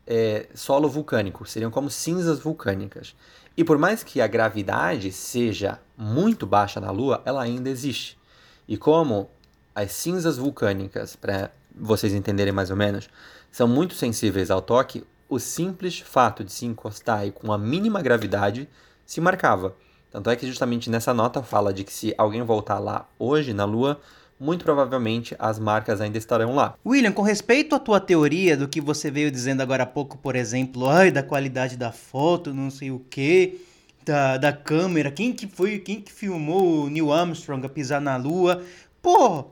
é, 0.08 0.48
solo 0.56 0.88
vulcânico. 0.88 1.46
Seriam 1.46 1.70
como 1.70 1.90
cinzas 1.90 2.40
vulcânicas. 2.40 3.14
E 3.58 3.66
por 3.66 3.78
mais 3.78 4.02
que 4.02 4.22
a 4.22 4.28
gravidade 4.28 5.12
seja 5.12 5.78
muito 5.98 6.48
baixa 6.48 6.80
na 6.80 6.90
Lua, 6.90 7.22
ela 7.26 7.44
ainda 7.44 7.70
existe. 7.70 8.18
E 8.66 8.78
como 8.78 9.30
as 9.76 9.92
cinzas 9.92 10.38
vulcânicas, 10.38 11.18
para 11.18 11.52
vocês 11.76 12.14
entenderem 12.14 12.54
mais 12.54 12.72
ou 12.72 12.78
menos, 12.78 13.10
são 13.52 13.68
muito 13.68 13.94
sensíveis 13.94 14.50
ao 14.50 14.62
toque, 14.62 15.06
o 15.28 15.38
simples 15.38 16.00
fato 16.00 16.46
de 16.46 16.52
se 16.54 16.66
encostar 16.66 17.28
e 17.28 17.32
com 17.32 17.52
a 17.52 17.58
mínima 17.58 18.02
gravidade 18.02 18.70
se 19.06 19.20
marcava. 19.20 19.76
Tanto 20.10 20.30
é 20.30 20.36
que 20.38 20.48
justamente 20.48 20.90
nessa 20.90 21.14
nota 21.14 21.44
fala 21.44 21.74
de 21.74 21.84
que 21.84 21.92
se 21.92 22.16
alguém 22.18 22.42
voltar 22.42 22.80
lá 22.80 23.06
hoje 23.20 23.54
na 23.54 23.66
Lua, 23.66 24.00
muito 24.40 24.64
provavelmente 24.64 25.36
as 25.40 25.58
marcas 25.60 26.00
ainda 26.00 26.18
estarão 26.18 26.54
lá. 26.54 26.76
William, 26.86 27.12
com 27.12 27.22
respeito 27.22 27.76
à 27.76 27.80
tua 27.80 28.00
teoria 28.00 28.56
do 28.56 28.68
que 28.68 28.80
você 28.80 29.10
veio 29.10 29.32
dizendo 29.32 29.62
agora 29.62 29.84
há 29.84 29.88
pouco, 29.88 30.18
por 30.18 30.36
exemplo, 30.36 30.88
ai, 30.88 31.12
da 31.12 31.24
qualidade 31.24 31.76
da 31.76 31.92
foto, 31.92 32.54
não 32.54 32.70
sei 32.70 32.92
o 32.92 33.00
que, 33.00 33.60
da, 34.06 34.38
da 34.38 34.54
câmera, 34.54 35.12
quem 35.12 35.34
que 35.34 35.48
foi, 35.48 35.80
quem 35.80 36.02
que 36.02 36.12
filmou 36.12 36.86
o 36.86 36.90
Neil 36.90 37.12
Armstrong 37.12 37.66
a 37.66 37.70
pisar 37.70 38.00
na 38.00 38.16
lua? 38.16 38.64
Pô, 39.02 39.46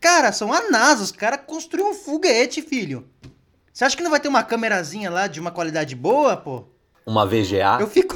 cara, 0.00 0.32
são 0.32 0.52
a 0.52 0.70
NASA, 0.70 1.02
os 1.02 1.12
caras 1.12 1.40
construíram 1.46 1.90
um 1.90 1.94
foguete, 1.94 2.60
filho. 2.60 3.06
Você 3.72 3.84
acha 3.84 3.96
que 3.96 4.02
não 4.02 4.10
vai 4.10 4.20
ter 4.20 4.28
uma 4.28 4.42
câmerazinha 4.42 5.10
lá 5.10 5.26
de 5.26 5.40
uma 5.40 5.50
qualidade 5.50 5.94
boa, 5.96 6.36
pô? 6.36 6.64
Uma 7.06 7.26
VGA? 7.26 7.78
Eu 7.80 7.88
fico. 7.88 8.14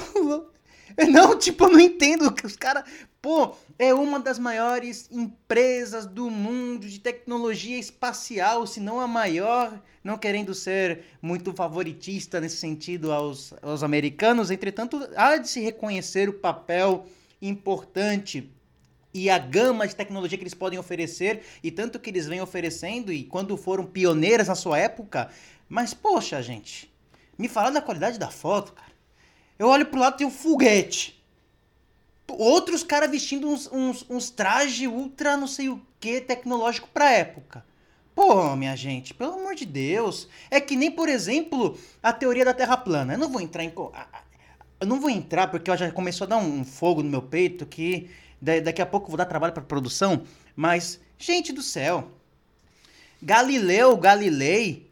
Não, 1.11 1.39
tipo, 1.39 1.65
eu 1.65 1.73
não 1.73 1.81
entendo 1.81 2.33
que 2.33 2.47
os 2.47 2.57
caras. 2.57 2.85
Pô, 3.21 3.55
é 3.79 3.93
uma 3.93 4.19
das 4.19 4.39
maiores 4.39 5.09
empresas 5.11 6.07
do 6.07 6.31
mundo 6.31 6.89
de 6.89 7.01
tecnologia 7.01 7.79
espacial, 7.79 8.67
se 8.67 8.81
não 8.81 9.01
a 9.01 9.07
maior, 9.07 9.83
não 10.03 10.17
querendo 10.17 10.55
ser 10.55 11.05
muito 11.21 11.53
favoritista 11.53 12.41
nesse 12.41 12.57
sentido 12.57 13.13
aos, 13.13 13.53
aos 13.61 13.83
americanos, 13.83 14.51
entretanto, 14.51 15.09
há 15.17 15.37
de 15.37 15.49
se 15.49 15.61
reconhecer 15.61 16.29
o 16.29 16.35
papel 16.35 17.05
importante 17.43 18.51
e 19.13 19.29
a 19.29 19.39
gama 19.39 19.87
de 19.87 19.97
tecnologia 19.97 20.39
que 20.39 20.45
eles 20.45 20.55
podem 20.55 20.79
oferecer 20.79 21.43
e 21.63 21.71
tanto 21.71 21.99
que 21.99 22.11
eles 22.11 22.27
vêm 22.27 22.41
oferecendo 22.41 23.13
e 23.13 23.25
quando 23.25 23.57
foram 23.57 23.85
pioneiras 23.85 24.49
na 24.49 24.55
sua 24.55 24.79
época. 24.79 25.31
Mas, 25.69 25.93
poxa, 25.93 26.41
gente, 26.43 26.91
me 27.37 27.49
falar 27.49 27.71
da 27.71 27.83
qualidade 27.83 28.19
da 28.19 28.31
foto, 28.31 28.73
cara. 28.73 28.96
Eu 29.59 29.69
olho 29.69 29.87
pro 29.87 30.01
lado 30.01 30.14
e 30.14 30.19
tem 30.19 30.27
um 30.27 30.31
foguete 30.31 31.16
outros 32.38 32.83
caras 32.83 33.11
vestindo 33.11 33.49
uns, 33.49 33.71
uns, 33.71 34.05
uns 34.09 34.31
trajes 34.31 34.88
ultra 34.88 35.37
não 35.37 35.47
sei 35.47 35.69
o 35.69 35.81
que 36.01 36.21
tecnológico 36.21 36.88
pra 36.92 37.11
época. 37.11 37.64
Pô, 38.14 38.57
minha 38.57 38.75
gente, 38.75 39.12
pelo 39.12 39.35
amor 39.35 39.55
de 39.55 39.66
Deus. 39.66 40.29
É 40.51 40.59
que 40.61 40.75
nem, 40.75 40.90
por 40.90 41.09
exemplo, 41.09 41.79
a 42.03 42.12
teoria 42.12 42.45
da 42.45 42.55
Terra 42.55 42.77
plana. 42.77 43.14
Eu 43.14 43.19
não 43.19 43.29
vou 43.29 43.40
entrar 43.40 43.62
em. 43.62 43.73
Eu 44.81 44.87
não 44.87 45.01
vou 45.01 45.11
entrar 45.11 45.49
porque 45.49 45.75
já 45.77 45.90
começou 45.92 46.25
a 46.25 46.29
dar 46.29 46.37
um 46.38 46.64
fogo 46.64 47.03
no 47.03 47.11
meu 47.11 47.23
peito 47.23 47.66
que 47.66 48.11
daqui 48.40 48.81
a 48.81 48.87
pouco 48.87 49.09
vou 49.09 49.19
dar 49.19 49.27
trabalho 49.27 49.53
pra 49.53 49.62
produção. 49.62 50.23
Mas, 50.55 50.99
gente 51.19 51.53
do 51.53 51.62
céu. 51.62 52.11
Galileu 53.23 53.97
Galilei, 53.97 54.90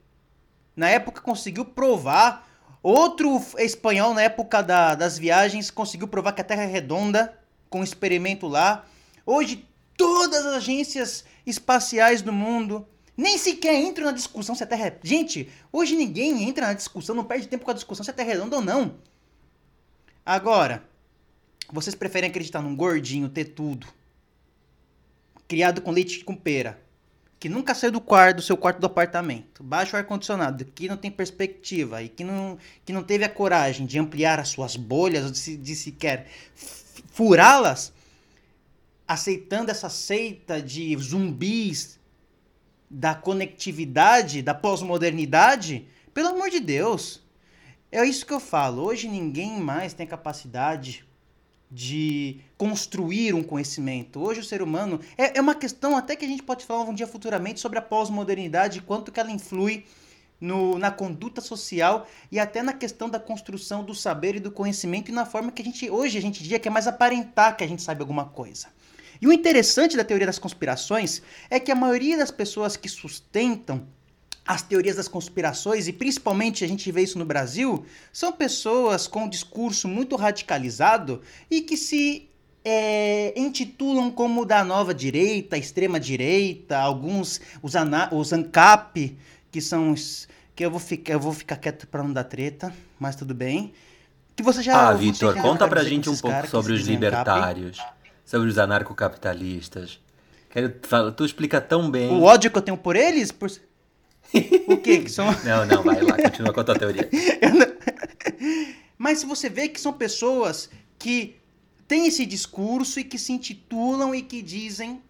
na 0.76 0.90
época, 0.90 1.20
conseguiu 1.20 1.64
provar 1.64 2.46
Outro 2.84 3.40
espanhol, 3.56 4.12
na 4.12 4.24
época 4.24 4.62
da, 4.62 4.94
das 4.94 5.16
viagens, 5.16 5.70
conseguiu 5.70 6.06
provar 6.06 6.34
que 6.34 6.42
a 6.42 6.44
Terra 6.44 6.64
é 6.64 6.66
redonda, 6.66 7.34
com 7.70 7.80
um 7.80 7.82
experimento 7.82 8.46
lá. 8.46 8.84
Hoje, 9.24 9.66
todas 9.96 10.44
as 10.44 10.52
agências 10.56 11.24
espaciais 11.46 12.20
do 12.20 12.30
mundo 12.30 12.86
nem 13.16 13.38
sequer 13.38 13.74
entram 13.80 14.04
na 14.04 14.12
discussão 14.12 14.54
se 14.54 14.62
a 14.62 14.66
Terra 14.66 14.88
é. 14.88 14.98
Gente, 15.02 15.48
hoje 15.72 15.96
ninguém 15.96 16.46
entra 16.46 16.66
na 16.66 16.74
discussão, 16.74 17.14
não 17.14 17.24
perde 17.24 17.48
tempo 17.48 17.64
com 17.64 17.70
a 17.70 17.74
discussão 17.74 18.04
se 18.04 18.10
a 18.10 18.12
Terra 18.12 18.32
é 18.32 18.34
redonda 18.34 18.56
ou 18.56 18.62
não. 18.62 18.96
Agora, 20.26 20.86
vocês 21.72 21.94
preferem 21.94 22.28
acreditar 22.28 22.60
num 22.60 22.76
gordinho 22.76 23.30
ter 23.30 23.46
tudo, 23.46 23.86
criado 25.48 25.80
com 25.80 25.90
leite 25.90 26.22
com 26.22 26.36
pera, 26.36 26.83
que 27.44 27.48
nunca 27.50 27.74
saiu 27.74 27.92
do 27.92 28.00
quarto, 28.00 28.36
do 28.36 28.42
seu 28.42 28.56
quarto 28.56 28.80
do 28.80 28.86
apartamento, 28.86 29.62
baixa 29.62 29.94
o 29.94 29.98
ar-condicionado, 29.98 30.64
que 30.64 30.88
não 30.88 30.96
tem 30.96 31.10
perspectiva 31.10 32.02
e 32.02 32.08
que 32.08 32.24
não, 32.24 32.56
que 32.86 32.90
não 32.90 33.02
teve 33.02 33.22
a 33.22 33.28
coragem 33.28 33.84
de 33.84 33.98
ampliar 33.98 34.40
as 34.40 34.48
suas 34.48 34.76
bolhas, 34.76 35.30
de, 35.30 35.54
de 35.58 35.76
sequer 35.76 36.26
furá-las, 37.12 37.92
aceitando 39.06 39.70
essa 39.70 39.90
seita 39.90 40.62
de 40.62 40.96
zumbis 40.96 42.00
da 42.88 43.14
conectividade, 43.14 44.40
da 44.40 44.54
pós-modernidade, 44.54 45.86
pelo 46.14 46.28
amor 46.28 46.48
de 46.48 46.60
Deus. 46.60 47.22
É 47.92 48.02
isso 48.06 48.24
que 48.24 48.32
eu 48.32 48.40
falo. 48.40 48.84
Hoje 48.84 49.06
ninguém 49.06 49.60
mais 49.60 49.92
tem 49.92 50.06
capacidade 50.06 51.04
de 51.74 52.38
construir 52.56 53.34
um 53.34 53.42
conhecimento. 53.42 54.20
Hoje 54.20 54.38
o 54.38 54.44
ser 54.44 54.62
humano 54.62 55.00
é, 55.18 55.38
é 55.38 55.40
uma 55.40 55.56
questão 55.56 55.96
até 55.96 56.14
que 56.14 56.24
a 56.24 56.28
gente 56.28 56.42
pode 56.44 56.64
falar 56.64 56.84
um 56.84 56.94
dia 56.94 57.06
futuramente 57.06 57.58
sobre 57.58 57.80
a 57.80 57.82
pós-modernidade, 57.82 58.80
quanto 58.80 59.10
que 59.10 59.18
ela 59.18 59.32
influi 59.32 59.84
no, 60.40 60.78
na 60.78 60.92
conduta 60.92 61.40
social 61.40 62.06
e 62.30 62.38
até 62.38 62.62
na 62.62 62.72
questão 62.72 63.10
da 63.10 63.18
construção 63.18 63.82
do 63.82 63.92
saber 63.92 64.36
e 64.36 64.40
do 64.40 64.52
conhecimento 64.52 65.10
e 65.10 65.14
na 65.14 65.26
forma 65.26 65.50
que 65.50 65.62
a 65.62 65.64
gente 65.64 65.90
hoje 65.90 66.16
a 66.16 66.22
gente 66.22 66.44
diz 66.44 66.58
que 66.58 66.68
é 66.68 66.70
mais 66.70 66.86
aparentar 66.86 67.56
que 67.56 67.64
a 67.64 67.66
gente 67.66 67.82
sabe 67.82 68.02
alguma 68.02 68.26
coisa. 68.26 68.68
E 69.20 69.26
o 69.26 69.32
interessante 69.32 69.96
da 69.96 70.04
teoria 70.04 70.26
das 70.26 70.38
conspirações 70.38 71.22
é 71.50 71.58
que 71.58 71.72
a 71.72 71.74
maioria 71.74 72.16
das 72.16 72.30
pessoas 72.30 72.76
que 72.76 72.88
sustentam 72.88 73.84
as 74.46 74.62
teorias 74.62 74.96
das 74.96 75.08
conspirações, 75.08 75.88
e 75.88 75.92
principalmente 75.92 76.64
a 76.64 76.68
gente 76.68 76.90
vê 76.92 77.02
isso 77.02 77.18
no 77.18 77.24
Brasil, 77.24 77.84
são 78.12 78.32
pessoas 78.32 79.06
com 79.06 79.24
um 79.24 79.28
discurso 79.28 79.88
muito 79.88 80.16
radicalizado 80.16 81.22
e 81.50 81.62
que 81.62 81.76
se 81.76 82.28
é, 82.64 83.38
intitulam 83.38 84.10
como 84.10 84.44
da 84.44 84.62
nova 84.62 84.92
direita, 84.92 85.56
extrema 85.56 85.98
direita, 85.98 86.78
alguns, 86.78 87.40
os, 87.62 87.72
os 88.12 88.32
ANCAP, 88.32 89.16
que 89.50 89.60
são 89.60 89.92
os, 89.92 90.28
que 90.54 90.64
eu 90.64 90.70
vou 90.70 90.80
ficar, 90.80 91.14
eu 91.14 91.20
vou 91.20 91.32
ficar 91.32 91.56
quieto 91.56 91.86
para 91.86 92.02
não 92.02 92.12
dar 92.12 92.24
treta, 92.24 92.72
mas 92.98 93.16
tudo 93.16 93.34
bem. 93.34 93.72
Que 94.36 94.42
você 94.42 94.62
já 94.62 94.88
Ah, 94.88 94.92
Vitor, 94.92 95.34
conta 95.40 95.66
pra 95.68 95.84
gente 95.84 96.10
um 96.10 96.16
pouco 96.16 96.46
sobre 96.48 96.72
os 96.72 96.86
libertários, 96.86 97.78
ANCAP. 97.78 97.94
sobre 98.24 98.48
os 98.48 98.58
anarcocapitalistas. 98.58 100.00
Quero, 100.50 100.72
tu 101.12 101.24
explica 101.24 101.60
tão 101.60 101.90
bem. 101.90 102.10
O 102.10 102.22
ódio 102.22 102.50
que 102.50 102.58
eu 102.58 102.62
tenho 102.62 102.76
por 102.76 102.94
eles, 102.94 103.32
por 103.32 103.50
o 104.68 104.76
que 104.76 105.00
que 105.00 105.10
são? 105.10 105.26
Não, 105.44 105.66
não, 105.66 105.82
vai 105.82 106.00
lá, 106.00 106.16
continua 106.16 106.52
com 106.52 106.60
a 106.60 106.64
tua 106.64 106.78
teoria. 106.78 107.08
Mas 108.98 109.18
se 109.18 109.26
você 109.26 109.48
vê 109.48 109.68
que 109.68 109.80
são 109.80 109.92
pessoas 109.92 110.70
que 110.98 111.36
têm 111.86 112.06
esse 112.06 112.24
discurso 112.24 112.98
e 112.98 113.04
que 113.04 113.18
se 113.18 113.32
intitulam 113.32 114.14
e 114.14 114.22
que 114.22 114.40
dizem 114.42 115.00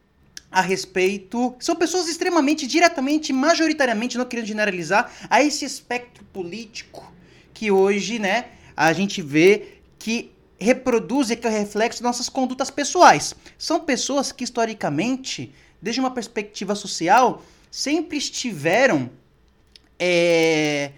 a 0.55 0.61
respeito. 0.61 1.55
São 1.59 1.75
pessoas 1.75 2.09
extremamente, 2.09 2.67
diretamente, 2.67 3.33
majoritariamente, 3.33 4.17
não 4.17 4.25
querendo 4.25 4.47
generalizar, 4.47 5.13
a 5.29 5.43
esse 5.43 5.65
espectro 5.65 6.25
político 6.33 7.13
que 7.53 7.71
hoje, 7.71 8.21
né, 8.21 8.47
a 8.77 8.93
gente 8.93 9.21
vê 9.21 9.79
que 9.99 10.31
reproduz 10.59 11.31
e 11.31 11.37
que 11.37 11.47
é 11.47 11.51
o 11.51 11.53
reflexo 11.53 11.99
de 11.99 12.05
nossas 12.05 12.29
condutas 12.29 12.71
pessoais. 12.71 13.35
São 13.59 13.81
pessoas 13.81 14.31
que, 14.31 14.45
historicamente, 14.45 15.53
desde 15.83 16.01
uma 16.01 16.11
perspectiva 16.11 16.75
social, 16.77 17.43
sempre 17.75 18.17
estiveram. 18.17 19.11
É, 19.99 20.93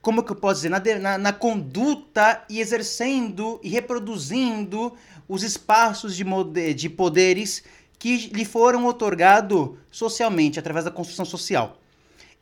como 0.00 0.22
que 0.22 0.32
eu 0.32 0.36
posso 0.36 0.62
dizer? 0.62 0.70
Na, 0.70 0.80
na, 0.98 1.18
na, 1.18 1.32
conduta 1.34 2.42
e 2.48 2.60
exercendo 2.60 3.60
e 3.62 3.68
reproduzindo 3.68 4.94
os 5.28 5.42
espaços 5.42 6.16
de, 6.16 6.24
de 6.72 6.88
poderes 6.88 7.62
que 7.98 8.30
lhe 8.32 8.44
foram 8.46 8.86
otorgados 8.86 9.76
socialmente, 9.90 10.58
através 10.58 10.86
da 10.86 10.90
construção 10.90 11.26
social. 11.26 11.78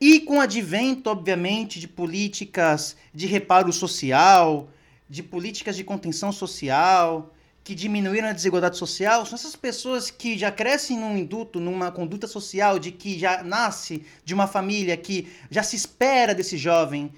E 0.00 0.20
com 0.20 0.36
o 0.36 0.40
advento, 0.40 1.10
obviamente, 1.10 1.80
de 1.80 1.88
políticas 1.88 2.96
de 3.12 3.26
reparo 3.26 3.72
social, 3.72 4.70
de 5.08 5.24
políticas 5.24 5.76
de 5.76 5.82
contenção 5.82 6.30
social, 6.30 7.34
que 7.62 7.74
diminuíram 7.74 8.28
a 8.28 8.32
desigualdade 8.32 8.76
social, 8.76 9.24
são 9.26 9.36
essas 9.36 9.54
pessoas 9.54 10.10
que 10.10 10.38
já 10.38 10.50
crescem 10.50 10.98
num 10.98 11.16
induto, 11.16 11.60
numa 11.60 11.92
conduta 11.92 12.26
social, 12.26 12.78
de 12.78 12.90
que 12.90 13.18
já 13.18 13.42
nasce 13.42 14.04
de 14.24 14.32
uma 14.32 14.46
família 14.46 14.96
que 14.96 15.30
já 15.50 15.62
se 15.62 15.76
espera 15.76 16.34
desse 16.34 16.56
jovem, 16.56 17.12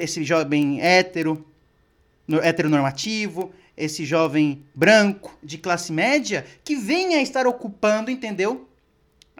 esse 0.00 0.24
jovem 0.24 0.80
hétero, 0.80 1.46
heteronormativo, 2.42 3.52
esse 3.76 4.04
jovem 4.04 4.64
branco 4.74 5.36
de 5.42 5.58
classe 5.58 5.92
média, 5.92 6.44
que 6.64 6.74
venha 6.74 7.22
estar 7.22 7.46
ocupando, 7.46 8.10
entendeu? 8.10 8.68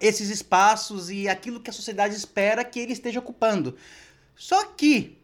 Esses 0.00 0.28
espaços 0.28 1.10
e 1.10 1.28
aquilo 1.28 1.60
que 1.60 1.70
a 1.70 1.72
sociedade 1.72 2.14
espera 2.14 2.64
que 2.64 2.78
ele 2.78 2.92
esteja 2.92 3.20
ocupando. 3.20 3.76
Só 4.36 4.64
que 4.64 5.16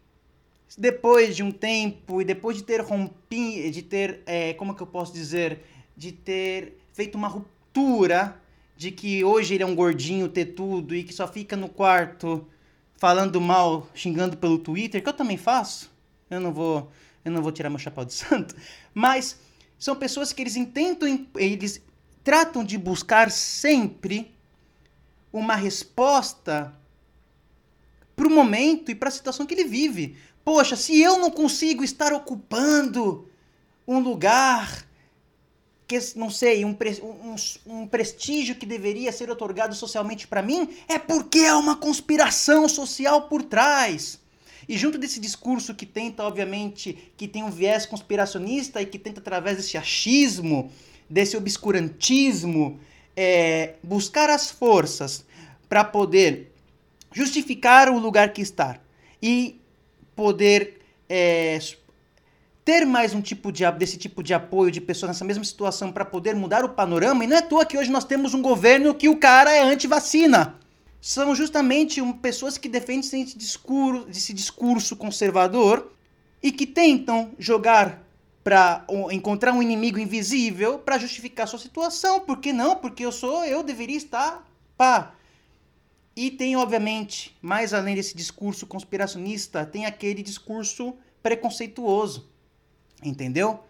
depois 0.76 1.36
de 1.36 1.42
um 1.42 1.50
tempo 1.50 2.20
e 2.20 2.24
depois 2.24 2.56
de 2.56 2.62
ter 2.62 2.80
rompido, 2.80 3.70
de 3.70 3.82
ter, 3.82 4.22
é, 4.26 4.52
como 4.54 4.74
que 4.74 4.82
eu 4.82 4.86
posso 4.86 5.12
dizer, 5.12 5.60
de 5.96 6.12
ter 6.12 6.78
feito 6.92 7.16
uma 7.16 7.28
ruptura 7.28 8.40
de 8.76 8.90
que 8.90 9.22
hoje 9.24 9.54
ele 9.54 9.62
é 9.62 9.66
um 9.66 9.74
gordinho 9.74 10.28
ter 10.28 10.46
tudo 10.46 10.94
e 10.94 11.04
que 11.04 11.12
só 11.12 11.28
fica 11.28 11.56
no 11.56 11.68
quarto 11.68 12.46
falando 12.96 13.40
mal, 13.40 13.88
xingando 13.94 14.36
pelo 14.36 14.58
Twitter, 14.58 15.02
que 15.02 15.08
eu 15.08 15.12
também 15.12 15.36
faço. 15.36 15.90
Eu 16.30 16.40
não 16.40 16.52
vou, 16.52 16.90
eu 17.24 17.32
não 17.32 17.42
vou 17.42 17.50
tirar 17.50 17.68
meu 17.68 17.78
chapéu 17.78 18.04
de 18.04 18.12
santo, 18.14 18.54
mas 18.94 19.38
são 19.78 19.96
pessoas 19.96 20.32
que 20.32 20.42
eles 20.42 20.56
intentam, 20.56 21.26
eles 21.36 21.82
tratam 22.22 22.62
de 22.62 22.76
buscar 22.78 23.30
sempre 23.30 24.34
uma 25.32 25.56
resposta 25.56 26.74
para 28.14 28.28
o 28.28 28.30
momento 28.30 28.90
e 28.90 28.94
para 28.94 29.08
a 29.08 29.12
situação 29.12 29.46
que 29.46 29.54
ele 29.54 29.64
vive. 29.64 30.16
Poxa, 30.52 30.74
se 30.74 31.00
eu 31.00 31.16
não 31.16 31.30
consigo 31.30 31.84
estar 31.84 32.12
ocupando 32.12 33.28
um 33.86 34.00
lugar 34.00 34.84
que, 35.86 35.96
não 36.16 36.28
sei, 36.28 36.64
um, 36.64 36.76
um, 37.00 37.36
um 37.64 37.86
prestígio 37.86 38.56
que 38.56 38.66
deveria 38.66 39.12
ser 39.12 39.30
otorgado 39.30 39.76
socialmente 39.76 40.26
para 40.26 40.42
mim, 40.42 40.68
é 40.88 40.98
porque 40.98 41.44
há 41.44 41.56
uma 41.56 41.76
conspiração 41.76 42.68
social 42.68 43.28
por 43.28 43.44
trás. 43.44 44.18
E 44.68 44.76
junto 44.76 44.98
desse 44.98 45.20
discurso 45.20 45.72
que 45.72 45.86
tenta, 45.86 46.24
obviamente, 46.24 46.98
que 47.16 47.28
tem 47.28 47.44
um 47.44 47.50
viés 47.52 47.86
conspiracionista 47.86 48.82
e 48.82 48.86
que 48.86 48.98
tenta, 48.98 49.20
através 49.20 49.56
desse 49.56 49.78
achismo, 49.78 50.68
desse 51.08 51.36
obscurantismo, 51.36 52.80
é, 53.16 53.76
buscar 53.84 54.28
as 54.28 54.50
forças 54.50 55.24
para 55.68 55.84
poder 55.84 56.52
justificar 57.12 57.88
o 57.88 58.00
lugar 58.00 58.32
que 58.32 58.42
está 58.42 58.80
e 59.22 59.59
poder 60.20 60.82
é, 61.08 61.58
ter 62.62 62.84
mais 62.84 63.14
um 63.14 63.22
tipo 63.22 63.50
de 63.50 63.64
desse 63.70 63.96
tipo 63.96 64.22
de 64.22 64.34
apoio 64.34 64.70
de 64.70 64.78
pessoas 64.78 65.08
nessa 65.08 65.24
mesma 65.24 65.42
situação 65.42 65.90
para 65.90 66.04
poder 66.04 66.36
mudar 66.36 66.62
o 66.62 66.68
panorama. 66.68 67.24
E 67.24 67.26
não 67.26 67.36
é 67.36 67.38
à 67.38 67.42
toa 67.42 67.64
que 67.64 67.78
hoje 67.78 67.90
nós 67.90 68.04
temos 68.04 68.34
um 68.34 68.42
governo 68.42 68.94
que 68.94 69.08
o 69.08 69.16
cara 69.16 69.50
é 69.50 69.62
anti-vacina. 69.62 70.56
São 71.00 71.34
justamente 71.34 72.02
um, 72.02 72.12
pessoas 72.12 72.58
que 72.58 72.68
defendem 72.68 73.00
esse 73.00 73.38
discurso, 73.38 74.06
esse 74.10 74.34
discurso 74.34 74.94
conservador 74.94 75.90
e 76.42 76.52
que 76.52 76.66
tentam 76.66 77.30
jogar 77.38 78.06
para 78.44 78.84
encontrar 79.12 79.54
um 79.54 79.62
inimigo 79.62 79.98
invisível 79.98 80.78
para 80.78 80.98
justificar 80.98 81.48
sua 81.48 81.58
situação. 81.58 82.20
Por 82.20 82.40
que 82.40 82.52
não? 82.52 82.76
Porque 82.76 83.06
eu 83.06 83.12
sou, 83.12 83.42
eu 83.46 83.62
deveria 83.62 83.96
estar, 83.96 84.46
pá, 84.76 85.14
e 86.16 86.30
tem, 86.30 86.56
obviamente, 86.56 87.36
mais 87.40 87.72
além 87.72 87.94
desse 87.94 88.16
discurso 88.16 88.66
conspiracionista, 88.66 89.64
tem 89.64 89.86
aquele 89.86 90.22
discurso 90.22 90.94
preconceituoso. 91.22 92.28
Entendeu? 93.02 93.60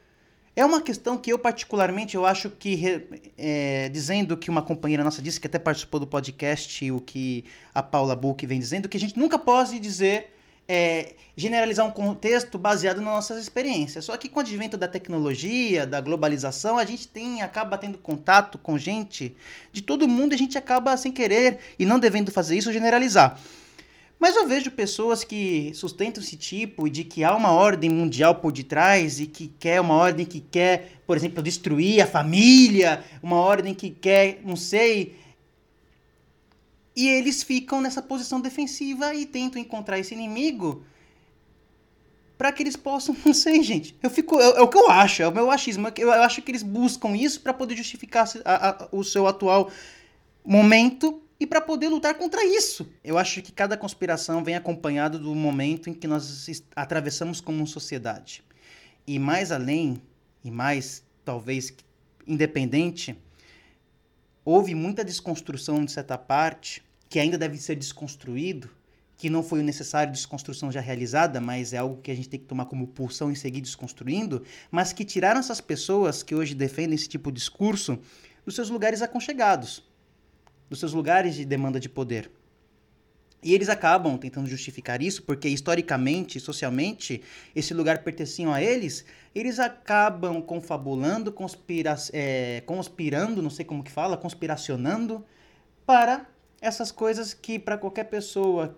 É 0.57 0.65
uma 0.65 0.83
questão 0.83 1.17
que 1.17 1.33
eu, 1.33 1.39
particularmente, 1.39 2.17
eu 2.17 2.27
acho 2.27 2.51
que, 2.51 3.07
é, 3.39 3.89
dizendo 3.89 4.37
que 4.37 4.51
uma 4.51 4.63
companheira 4.63 5.05
nossa 5.05 5.23
disse, 5.23 5.41
que 5.41 5.47
até 5.47 5.59
participou 5.59 6.01
do 6.01 6.07
podcast, 6.07 6.91
o 6.91 7.01
que 7.01 7.45
a 7.73 7.83
Paula 7.83 8.17
Buch 8.17 8.45
vem 8.47 8.59
dizendo, 8.59 8.89
que 8.89 8.97
a 8.97 9.01
gente 9.01 9.19
nunca 9.19 9.39
pode 9.39 9.79
dizer 9.79 10.35
é, 10.73 11.15
generalizar 11.35 11.85
um 11.85 11.91
contexto 11.91 12.57
baseado 12.57 12.99
nas 12.99 13.13
nossas 13.13 13.43
experiências. 13.43 14.05
Só 14.05 14.17
que 14.17 14.29
com 14.29 14.39
o 14.39 14.41
advento 14.41 14.77
da 14.77 14.87
tecnologia, 14.87 15.85
da 15.85 16.01
globalização, 16.01 16.79
a 16.79 16.85
gente 16.85 17.09
tem 17.09 17.43
acaba 17.43 17.77
tendo 17.77 17.99
contato 17.99 18.57
com 18.57 18.79
gente 18.79 19.35
de 19.73 19.83
todo 19.83 20.07
mundo 20.07 20.33
e 20.33 20.37
a 20.37 20.39
gente 20.39 20.57
acaba 20.57 20.97
sem 20.97 21.11
querer 21.11 21.59
e 21.77 21.85
não 21.85 21.99
devendo 21.99 22.31
fazer 22.31 22.57
isso 22.57 22.73
generalizar. 22.73 23.37
Mas 24.17 24.37
eu 24.37 24.47
vejo 24.47 24.71
pessoas 24.71 25.25
que 25.25 25.73
sustentam 25.75 26.23
esse 26.23 26.37
tipo 26.37 26.89
de 26.89 27.03
que 27.03 27.25
há 27.25 27.35
uma 27.35 27.51
ordem 27.51 27.91
mundial 27.91 28.37
por 28.37 28.53
detrás 28.53 29.19
e 29.19 29.27
que 29.27 29.49
quer 29.59 29.81
uma 29.81 29.95
ordem 29.95 30.25
que 30.25 30.39
quer, 30.39 31.01
por 31.05 31.17
exemplo, 31.17 31.43
destruir 31.43 32.01
a 32.01 32.07
família, 32.07 33.03
uma 33.21 33.37
ordem 33.37 33.75
que 33.75 33.91
quer, 33.91 34.39
não 34.45 34.55
sei, 34.55 35.17
e 36.95 37.09
eles 37.09 37.43
ficam 37.43 37.81
nessa 37.81 38.03
posição 38.03 38.41
defensiva 38.41 39.15
e 39.15 39.25
tentam 39.27 39.61
encontrar 39.61 39.99
esse 39.99 40.15
inimigo 40.15 40.85
para 42.41 42.53
que 42.53 42.63
eles 42.63 42.75
possam, 42.75 43.15
não 43.25 43.35
sei, 43.35 43.63
gente. 43.63 43.95
Eu 44.03 44.09
fico, 44.09 44.41
é, 44.41 44.59
é, 44.59 44.61
o 44.63 44.69
que 44.69 44.79
eu 44.79 44.91
acho, 44.91 45.23
é 45.23 45.29
o 45.29 45.33
meu 45.33 45.51
achismo. 45.51 45.89
É 45.89 45.93
eu 45.99 46.11
acho 46.11 46.41
que 46.41 46.51
eles 46.51 46.63
buscam 46.63 47.15
isso 47.17 47.41
para 47.43 47.53
poder 47.53 47.77
justificar 47.77 48.27
a, 48.45 48.71
a, 48.71 48.89
o 48.93 49.05
seu 49.05 49.27
atual 49.27 49.71
momento 50.43 51.23
e 51.39 51.47
para 51.47 51.61
poder 51.61 51.89
lutar 51.89 52.15
contra 52.15 52.43
isso. 52.45 52.91
Eu 53.05 53.19
acho 53.19 53.43
que 53.43 53.53
cada 53.53 53.77
conspiração 53.77 54.43
vem 54.43 54.55
acompanhado 54.55 55.19
do 55.19 55.35
momento 55.35 55.91
em 55.91 55.93
que 55.95 56.07
nós 56.07 56.63
atravessamos 56.75 57.41
como 57.41 57.67
sociedade. 57.67 58.43
E 59.07 59.19
mais 59.19 59.53
além, 59.53 60.01
e 60.43 60.51
mais 60.51 61.03
talvez 61.25 61.75
independente, 62.27 63.19
houve 64.45 64.75
muita 64.75 65.05
desconstrução 65.05 65.85
de 65.85 65.93
certa 65.93 66.17
parte, 66.17 66.83
que 67.09 67.19
ainda 67.19 67.37
deve 67.37 67.59
ser 67.59 67.77
desconstruído, 67.77 68.71
que 69.17 69.29
não 69.29 69.43
foi 69.43 69.63
necessário 69.63 70.13
desconstrução 70.13 70.73
já 70.73 70.81
realizada, 70.81 71.41
mas 71.41 71.73
é 71.75 71.79
algo 71.79 72.01
que 72.01 72.11
a 72.11 72.15
gente 72.15 72.29
tem 72.29 72.41
que 72.41 72.47
tomar 72.47 72.65
como 72.65 72.87
pulsão 72.87 73.31
e 73.31 73.37
seguir 73.37 73.61
desconstruindo, 73.61 74.43
mas 74.71 74.93
que 74.93 75.05
tiraram 75.05 75.41
essas 75.41 75.61
pessoas 75.61 76.23
que 76.23 76.35
hoje 76.35 76.55
defendem 76.55 76.95
esse 76.95 77.09
tipo 77.09 77.31
de 77.31 77.37
discurso 77.37 77.99
dos 78.47 78.55
seus 78.55 78.71
lugares 78.71 79.03
aconchegados, 79.03 79.85
dos 80.71 80.81
seus 80.81 80.95
lugares 80.95 81.35
de 81.35 81.45
demanda 81.45 81.79
de 81.79 81.89
poder. 81.89 82.31
E 83.43 83.55
eles 83.55 83.69
acabam 83.69 84.19
tentando 84.19 84.47
justificar 84.49 85.01
isso, 85.01 85.23
porque 85.23 85.49
historicamente, 85.49 86.39
socialmente, 86.39 87.23
esse 87.55 87.73
lugar 87.73 88.03
pertenciam 88.03 88.53
a 88.53 88.63
eles, 88.63 89.05
eles 89.35 89.59
acabam 89.59 90.43
confabulando, 90.43 91.33
conspira 91.33 91.97
é, 92.13 92.63
conspirando, 92.67 93.41
não 93.41 93.49
sei 93.49 93.65
como 93.65 93.83
que 93.83 93.91
fala, 93.91 94.17
conspiracionando, 94.17 95.25
para 95.87 96.29
essas 96.61 96.93
coisas 96.93 97.33
que 97.33 97.59
para 97.59 97.79
qualquer 97.79 98.05
pessoa 98.05 98.77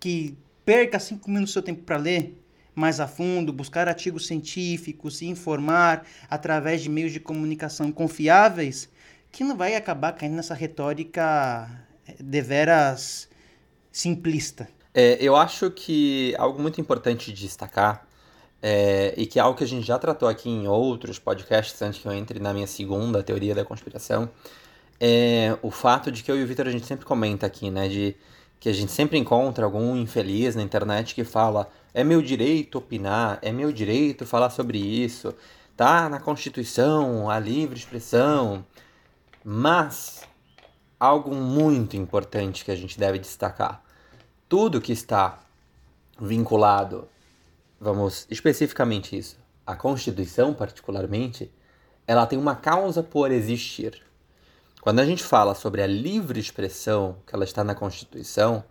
que 0.00 0.36
perca 0.64 0.98
cinco 0.98 1.30
minutos 1.30 1.50
do 1.50 1.52
seu 1.52 1.62
tempo 1.62 1.82
para 1.82 1.96
ler 1.96 2.42
mais 2.74 3.00
a 3.00 3.06
fundo, 3.08 3.54
buscar 3.54 3.88
artigos 3.88 4.26
científicos, 4.26 5.16
se 5.16 5.26
informar 5.26 6.06
através 6.28 6.82
de 6.82 6.90
meios 6.90 7.10
de 7.10 7.18
comunicação 7.18 7.90
confiáveis, 7.90 8.90
que 9.32 9.42
não 9.42 9.56
vai 9.56 9.74
acabar 9.74 10.12
caindo 10.12 10.34
nessa 10.34 10.52
retórica 10.52 11.86
eh, 12.06 12.16
deveras 12.20 13.30
simplista. 13.96 14.68
É, 14.92 15.16
eu 15.18 15.34
acho 15.34 15.70
que 15.70 16.34
algo 16.38 16.60
muito 16.60 16.78
importante 16.78 17.32
de 17.32 17.46
destacar 17.46 18.06
é, 18.62 19.14
e 19.16 19.24
que 19.24 19.38
é 19.38 19.42
algo 19.42 19.56
que 19.56 19.64
a 19.64 19.66
gente 19.66 19.86
já 19.86 19.98
tratou 19.98 20.28
aqui 20.28 20.50
em 20.50 20.68
outros 20.68 21.18
podcasts 21.18 21.80
antes 21.80 22.02
que 22.02 22.06
eu 22.06 22.12
entre 22.12 22.38
na 22.38 22.52
minha 22.52 22.66
segunda 22.66 23.22
teoria 23.22 23.54
da 23.54 23.64
conspiração 23.64 24.28
é 25.00 25.56
o 25.62 25.70
fato 25.70 26.12
de 26.12 26.22
que 26.22 26.30
eu 26.30 26.38
e 26.38 26.44
o 26.44 26.46
Vitor 26.46 26.66
a 26.66 26.70
gente 26.70 26.84
sempre 26.84 27.06
comenta 27.06 27.46
aqui, 27.46 27.70
né, 27.70 27.88
de 27.88 28.14
que 28.60 28.68
a 28.68 28.72
gente 28.72 28.92
sempre 28.92 29.16
encontra 29.16 29.64
algum 29.64 29.96
infeliz 29.96 30.54
na 30.54 30.62
internet 30.62 31.14
que 31.14 31.24
fala 31.24 31.66
é 31.94 32.04
meu 32.04 32.20
direito 32.20 32.76
opinar, 32.76 33.38
é 33.40 33.50
meu 33.50 33.72
direito 33.72 34.26
falar 34.26 34.50
sobre 34.50 34.76
isso, 34.76 35.34
tá 35.74 36.06
na 36.10 36.20
Constituição 36.20 37.30
a 37.30 37.38
livre 37.38 37.78
expressão, 37.78 38.62
mas 39.42 40.22
algo 41.00 41.34
muito 41.34 41.96
importante 41.96 42.62
que 42.62 42.70
a 42.70 42.76
gente 42.76 42.98
deve 42.98 43.18
destacar 43.18 43.85
tudo 44.48 44.80
que 44.80 44.92
está 44.92 45.40
vinculado, 46.20 47.08
vamos 47.80 48.26
especificamente 48.30 49.16
isso, 49.16 49.36
a 49.66 49.74
Constituição 49.74 50.54
particularmente, 50.54 51.50
ela 52.06 52.26
tem 52.26 52.38
uma 52.38 52.54
causa 52.54 53.02
por 53.02 53.32
existir. 53.32 54.02
Quando 54.80 55.00
a 55.00 55.04
gente 55.04 55.24
fala 55.24 55.54
sobre 55.54 55.82
a 55.82 55.86
livre 55.86 56.38
expressão 56.38 57.16
que 57.26 57.34
ela 57.34 57.44
está 57.44 57.64
na 57.64 57.74
Constituição, 57.74 58.62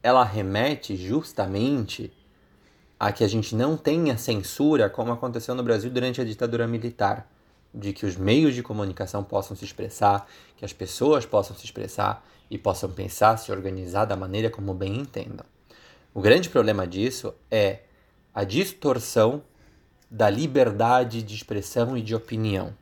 ela 0.00 0.22
remete 0.22 0.96
justamente 0.96 2.12
a 2.98 3.10
que 3.10 3.24
a 3.24 3.28
gente 3.28 3.56
não 3.56 3.76
tenha 3.76 4.16
censura 4.16 4.88
como 4.88 5.12
aconteceu 5.12 5.54
no 5.54 5.64
Brasil 5.64 5.90
durante 5.90 6.20
a 6.20 6.24
ditadura 6.24 6.68
militar. 6.68 7.28
De 7.76 7.92
que 7.92 8.06
os 8.06 8.16
meios 8.16 8.54
de 8.54 8.62
comunicação 8.62 9.22
possam 9.22 9.54
se 9.54 9.64
expressar, 9.64 10.26
que 10.56 10.64
as 10.64 10.72
pessoas 10.72 11.26
possam 11.26 11.54
se 11.54 11.64
expressar 11.64 12.26
e 12.50 12.56
possam 12.56 12.90
pensar, 12.90 13.36
se 13.36 13.52
organizar 13.52 14.06
da 14.06 14.16
maneira 14.16 14.48
como 14.48 14.72
bem 14.72 14.96
entendam. 14.96 15.44
O 16.14 16.20
grande 16.22 16.48
problema 16.48 16.86
disso 16.86 17.34
é 17.50 17.80
a 18.34 18.42
distorção 18.42 19.42
da 20.10 20.30
liberdade 20.30 21.22
de 21.22 21.34
expressão 21.34 21.96
e 21.96 22.00
de 22.00 22.14
opinião. 22.14 22.72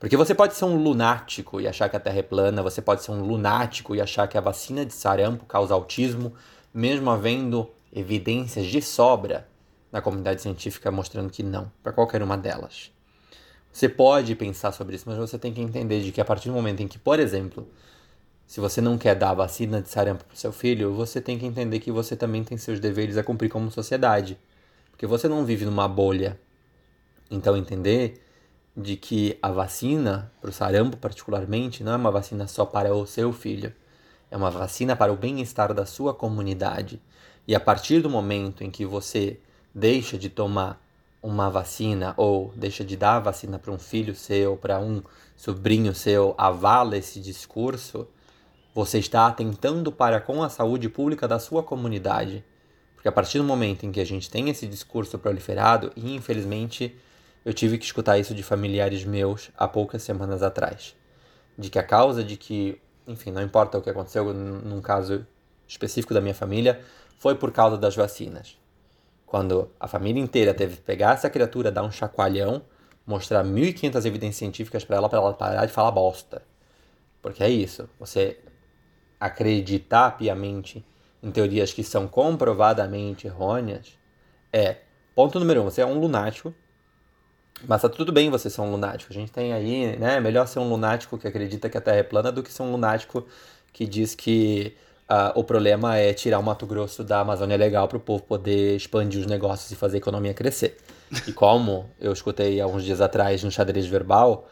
Porque 0.00 0.16
você 0.16 0.34
pode 0.34 0.56
ser 0.56 0.64
um 0.64 0.82
lunático 0.82 1.60
e 1.60 1.68
achar 1.68 1.88
que 1.88 1.96
a 1.96 2.00
Terra 2.00 2.18
é 2.18 2.22
plana, 2.22 2.60
você 2.60 2.82
pode 2.82 3.04
ser 3.04 3.12
um 3.12 3.22
lunático 3.22 3.94
e 3.94 4.00
achar 4.00 4.26
que 4.26 4.36
a 4.36 4.40
vacina 4.40 4.84
de 4.84 4.92
sarampo 4.92 5.44
causa 5.44 5.74
autismo, 5.74 6.34
mesmo 6.74 7.08
havendo 7.08 7.70
evidências 7.92 8.66
de 8.66 8.82
sobra 8.82 9.46
na 9.92 10.00
comunidade 10.00 10.42
científica 10.42 10.90
mostrando 10.90 11.30
que 11.30 11.44
não, 11.44 11.70
para 11.82 11.92
qualquer 11.92 12.22
uma 12.22 12.36
delas. 12.36 12.90
Você 13.72 13.88
pode 13.88 14.34
pensar 14.34 14.70
sobre 14.72 14.96
isso, 14.96 15.04
mas 15.08 15.16
você 15.16 15.38
tem 15.38 15.52
que 15.52 15.60
entender 15.60 16.02
de 16.02 16.12
que 16.12 16.20
a 16.20 16.24
partir 16.24 16.48
do 16.48 16.54
momento 16.54 16.80
em 16.80 16.88
que, 16.88 16.98
por 16.98 17.18
exemplo, 17.18 17.66
se 18.46 18.60
você 18.60 18.82
não 18.82 18.98
quer 18.98 19.14
dar 19.14 19.30
a 19.30 19.34
vacina 19.34 19.80
de 19.80 19.88
sarampo 19.88 20.24
para 20.24 20.36
seu 20.36 20.52
filho, 20.52 20.92
você 20.92 21.22
tem 21.22 21.38
que 21.38 21.46
entender 21.46 21.80
que 21.80 21.90
você 21.90 22.14
também 22.14 22.44
tem 22.44 22.58
seus 22.58 22.78
deveres 22.78 23.16
a 23.16 23.24
cumprir 23.24 23.48
como 23.48 23.70
sociedade. 23.70 24.38
Porque 24.90 25.06
você 25.06 25.26
não 25.26 25.44
vive 25.46 25.64
numa 25.64 25.88
bolha. 25.88 26.38
Então 27.30 27.56
entender 27.56 28.20
de 28.76 28.94
que 28.94 29.38
a 29.40 29.50
vacina, 29.50 30.30
para 30.38 30.50
o 30.50 30.52
sarampo 30.52 30.98
particularmente, 30.98 31.82
não 31.82 31.92
é 31.92 31.96
uma 31.96 32.10
vacina 32.10 32.46
só 32.46 32.66
para 32.66 32.94
o 32.94 33.06
seu 33.06 33.32
filho. 33.32 33.72
É 34.30 34.36
uma 34.36 34.50
vacina 34.50 34.94
para 34.94 35.10
o 35.10 35.16
bem-estar 35.16 35.72
da 35.72 35.86
sua 35.86 36.12
comunidade. 36.12 37.00
E 37.48 37.54
a 37.54 37.60
partir 37.60 38.02
do 38.02 38.10
momento 38.10 38.62
em 38.62 38.70
que 38.70 38.84
você 38.84 39.40
deixa 39.74 40.18
de 40.18 40.28
tomar 40.28 40.78
uma 41.22 41.48
vacina 41.48 42.14
ou 42.16 42.52
deixa 42.56 42.84
de 42.84 42.96
dar 42.96 43.16
a 43.16 43.20
vacina 43.20 43.58
para 43.58 43.70
um 43.70 43.78
filho 43.78 44.14
seu, 44.14 44.56
para 44.56 44.80
um 44.80 45.02
sobrinho 45.36 45.94
seu, 45.94 46.34
avala 46.36 46.96
esse 46.96 47.20
discurso, 47.20 48.08
você 48.74 48.98
está 48.98 49.26
atentando 49.26 49.92
para 49.92 50.20
com 50.20 50.42
a 50.42 50.48
saúde 50.48 50.88
pública 50.88 51.28
da 51.28 51.38
sua 51.38 51.62
comunidade. 51.62 52.44
Porque 52.94 53.08
a 53.08 53.12
partir 53.12 53.38
do 53.38 53.44
momento 53.44 53.84
em 53.84 53.92
que 53.92 54.00
a 54.00 54.06
gente 54.06 54.28
tem 54.28 54.48
esse 54.48 54.66
discurso 54.66 55.18
proliferado, 55.18 55.92
e 55.94 56.14
infelizmente 56.14 56.96
eu 57.44 57.52
tive 57.52 57.78
que 57.78 57.84
escutar 57.84 58.18
isso 58.18 58.34
de 58.34 58.42
familiares 58.42 59.04
meus 59.04 59.50
há 59.56 59.68
poucas 59.68 60.02
semanas 60.02 60.42
atrás, 60.42 60.94
de 61.58 61.68
que 61.68 61.78
a 61.78 61.82
causa 61.82 62.22
de 62.24 62.36
que, 62.36 62.80
enfim, 63.06 63.30
não 63.30 63.42
importa 63.42 63.78
o 63.78 63.82
que 63.82 63.90
aconteceu 63.90 64.32
num 64.32 64.80
caso 64.80 65.26
específico 65.66 66.14
da 66.14 66.20
minha 66.20 66.34
família, 66.34 66.80
foi 67.18 67.34
por 67.34 67.52
causa 67.52 67.76
das 67.76 67.94
vacinas. 67.94 68.61
Quando 69.32 69.70
a 69.80 69.88
família 69.88 70.22
inteira 70.22 70.52
teve 70.52 70.76
que 70.76 70.82
pegar 70.82 71.14
essa 71.14 71.30
criatura, 71.30 71.72
dar 71.72 71.82
um 71.82 71.90
chacoalhão, 71.90 72.60
mostrar 73.06 73.42
1.500 73.42 74.04
evidências 74.04 74.36
científicas 74.36 74.84
para 74.84 74.98
ela, 74.98 75.08
para 75.08 75.20
ela 75.20 75.32
parar 75.32 75.64
de 75.64 75.72
falar 75.72 75.90
bosta. 75.90 76.42
Porque 77.22 77.42
é 77.42 77.48
isso, 77.48 77.88
você 77.98 78.38
acreditar 79.18 80.18
piamente 80.18 80.84
em 81.22 81.30
teorias 81.30 81.72
que 81.72 81.82
são 81.82 82.06
comprovadamente 82.06 83.26
errôneas 83.26 83.98
é, 84.52 84.80
ponto 85.14 85.40
número 85.40 85.62
um, 85.62 85.64
você 85.64 85.80
é 85.80 85.86
um 85.86 85.98
lunático, 85.98 86.54
mas 87.66 87.80
tá 87.80 87.88
tudo 87.88 88.12
bem 88.12 88.28
você 88.28 88.50
ser 88.50 88.60
um 88.60 88.70
lunático. 88.70 89.14
A 89.14 89.16
gente 89.16 89.32
tem 89.32 89.54
aí, 89.54 89.96
né, 89.96 90.20
melhor 90.20 90.46
ser 90.46 90.58
um 90.58 90.68
lunático 90.68 91.16
que 91.16 91.26
acredita 91.26 91.70
que 91.70 91.78
a 91.78 91.80
Terra 91.80 91.96
é 91.96 92.02
plana 92.02 92.30
do 92.30 92.42
que 92.42 92.52
ser 92.52 92.64
um 92.64 92.72
lunático 92.72 93.26
que 93.72 93.86
diz 93.86 94.14
que 94.14 94.76
uh, 95.10 95.38
o 95.38 95.44
problema 95.44 95.96
é 95.96 96.12
tirar 96.12 96.38
o 96.38 96.42
Mato 96.42 96.66
Grosso 96.66 97.02
da 97.04 97.20
Amazônia 97.20 97.56
legal 97.56 97.88
para 97.88 97.96
o 97.96 98.00
povo 98.00 98.22
poder 98.22 98.76
expandir 98.76 99.20
os 99.20 99.26
negócios 99.26 99.70
e 99.70 99.76
fazer 99.76 99.96
a 99.96 99.98
economia 99.98 100.34
crescer. 100.34 100.78
E 101.26 101.32
como 101.32 101.90
eu 102.00 102.12
escutei 102.12 102.60
alguns 102.60 102.84
dias 102.84 103.00
atrás 103.00 103.42
no 103.42 103.50
xadrez 103.50 103.86
verbal, 103.86 104.48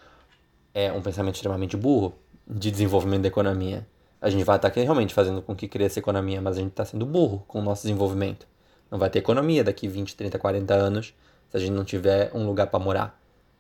é 0.74 0.92
um 0.92 1.00
pensamento 1.00 1.36
extremamente 1.36 1.76
burro 1.76 2.14
de 2.46 2.70
desenvolvimento 2.70 3.22
da 3.22 3.28
economia. 3.28 3.86
A 4.20 4.28
gente 4.28 4.44
vai 4.44 4.56
estar 4.56 4.68
aqui 4.68 4.80
realmente 4.80 5.14
fazendo 5.14 5.40
com 5.40 5.54
que 5.54 5.66
cresça 5.66 5.98
a 5.98 6.02
economia, 6.02 6.40
mas 6.40 6.56
a 6.56 6.60
gente 6.60 6.70
está 6.70 6.84
sendo 6.84 7.06
burro 7.06 7.42
com 7.48 7.60
o 7.60 7.62
nosso 7.62 7.82
desenvolvimento. 7.82 8.46
Não 8.90 8.98
vai 8.98 9.08
ter 9.08 9.20
economia 9.20 9.64
daqui 9.64 9.88
20, 9.88 10.14
30, 10.16 10.38
40 10.38 10.74
anos 10.74 11.14
se 11.50 11.56
a 11.56 11.60
gente 11.60 11.72
não 11.72 11.84
tiver 11.84 12.30
um 12.34 12.44
lugar 12.44 12.66
para 12.66 12.78
morar. 12.78 13.18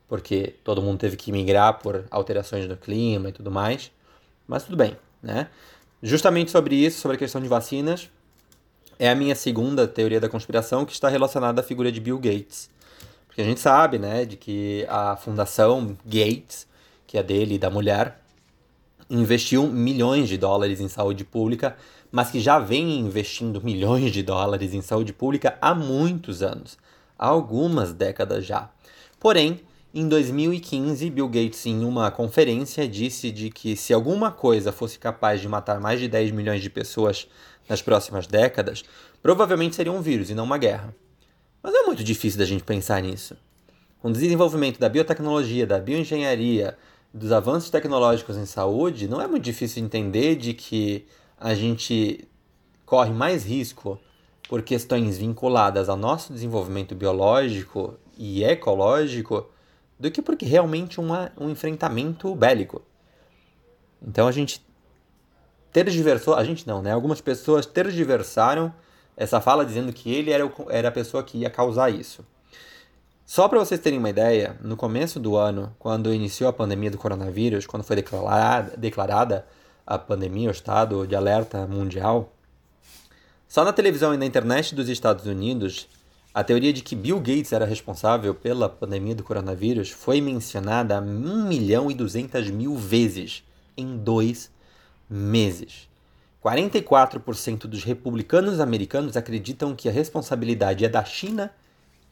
Porque 0.08 0.56
todo 0.64 0.82
mundo 0.82 0.98
teve 0.98 1.16
que 1.16 1.32
migrar 1.32 1.78
por 1.78 2.04
alterações 2.10 2.68
no 2.68 2.76
clima 2.76 3.28
e 3.28 3.32
tudo 3.32 3.50
mais. 3.50 3.90
Mas 4.46 4.64
tudo 4.64 4.76
bem, 4.76 4.96
né? 5.22 5.48
Justamente 6.02 6.50
sobre 6.50 6.74
isso, 6.74 7.00
sobre 7.00 7.16
a 7.16 7.18
questão 7.18 7.40
de 7.40 7.48
vacinas, 7.48 8.08
é 8.98 9.10
a 9.10 9.14
minha 9.14 9.34
segunda 9.34 9.86
teoria 9.86 10.20
da 10.20 10.28
conspiração 10.28 10.84
que 10.84 10.92
está 10.92 11.08
relacionada 11.08 11.60
à 11.60 11.64
figura 11.64 11.92
de 11.92 12.00
Bill 12.00 12.18
Gates. 12.18 12.70
Porque 13.26 13.42
a 13.42 13.44
gente 13.44 13.60
sabe, 13.60 13.98
né, 13.98 14.24
de 14.24 14.36
que 14.36 14.86
a 14.88 15.16
fundação 15.16 15.96
Gates, 16.04 16.66
que 17.06 17.18
é 17.18 17.22
dele 17.22 17.54
e 17.54 17.58
da 17.58 17.70
mulher, 17.70 18.20
investiu 19.10 19.66
milhões 19.66 20.28
de 20.28 20.38
dólares 20.38 20.80
em 20.80 20.88
saúde 20.88 21.24
pública, 21.24 21.76
mas 22.10 22.30
que 22.30 22.40
já 22.40 22.58
vem 22.58 22.98
investindo 22.98 23.62
milhões 23.62 24.12
de 24.12 24.22
dólares 24.22 24.72
em 24.72 24.80
saúde 24.80 25.12
pública 25.12 25.58
há 25.60 25.74
muitos 25.74 26.42
anos, 26.42 26.78
há 27.18 27.26
algumas 27.26 27.92
décadas 27.92 28.46
já. 28.46 28.70
Porém, 29.18 29.60
em 29.92 30.08
2015, 30.08 31.10
Bill 31.10 31.28
Gates, 31.28 31.66
em 31.66 31.84
uma 31.84 32.12
conferência, 32.12 32.86
disse 32.86 33.32
de 33.32 33.50
que 33.50 33.74
se 33.74 33.92
alguma 33.92 34.30
coisa 34.30 34.70
fosse 34.70 34.96
capaz 34.96 35.40
de 35.40 35.48
matar 35.48 35.80
mais 35.80 35.98
de 35.98 36.06
10 36.06 36.30
milhões 36.30 36.62
de 36.62 36.70
pessoas 36.70 37.26
nas 37.68 37.82
próximas 37.82 38.26
décadas, 38.26 38.84
provavelmente 39.20 39.74
seria 39.74 39.90
um 39.90 40.00
vírus 40.00 40.30
e 40.30 40.34
não 40.34 40.44
uma 40.44 40.58
guerra. 40.58 40.94
Mas 41.60 41.74
é 41.74 41.82
muito 41.82 42.04
difícil 42.04 42.38
da 42.38 42.44
gente 42.44 42.62
pensar 42.62 43.02
nisso. 43.02 43.36
Com 44.00 44.08
o 44.08 44.12
desenvolvimento 44.12 44.78
da 44.78 44.88
biotecnologia, 44.88 45.66
da 45.66 45.80
bioengenharia, 45.80 46.78
dos 47.12 47.32
avanços 47.32 47.68
tecnológicos 47.68 48.36
em 48.36 48.46
saúde, 48.46 49.08
não 49.08 49.20
é 49.20 49.26
muito 49.26 49.42
difícil 49.42 49.82
entender 49.82 50.36
de 50.36 50.54
que 50.54 51.04
a 51.38 51.52
gente 51.52 52.28
corre 52.86 53.12
mais 53.12 53.44
risco 53.44 53.98
por 54.48 54.62
questões 54.62 55.18
vinculadas 55.18 55.88
ao 55.88 55.96
nosso 55.96 56.32
desenvolvimento 56.32 56.94
biológico 56.94 57.94
e 58.16 58.44
ecológico 58.44 59.48
do 60.00 60.10
que 60.10 60.22
porque 60.22 60.46
realmente 60.46 60.98
uma, 60.98 61.30
um 61.38 61.50
enfrentamento 61.50 62.34
bélico. 62.34 62.82
Então 64.02 64.26
a 64.26 64.32
gente 64.32 64.64
tergiversou, 65.70 66.34
a 66.34 66.42
gente 66.42 66.66
não, 66.66 66.80
né? 66.80 66.90
Algumas 66.90 67.20
pessoas 67.20 67.66
tergiversaram 67.66 68.74
essa 69.14 69.42
fala 69.42 69.64
dizendo 69.64 69.92
que 69.92 70.10
ele 70.10 70.30
era, 70.30 70.46
o, 70.46 70.52
era 70.70 70.88
a 70.88 70.92
pessoa 70.92 71.22
que 71.22 71.36
ia 71.36 71.50
causar 71.50 71.90
isso. 71.90 72.24
Só 73.26 73.46
para 73.46 73.58
vocês 73.58 73.78
terem 73.78 73.98
uma 73.98 74.08
ideia, 74.08 74.56
no 74.62 74.74
começo 74.74 75.20
do 75.20 75.36
ano, 75.36 75.76
quando 75.78 76.12
iniciou 76.12 76.48
a 76.48 76.52
pandemia 76.52 76.90
do 76.90 76.98
coronavírus, 76.98 77.66
quando 77.66 77.84
foi 77.84 77.96
declarada, 77.96 78.76
declarada 78.78 79.46
a 79.86 79.98
pandemia, 79.98 80.48
o 80.48 80.52
estado 80.52 81.06
de 81.06 81.14
alerta 81.14 81.66
mundial, 81.66 82.32
só 83.46 83.64
na 83.64 83.72
televisão 83.72 84.14
e 84.14 84.16
na 84.16 84.24
internet 84.24 84.74
dos 84.74 84.88
Estados 84.88 85.26
Unidos 85.26 85.88
a 86.32 86.44
teoria 86.44 86.72
de 86.72 86.82
que 86.82 86.94
Bill 86.94 87.18
Gates 87.18 87.52
era 87.52 87.64
responsável 87.64 88.32
pela 88.34 88.68
pandemia 88.68 89.14
do 89.14 89.24
coronavírus 89.24 89.90
foi 89.90 90.20
mencionada 90.20 91.00
1 91.00 91.48
milhão 91.48 91.90
e 91.90 91.94
200 91.94 92.50
mil 92.50 92.76
vezes 92.76 93.42
em 93.76 93.96
dois 93.96 94.50
meses. 95.08 95.88
44% 96.44 97.66
dos 97.66 97.82
republicanos 97.82 98.60
americanos 98.60 99.16
acreditam 99.16 99.74
que 99.74 99.88
a 99.88 99.92
responsabilidade 99.92 100.84
é 100.84 100.88
da 100.88 101.04
China 101.04 101.52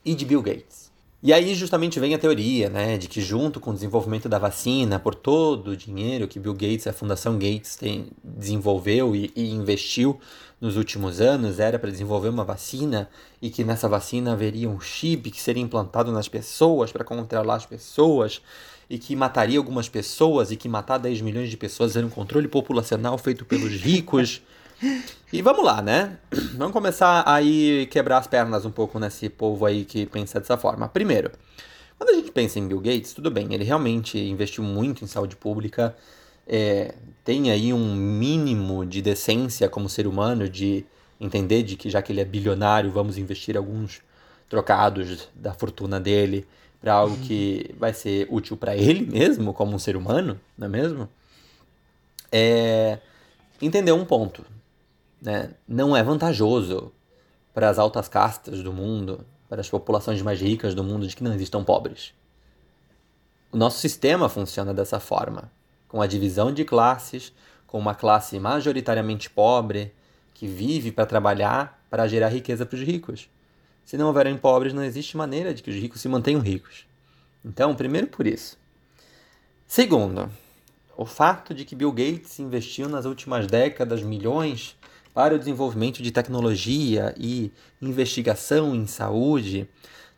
e 0.05 0.15
de 0.15 0.25
Bill 0.25 0.43
Gates. 0.43 0.89
E 1.21 1.33
aí 1.33 1.53
justamente 1.55 1.99
vem 1.99 2.15
a 2.15 2.19
teoria, 2.19 2.69
né, 2.71 2.97
de 2.97 3.09
que 3.09 3.21
junto 3.21 3.59
com 3.59 3.71
o 3.71 3.75
desenvolvimento 3.75 4.29
da 4.29 4.39
vacina, 4.39 5.01
por 5.01 5.15
todo 5.15 5.73
o 5.73 5.77
dinheiro 5.77 6.29
que 6.29 6.39
Bill 6.39 6.53
Gates, 6.53 6.87
a 6.87 6.93
Fundação 6.93 7.35
Gates, 7.35 7.75
tem, 7.75 8.09
desenvolveu 8.23 9.17
e, 9.17 9.33
e 9.35 9.51
investiu 9.51 10.21
nos 10.61 10.77
últimos 10.77 11.21
anos 11.21 11.61
era 11.61 11.79
para 11.79 11.91
desenvolver 11.91 12.29
uma 12.29 12.45
vacina 12.45 13.09
e 13.41 13.51
que 13.51 13.63
nessa 13.63 13.89
vacina 13.89 14.33
haveria 14.33 14.69
um 14.69 14.81
chip 14.81 15.31
que 15.31 15.41
seria 15.41 15.63
implantado 15.63 16.11
nas 16.11 16.29
pessoas 16.29 16.91
para 16.91 17.05
controlar 17.05 17.55
as 17.55 17.67
pessoas 17.67 18.43
e 18.91 18.99
que 18.99 19.15
mataria 19.15 19.59
algumas 19.59 19.89
pessoas 19.89 20.51
e 20.51 20.57
que 20.57 20.69
matar 20.69 20.99
10 20.99 21.21
milhões 21.21 21.51
de 21.51 21.57
pessoas 21.57 21.95
era 21.97 22.07
um 22.07 22.11
controle 22.11 22.49
populacional 22.49 23.17
feito 23.19 23.45
pelos 23.45 23.73
ricos. 23.73 24.43
E 25.31 25.43
vamos 25.43 25.63
lá, 25.63 25.83
né? 25.83 26.17
Vamos 26.55 26.73
começar 26.73 27.23
aí 27.27 27.87
quebrar 27.91 28.17
as 28.17 28.27
pernas 28.27 28.65
um 28.65 28.71
pouco 28.71 28.99
nesse 28.99 29.29
povo 29.29 29.67
aí 29.67 29.85
que 29.85 30.07
pensa 30.07 30.41
dessa 30.41 30.57
forma. 30.57 30.89
Primeiro, 30.89 31.31
quando 31.99 32.11
a 32.11 32.15
gente 32.15 32.31
pensa 32.31 32.59
em 32.59 32.67
Bill 32.67 32.81
Gates, 32.81 33.13
tudo 33.13 33.31
bem, 33.31 33.53
ele 33.53 33.65
realmente 33.65 34.19
investiu 34.19 34.65
muito 34.65 35.05
em 35.05 35.07
saúde 35.07 35.37
pública, 35.37 35.95
é, 36.49 36.95
tem 37.23 37.51
aí 37.51 37.75
um 37.75 37.95
mínimo 37.95 38.87
de 38.87 39.03
decência 39.03 39.69
como 39.69 39.89
ser 39.89 40.07
humano, 40.07 40.49
de 40.49 40.87
entender 41.21 41.63
de 41.63 41.77
que 41.77 41.91
já 41.91 42.01
que 42.01 42.11
ele 42.11 42.23
é 42.23 42.25
bilionário, 42.25 42.91
vamos 42.91 43.19
investir 43.19 43.57
alguns 43.57 44.01
trocados 44.49 45.29
da 45.35 45.53
fortuna 45.53 46.01
dele 46.01 46.47
para 46.81 46.95
algo 46.95 47.17
que 47.19 47.75
vai 47.79 47.93
ser 47.93 48.27
útil 48.31 48.57
para 48.57 48.75
ele 48.75 49.05
mesmo, 49.05 49.53
como 49.53 49.75
um 49.75 49.79
ser 49.79 49.97
humano, 49.97 50.41
não 50.57 50.67
é 50.67 50.71
mesmo? 50.71 51.09
É 52.33 52.99
entender 53.61 53.93
um 53.93 54.05
ponto. 54.05 54.45
Né? 55.21 55.51
Não 55.67 55.97
é 55.97 56.03
vantajoso 56.03 56.93
para 57.53 57.69
as 57.69 57.79
altas 57.79 58.09
castas 58.09 58.63
do 58.63 58.73
mundo, 58.73 59.27
para 59.49 59.61
as 59.61 59.69
populações 59.69 60.23
mais 60.23 60.41
ricas 60.41 60.75
do 60.75 60.85
mundo, 60.85 61.07
de 61.07 61.17
que 61.17 61.25
não 61.25 61.35
existam 61.35 61.63
pobres. 61.65 62.15
o 63.51 63.57
nosso 63.57 63.81
sistema 63.81 64.29
funciona 64.29 64.73
dessa 64.73 65.01
forma, 65.01 65.51
com 65.89 66.03
a 66.03 66.07
divisão 66.07 66.53
de 66.53 66.65
classes, 66.65 67.33
com 67.67 67.79
uma 67.79 67.95
classe 67.95 68.39
majoritariamente 68.39 69.29
pobre 69.29 69.93
que 70.35 70.47
vive 70.47 70.93
para 70.93 71.07
trabalhar 71.07 71.83
para 71.91 72.07
gerar 72.07 72.29
riqueza 72.29 72.67
para 72.67 72.77
os 72.77 72.83
ricos. 72.83 73.29
Se 73.85 73.97
não 73.97 74.07
houverem 74.07 74.37
pobres, 74.37 74.75
não 74.75 74.85
existe 74.85 75.17
maneira 75.17 75.55
de 75.55 75.63
que 75.63 75.71
os 75.71 75.77
ricos 75.77 76.01
se 76.01 76.09
mantenham 76.09 76.41
ricos. 76.41 76.87
Então, 77.45 77.75
primeiro 77.75 78.07
por 78.07 78.27
isso. 78.27 78.59
Segundo, 79.67 80.31
o 80.97 81.07
fato 81.07 81.55
de 81.55 81.65
que 81.65 81.75
Bill 81.75 81.93
Gates 81.93 82.39
investiu 82.39 82.89
nas 82.89 83.05
últimas 83.05 83.47
décadas 83.47 84.03
milhões 84.03 84.77
para 85.15 85.35
o 85.35 85.39
desenvolvimento 85.39 86.03
de 86.03 86.11
tecnologia 86.11 87.15
e 87.17 87.51
investigação 87.81 88.75
em 88.75 88.87
saúde, 88.87 89.69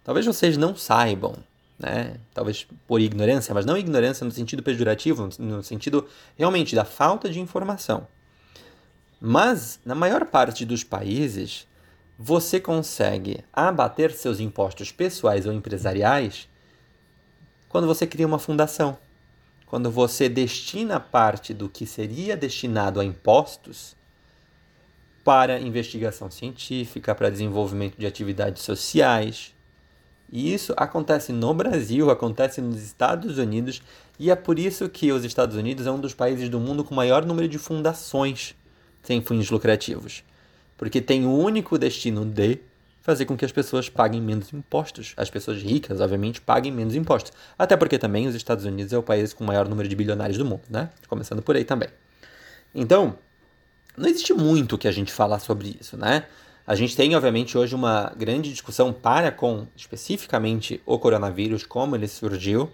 talvez 0.03 0.27
vocês 0.27 0.57
não 0.57 0.75
saibam, 0.75 1.37
né? 1.81 2.17
Talvez 2.35 2.67
por 2.87 3.01
ignorância, 3.01 3.55
mas 3.55 3.65
não 3.65 3.77
ignorância 3.77 4.25
no 4.25 4.31
sentido 4.31 4.63
pejorativo, 4.63 5.31
no 5.39 5.63
sentido 5.63 6.07
realmente 6.37 6.75
da 6.75 6.85
falta 6.85 7.29
de 7.29 7.41
informação. 7.41 8.07
Mas 9.21 9.81
na 9.85 9.95
maior 9.95 10.27
parte 10.27 10.65
dos 10.65 10.85
países, 10.85 11.67
você 12.19 12.61
consegue 12.61 13.43
abater 13.53 14.13
seus 14.13 14.41
impostos 14.41 14.93
pessoais 14.93 15.47
ou 15.47 15.53
empresariais 15.53 16.49
quando 17.69 17.87
você 17.87 18.07
cria 18.07 18.27
uma 18.27 18.39
fundação. 18.39 18.99
Quando 19.67 19.91
você 19.91 20.29
destina 20.29 21.01
parte 21.01 21.55
do 21.55 21.69
que 21.69 21.87
seria 21.87 22.37
destinado 22.37 23.01
a 23.01 23.05
impostos 23.05 23.97
para 25.25 25.61
investigação 25.61 26.31
científica, 26.31 27.15
para 27.15 27.31
desenvolvimento 27.31 27.97
de 27.97 28.07
atividades 28.07 28.63
sociais. 28.63 29.55
E 30.33 30.53
isso 30.55 30.73
acontece 30.77 31.33
no 31.33 31.53
Brasil, 31.53 32.11
acontece 32.11 32.61
nos 32.61 32.81
Estados 32.83 33.37
Unidos, 33.39 33.83
e 34.19 34.31
é 34.31 34.37
por 34.37 34.59
isso 34.59 34.89
que 34.89 35.11
os 35.11 35.25
Estados 35.25 35.57
Unidos 35.57 35.87
é 35.87 35.91
um 35.91 35.99
dos 35.99 36.15
países 36.15 36.49
do 36.49 36.61
mundo 36.61 36.85
com 36.85 36.95
maior 36.95 37.25
número 37.25 37.49
de 37.49 37.59
fundações 37.59 38.55
sem 39.03 39.21
fins 39.21 39.51
lucrativos. 39.51 40.23
Porque 40.77 41.01
tem 41.01 41.27
o 41.27 41.33
único 41.33 41.77
destino 41.79 42.25
de 42.25 42.61
fazer 43.03 43.25
com 43.25 43.37
que 43.37 43.45
as 43.45 43.53
pessoas 43.53 43.89
paguem 43.89 44.21
menos 44.21 44.53
impostos. 44.53 45.15
As 45.17 45.31
pessoas 45.31 45.61
ricas, 45.63 46.01
obviamente, 46.01 46.41
paguem 46.41 46.71
menos 46.71 46.95
impostos. 46.95 47.33
Até 47.59 47.77
porque 47.77 47.99
também 47.99 48.29
os 48.29 48.35
Estados 48.35 48.65
Unidos 48.65 48.93
é 48.93 48.99
o 48.99 49.03
país 49.03 49.33
com 49.33 49.43
o 49.43 49.47
maior 49.47 49.69
número 49.69 49.89
de 49.89 49.97
bilionários 49.97 50.39
do 50.39 50.45
mundo, 50.45 50.63
né? 50.69 50.91
Começando 51.09 51.43
por 51.43 51.57
aí 51.57 51.65
também. 51.65 51.89
Então, 52.75 53.19
não 53.97 54.09
existe 54.09 54.33
muito 54.33 54.79
que 54.79 54.87
a 54.87 54.93
gente 54.93 55.13
falar 55.13 55.39
sobre 55.41 55.77
isso, 55.81 55.97
né? 55.97 56.25
A 56.71 56.77
gente 56.77 56.95
tem, 56.95 57.17
obviamente, 57.17 57.59
hoje 57.59 57.75
uma 57.75 58.13
grande 58.17 58.49
discussão 58.49 58.93
para 58.93 59.33
com 59.33 59.67
especificamente 59.75 60.81
o 60.87 61.01
coronavírus, 61.01 61.67
como 61.67 61.97
ele 61.97 62.07
surgiu, 62.07 62.71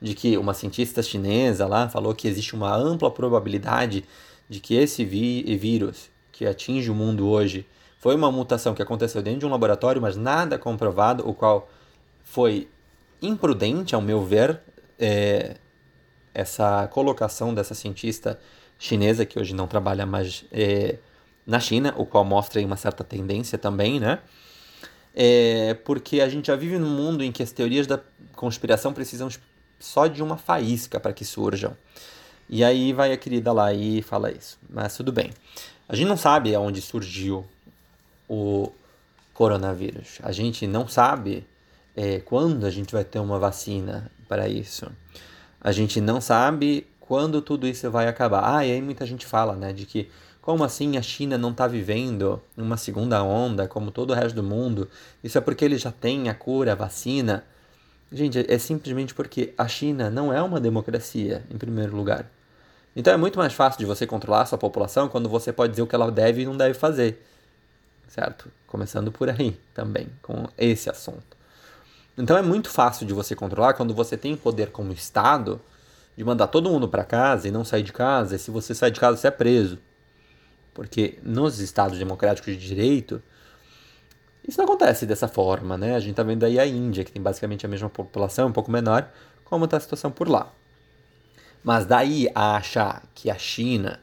de 0.00 0.14
que 0.14 0.38
uma 0.38 0.54
cientista 0.54 1.02
chinesa 1.02 1.66
lá 1.66 1.86
falou 1.90 2.14
que 2.14 2.26
existe 2.26 2.54
uma 2.54 2.74
ampla 2.74 3.10
probabilidade 3.10 4.02
de 4.48 4.60
que 4.60 4.74
esse 4.74 5.04
vírus 5.04 6.08
que 6.32 6.46
atinge 6.46 6.90
o 6.90 6.94
mundo 6.94 7.28
hoje 7.28 7.66
foi 7.98 8.14
uma 8.14 8.32
mutação 8.32 8.72
que 8.72 8.80
aconteceu 8.80 9.20
dentro 9.20 9.40
de 9.40 9.46
um 9.46 9.50
laboratório, 9.50 10.00
mas 10.00 10.16
nada 10.16 10.58
comprovado, 10.58 11.28
o 11.28 11.34
qual 11.34 11.68
foi 12.24 12.66
imprudente, 13.20 13.94
ao 13.94 14.00
meu 14.00 14.24
ver, 14.24 14.58
é, 14.98 15.56
essa 16.32 16.88
colocação 16.88 17.52
dessa 17.52 17.74
cientista 17.74 18.40
chinesa, 18.78 19.26
que 19.26 19.38
hoje 19.38 19.54
não 19.54 19.66
trabalha 19.66 20.06
mais 20.06 20.46
é, 20.50 20.96
na 21.46 21.60
China, 21.60 21.94
o 21.96 22.06
qual 22.06 22.24
mostra 22.24 22.60
uma 22.64 22.76
certa 22.76 23.04
tendência 23.04 23.58
também, 23.58 24.00
né? 24.00 24.20
É, 25.14 25.74
porque 25.84 26.20
a 26.20 26.28
gente 26.28 26.46
já 26.46 26.56
vive 26.56 26.78
num 26.78 26.90
mundo 26.90 27.22
em 27.22 27.30
que 27.30 27.42
as 27.42 27.52
teorias 27.52 27.86
da 27.86 28.00
conspiração 28.34 28.92
precisam 28.92 29.28
só 29.78 30.06
de 30.06 30.22
uma 30.22 30.36
faísca 30.36 30.98
para 30.98 31.12
que 31.12 31.24
surjam. 31.24 31.76
E 32.48 32.64
aí 32.64 32.92
vai 32.92 33.12
a 33.12 33.16
querida 33.16 33.52
lá 33.52 33.72
e 33.72 34.02
fala 34.02 34.30
isso. 34.30 34.58
Mas 34.68 34.96
tudo 34.96 35.12
bem. 35.12 35.30
A 35.88 35.94
gente 35.94 36.08
não 36.08 36.16
sabe 36.16 36.54
aonde 36.54 36.80
surgiu 36.80 37.46
o 38.28 38.72
coronavírus. 39.32 40.18
A 40.22 40.32
gente 40.32 40.66
não 40.66 40.88
sabe 40.88 41.46
é, 41.94 42.20
quando 42.20 42.64
a 42.64 42.70
gente 42.70 42.92
vai 42.92 43.04
ter 43.04 43.18
uma 43.18 43.38
vacina 43.38 44.10
para 44.28 44.48
isso. 44.48 44.90
A 45.60 45.72
gente 45.72 46.00
não 46.00 46.20
sabe 46.20 46.86
quando 47.00 47.40
tudo 47.40 47.66
isso 47.66 47.90
vai 47.90 48.08
acabar. 48.08 48.56
Ah, 48.56 48.66
e 48.66 48.72
aí 48.72 48.82
muita 48.82 49.06
gente 49.06 49.26
fala, 49.26 49.54
né, 49.54 49.72
de 49.72 49.86
que 49.86 50.10
como 50.44 50.62
assim 50.62 50.98
a 50.98 51.00
China 51.00 51.38
não 51.38 51.52
está 51.52 51.66
vivendo 51.66 52.38
uma 52.54 52.76
segunda 52.76 53.22
onda 53.22 53.66
como 53.66 53.90
todo 53.90 54.10
o 54.10 54.12
resto 54.12 54.34
do 54.34 54.42
mundo? 54.42 54.90
Isso 55.22 55.38
é 55.38 55.40
porque 55.40 55.64
ele 55.64 55.78
já 55.78 55.90
tem 55.90 56.28
a 56.28 56.34
cura, 56.34 56.72
a 56.72 56.74
vacina. 56.74 57.42
Gente, 58.12 58.44
é 58.46 58.58
simplesmente 58.58 59.14
porque 59.14 59.54
a 59.56 59.66
China 59.66 60.10
não 60.10 60.30
é 60.30 60.42
uma 60.42 60.60
democracia, 60.60 61.42
em 61.50 61.56
primeiro 61.56 61.96
lugar. 61.96 62.30
Então 62.94 63.10
é 63.10 63.16
muito 63.16 63.38
mais 63.38 63.54
fácil 63.54 63.78
de 63.78 63.86
você 63.86 64.06
controlar 64.06 64.44
sua 64.44 64.58
população 64.58 65.08
quando 65.08 65.30
você 65.30 65.50
pode 65.50 65.70
dizer 65.70 65.80
o 65.80 65.86
que 65.86 65.94
ela 65.94 66.12
deve 66.12 66.42
e 66.42 66.44
não 66.44 66.58
deve 66.58 66.74
fazer. 66.74 67.24
Certo? 68.06 68.52
Começando 68.66 69.10
por 69.10 69.30
aí 69.30 69.58
também, 69.72 70.10
com 70.20 70.46
esse 70.58 70.90
assunto. 70.90 71.38
Então 72.18 72.36
é 72.36 72.42
muito 72.42 72.68
fácil 72.68 73.06
de 73.06 73.14
você 73.14 73.34
controlar 73.34 73.72
quando 73.72 73.94
você 73.94 74.14
tem 74.14 74.36
poder 74.36 74.70
como 74.70 74.92
Estado 74.92 75.58
de 76.14 76.22
mandar 76.22 76.48
todo 76.48 76.68
mundo 76.68 76.86
para 76.86 77.02
casa 77.02 77.48
e 77.48 77.50
não 77.50 77.64
sair 77.64 77.82
de 77.82 77.94
casa, 77.94 78.36
e 78.36 78.38
se 78.38 78.50
você 78.50 78.74
sair 78.74 78.90
de 78.90 79.00
casa 79.00 79.16
você 79.16 79.28
é 79.28 79.30
preso. 79.30 79.78
Porque 80.74 81.18
nos 81.22 81.60
estados 81.60 81.98
democráticos 81.98 82.52
de 82.54 82.66
direito, 82.66 83.22
isso 84.46 84.58
não 84.58 84.64
acontece 84.64 85.06
dessa 85.06 85.28
forma, 85.28 85.78
né? 85.78 85.94
A 85.94 86.00
gente 86.00 86.14
tá 86.16 86.22
vendo 86.22 86.44
aí 86.44 86.58
a 86.58 86.66
Índia, 86.66 87.04
que 87.04 87.12
tem 87.12 87.22
basicamente 87.22 87.64
a 87.64 87.68
mesma 87.68 87.88
população, 87.88 88.48
um 88.48 88.52
pouco 88.52 88.70
menor, 88.70 89.08
como 89.44 89.64
está 89.64 89.76
a 89.76 89.80
situação 89.80 90.10
por 90.10 90.28
lá. 90.28 90.52
Mas 91.62 91.86
daí 91.86 92.28
a 92.34 92.56
achar 92.56 93.04
que 93.14 93.30
a 93.30 93.38
China 93.38 94.00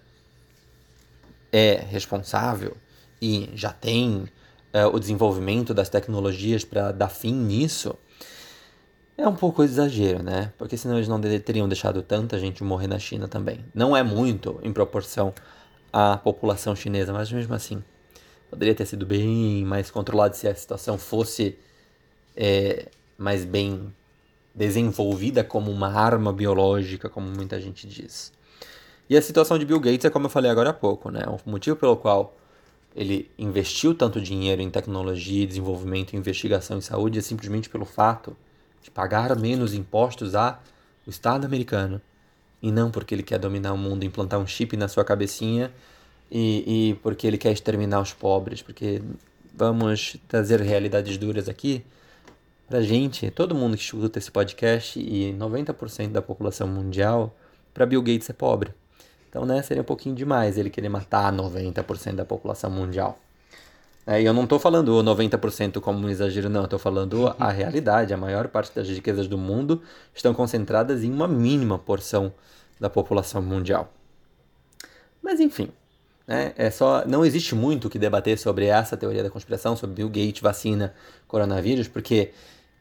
é 1.52 1.84
responsável 1.90 2.76
e 3.22 3.50
já 3.54 3.72
tem 3.72 4.26
é, 4.74 4.86
o 4.86 4.98
desenvolvimento 4.98 5.74
das 5.74 5.90
tecnologias 5.90 6.64
para 6.64 6.92
dar 6.92 7.10
fim 7.10 7.34
nisso, 7.34 7.96
é 9.18 9.28
um 9.28 9.36
pouco 9.36 9.62
exagero, 9.64 10.24
né? 10.24 10.52
Porque 10.58 10.76
senão 10.76 10.96
eles 10.96 11.08
não 11.08 11.22
teriam 11.22 11.68
deixado 11.68 12.02
tanta 12.02 12.40
gente 12.40 12.64
morrer 12.64 12.88
na 12.88 12.98
China 12.98 13.28
também. 13.28 13.64
Não 13.76 13.96
é 13.96 14.02
muito 14.02 14.60
em 14.64 14.74
proporção 14.74 15.34
à 15.92 16.18
população 16.18 16.76
chinesa, 16.76 17.12
mas 17.14 17.32
mesmo 17.32 17.54
assim, 17.54 17.84
poderia 18.50 18.76
ter 18.76 18.86
sido 18.86 19.06
bem 19.06 19.66
mais 19.66 19.90
controlado 19.90 20.36
se 20.36 20.48
a 20.48 20.56
situação 20.56 20.98
fosse 20.98 21.58
é, 22.36 22.88
mais 23.18 23.46
bem 23.46 23.94
desenvolvida 24.54 25.44
como 25.44 25.72
uma 25.72 25.88
arma 25.88 26.34
biológica, 26.34 27.10
como 27.10 27.28
muita 27.28 27.60
gente 27.60 27.88
diz. 27.88 28.32
E 29.10 29.18
a 29.18 29.22
situação 29.22 29.58
de 29.58 29.66
Bill 29.66 29.80
Gates 29.80 30.06
é 30.06 30.10
como 30.10 30.26
eu 30.26 30.30
falei 30.30 30.50
agora 30.50 30.70
há 30.70 30.74
pouco, 30.74 31.10
né? 31.10 31.22
O 31.28 31.50
motivo 31.50 31.76
pelo 31.76 31.98
qual 31.98 32.36
ele 32.96 33.30
investiu 33.38 33.96
tanto 33.96 34.20
dinheiro 34.22 34.62
em 34.62 34.70
tecnologia, 34.70 35.48
desenvolvimento, 35.48 36.16
investigação 36.16 36.78
em 36.78 36.82
saúde 36.82 37.20
é 37.20 37.22
simplesmente 37.22 37.70
pelo 37.70 37.86
fato 37.86 38.36
de 38.82 38.92
pagar 38.92 39.38
menos 39.38 39.74
impostos 39.74 40.36
ao 40.36 40.60
Estado 41.08 41.46
americano. 41.46 42.02
E 42.62 42.72
não 42.72 42.92
porque 42.92 43.16
ele 43.16 43.24
quer 43.24 43.40
dominar 43.40 43.74
o 43.74 43.78
mundo, 43.78 44.04
implantar 44.04 44.40
um 44.40 44.46
chip 44.46 44.78
na 44.78 44.88
sua 44.88 45.04
cabecinha 45.04 45.72
e, 46.30 46.92
e 46.92 46.96
porque 46.96 47.26
ele 47.26 47.38
quer 47.38 47.52
exterminar 47.52 48.02
os 48.02 48.14
pobres. 48.14 48.62
Porque 48.62 49.02
vamos 49.54 50.18
trazer 50.28 50.62
realidades 50.62 51.18
duras 51.18 51.50
aqui 51.50 51.84
pra 52.72 52.82
gente, 52.82 53.30
todo 53.32 53.54
mundo 53.54 53.76
que 53.76 53.84
escuta 53.84 54.18
esse 54.18 54.32
podcast 54.32 54.98
e 54.98 55.34
90% 55.34 56.12
da 56.12 56.22
população 56.22 56.70
mundial, 56.70 57.36
para 57.74 57.86
Bill 57.86 58.02
Gates 58.02 58.30
é 58.30 58.34
pobre. 58.34 58.72
Então, 59.30 59.46
né, 59.46 59.62
seria 59.62 59.82
um 59.82 59.86
pouquinho 59.86 60.16
demais 60.16 60.58
ele 60.58 60.70
querer 60.70 60.88
matar 60.88 61.34
90% 61.34 62.16
da 62.16 62.26
população 62.26 62.70
mundial. 62.72 63.20
É, 64.06 64.22
e 64.22 64.26
eu 64.26 64.34
não 64.34 64.44
estou 64.44 64.58
falando 64.58 64.92
90% 65.04 65.80
como 65.80 66.06
um 66.06 66.10
exagero, 66.10 66.50
não. 66.50 66.64
Estou 66.64 66.80
falando 66.80 67.34
a 67.40 67.52
realidade. 67.52 68.14
A 68.14 68.18
maior 68.18 68.48
parte 68.48 68.74
das 68.74 68.88
riquezas 68.88 69.28
do 69.28 69.38
mundo 69.38 69.82
estão 70.14 70.34
concentradas 70.34 71.04
em 71.04 71.12
uma 71.12 71.28
mínima 71.28 71.78
porção 71.78 72.34
da 72.80 72.90
população 72.90 73.42
mundial. 73.42 73.94
Mas 75.22 75.40
enfim, 75.40 75.70
né, 76.26 76.52
é 76.58 76.72
só 76.72 77.06
não 77.06 77.24
existe 77.24 77.54
muito 77.54 77.88
o 77.88 77.90
que 77.92 78.00
debater 78.00 78.40
sobre 78.40 78.66
essa 78.66 78.98
teoria 78.98 79.22
da 79.22 79.30
conspiração, 79.30 79.76
sobre 79.76 79.98
Bill 79.98 80.10
Gates, 80.10 80.42
vacina, 80.42 80.96
coronavírus, 81.28 81.88
porque 81.88 82.32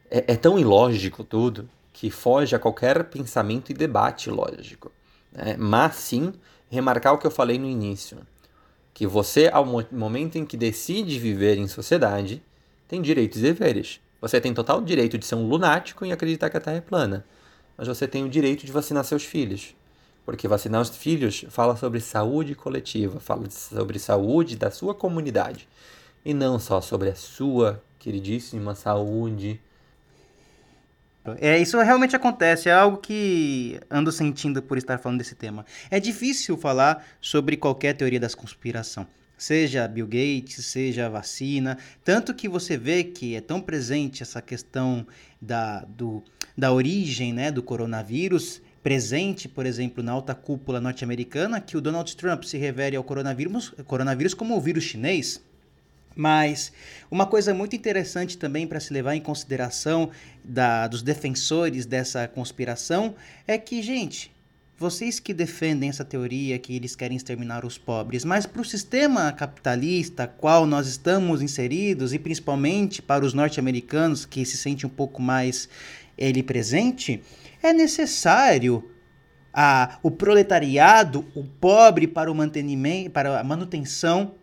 é, 0.09 0.33
é 0.33 0.35
tão 0.35 0.57
ilógico 0.57 1.23
tudo 1.23 1.69
que 1.93 2.09
foge 2.09 2.55
a 2.55 2.59
qualquer 2.59 3.03
pensamento 3.05 3.69
e 3.69 3.75
debate 3.75 4.29
lógico. 4.31 4.91
Né? 5.31 5.55
Mas 5.59 5.95
sim 5.95 6.33
remarcar 6.67 7.13
o 7.13 7.19
que 7.19 7.27
eu 7.27 7.31
falei 7.31 7.59
no 7.59 7.67
início 7.67 8.17
que 8.93 9.07
você, 9.07 9.49
ao 9.51 9.65
momento 9.91 10.37
em 10.37 10.45
que 10.45 10.57
decide 10.57 11.19
viver 11.19 11.57
em 11.57 11.67
sociedade, 11.67 12.43
tem 12.87 13.01
direitos 13.01 13.39
e 13.39 13.43
deveres. 13.43 13.99
Você 14.19 14.39
tem 14.39 14.53
total 14.53 14.81
direito 14.81 15.17
de 15.17 15.25
ser 15.25 15.35
um 15.35 15.47
lunático 15.47 16.05
e 16.05 16.11
acreditar 16.11 16.49
que 16.49 16.57
a 16.57 16.61
Terra 16.61 16.77
é 16.77 16.81
plana, 16.81 17.25
mas 17.77 17.87
você 17.87 18.07
tem 18.07 18.23
o 18.23 18.29
direito 18.29 18.65
de 18.65 18.71
vacinar 18.71 19.03
seus 19.03 19.23
filhos. 19.23 19.75
Porque 20.25 20.47
vacinar 20.47 20.81
os 20.81 20.89
filhos 20.89 21.45
fala 21.49 21.75
sobre 21.75 21.99
saúde 21.99 22.53
coletiva, 22.53 23.19
fala 23.19 23.49
sobre 23.49 23.97
saúde 23.97 24.55
da 24.55 24.69
sua 24.69 24.93
comunidade 24.93 25.67
e 26.23 26.33
não 26.33 26.59
só 26.59 26.79
sobre 26.79 27.09
a 27.09 27.15
sua 27.15 27.81
queridíssima 27.97 28.75
saúde 28.75 29.59
É, 31.39 31.59
isso 31.59 31.79
realmente 31.79 32.15
acontece, 32.15 32.67
é 32.67 32.73
algo 32.73 32.97
que 32.97 33.79
ando 33.89 34.11
sentindo 34.11 34.61
por 34.61 34.77
estar 34.77 34.97
falando 34.97 35.19
desse 35.19 35.35
tema. 35.35 35.65
É 35.89 35.99
difícil 35.99 36.57
falar 36.57 37.05
sobre 37.21 37.55
qualquer 37.57 37.95
teoria 37.95 38.19
da 38.19 38.29
conspiração, 38.29 39.05
seja 39.37 39.87
Bill 39.87 40.07
Gates, 40.07 40.65
seja 40.65 41.05
a 41.05 41.09
vacina, 41.09 41.77
tanto 42.03 42.33
que 42.33 42.49
você 42.49 42.75
vê 42.75 43.03
que 43.03 43.35
é 43.35 43.41
tão 43.41 43.61
presente 43.61 44.23
essa 44.23 44.41
questão 44.41 45.05
da, 45.39 45.85
do, 45.85 46.23
da 46.57 46.71
origem 46.71 47.31
né, 47.33 47.51
do 47.51 47.61
coronavírus, 47.61 48.59
presente, 48.81 49.47
por 49.47 49.67
exemplo, 49.67 50.03
na 50.03 50.11
alta 50.11 50.33
cúpula 50.33 50.81
norte-americana, 50.81 51.61
que 51.61 51.77
o 51.77 51.81
Donald 51.81 52.15
Trump 52.15 52.43
se 52.43 52.57
refere 52.57 52.95
ao 52.95 53.03
coronavírus, 53.03 53.69
coronavírus 53.85 54.33
como 54.33 54.57
o 54.57 54.61
vírus 54.61 54.83
chinês. 54.83 55.39
Mas 56.15 56.71
uma 57.09 57.25
coisa 57.25 57.53
muito 57.53 57.75
interessante 57.75 58.37
também 58.37 58.67
para 58.67 58.79
se 58.79 58.93
levar 58.93 59.15
em 59.15 59.21
consideração 59.21 60.09
da, 60.43 60.87
dos 60.87 61.01
defensores 61.01 61.85
dessa 61.85 62.27
conspiração 62.27 63.15
é 63.47 63.57
que, 63.57 63.81
gente, 63.81 64.31
vocês 64.77 65.19
que 65.19 65.33
defendem 65.33 65.89
essa 65.89 66.03
teoria 66.03 66.57
que 66.57 66.75
eles 66.75 66.95
querem 66.95 67.15
exterminar 67.15 67.63
os 67.63 67.77
pobres, 67.77 68.25
mas 68.25 68.47
para 68.47 68.61
o 68.61 68.65
sistema 68.65 69.31
capitalista 69.31 70.25
qual 70.25 70.65
nós 70.65 70.87
estamos 70.87 71.41
inseridos 71.41 72.13
e 72.13 72.19
principalmente 72.19 72.99
para 72.99 73.23
os 73.23 73.33
norte-americanos 73.33 74.25
que 74.25 74.43
se 74.43 74.57
sentem 74.57 74.87
um 74.87 74.93
pouco 74.93 75.21
mais 75.21 75.69
ele 76.17 76.41
presente, 76.41 77.21
é 77.61 77.71
necessário 77.71 78.83
a, 79.53 79.99
o 80.01 80.09
proletariado, 80.09 81.25
o 81.35 81.43
pobre 81.43 82.07
para 82.07 82.31
o 82.31 82.35
mantenimento, 82.35 83.11
para 83.11 83.39
a 83.39 83.43
manutenção 83.43 84.33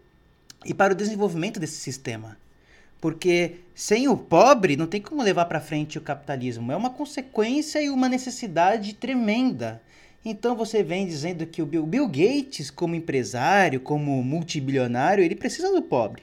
e 0.69 0.75
para 0.75 0.93
o 0.93 0.97
desenvolvimento 0.97 1.59
desse 1.59 1.81
sistema. 1.81 2.37
Porque 3.01 3.57
sem 3.75 4.07
o 4.07 4.17
pobre 4.17 4.77
não 4.77 4.87
tem 4.87 5.01
como 5.01 5.23
levar 5.23 5.47
para 5.47 5.61
frente 5.61 5.97
o 5.97 6.03
capitalismo. 6.03 6.71
É 6.71 6.77
uma 6.77 6.91
consequência 6.91 7.81
e 7.81 7.89
uma 7.89 8.09
necessidade 8.09 8.95
tremenda. 8.95 9.81
Então 10.25 10.55
você 10.55 10.83
vem 10.83 11.07
dizendo 11.07 11.47
que 11.47 11.63
o 11.63 11.67
Bill, 11.67 12.07
Gates, 12.07 12.71
como 12.71 12.95
empresário, 12.95 13.81
como 13.81 14.23
multibilionário, 14.23 15.25
ele 15.25 15.35
precisa 15.35 15.73
do 15.73 15.81
pobre. 15.81 16.23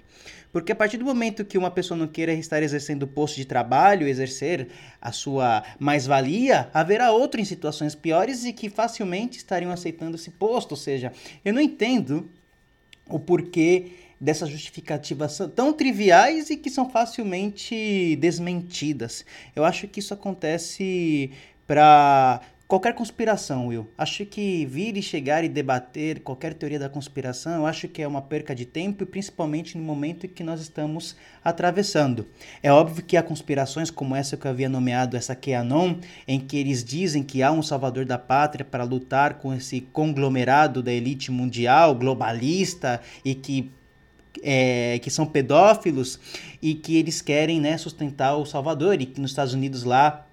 Porque 0.52 0.72
a 0.72 0.76
partir 0.76 0.98
do 0.98 1.06
momento 1.06 1.44
que 1.44 1.58
uma 1.58 1.72
pessoa 1.72 1.98
não 1.98 2.08
queira 2.08 2.34
estar 2.34 2.62
exercendo 2.62 3.04
o 3.04 3.08
posto 3.08 3.36
de 3.36 3.46
trabalho, 3.46 4.08
exercer 4.08 4.68
a 5.02 5.12
sua 5.12 5.64
mais-valia, 5.80 6.70
haverá 6.74 7.12
outro 7.12 7.42
em 7.42 7.46
situações 7.46 7.96
piores 7.96 8.46
e 8.46 8.54
que 8.54 8.70
facilmente 8.70 9.38
estariam 9.38 9.72
aceitando 9.72 10.16
esse 10.16 10.32
posto. 10.32 10.72
Ou 10.72 10.78
seja, 10.78 11.12
eu 11.44 11.54
não 11.54 11.62
entendo 11.62 12.30
o 13.10 13.20
porquê 13.20 13.92
dessas 14.20 14.50
justificativas 14.50 15.38
tão 15.56 15.74
triviais 15.74 16.50
e 16.50 16.58
que 16.58 16.70
são 16.70 16.90
facilmente 16.90 18.16
desmentidas. 18.18 19.26
Eu 19.56 19.66
acho 19.66 19.88
que 19.88 20.00
isso 20.00 20.14
acontece 20.14 21.32
para 21.68 22.42
qualquer 22.68 22.94
conspiração, 22.96 23.68
Will. 23.68 23.88
Acho 23.98 24.26
que 24.26 24.66
vir 24.66 24.98
e 24.98 25.02
chegar 25.02 25.44
e 25.44 25.50
debater 25.50 26.22
qualquer 26.22 26.54
teoria 26.54 26.80
da 26.80 26.90
conspiração, 26.90 27.54
eu 27.54 27.66
acho 27.66 27.88
que 27.88 28.02
é 28.02 28.08
uma 28.08 28.22
perca 28.22 28.56
de 28.56 28.66
tempo 28.66 29.06
principalmente 29.06 29.78
no 29.78 29.84
momento 29.84 30.28
que 30.28 30.44
nós 30.44 30.62
estamos 30.62 31.16
atravessando. 31.44 32.28
É 32.64 32.72
óbvio 32.72 33.04
que 33.04 33.18
há 33.18 33.24
conspirações 33.24 33.92
como 33.92 34.16
essa 34.16 34.38
que 34.38 34.48
eu 34.48 34.52
havia 34.52 34.70
nomeado, 34.70 35.18
essa 35.18 35.36
QAnon, 35.36 35.96
em 36.28 36.40
que 36.40 36.58
eles 36.58 36.84
dizem 36.84 37.24
que 37.24 37.44
há 37.44 37.52
um 37.52 37.62
salvador 37.62 38.06
da 38.06 38.18
pátria 38.18 38.66
para 38.66 38.84
lutar 38.84 39.36
com 39.36 39.54
esse 39.54 39.82
conglomerado 39.82 40.82
da 40.82 40.92
elite 40.92 41.32
mundial, 41.32 41.94
globalista 41.94 43.00
e 43.24 43.36
que 43.36 43.72
é, 44.48 45.00
que 45.00 45.10
são 45.10 45.26
pedófilos 45.26 46.20
e 46.62 46.76
que 46.76 46.96
eles 46.98 47.20
querem 47.20 47.60
né, 47.60 47.76
sustentar 47.78 48.38
o 48.38 48.46
Salvador 48.46 49.02
e 49.02 49.08
que 49.08 49.20
nos 49.20 49.32
Estados 49.32 49.56
Unidos 49.56 49.84
lá 49.84 50.28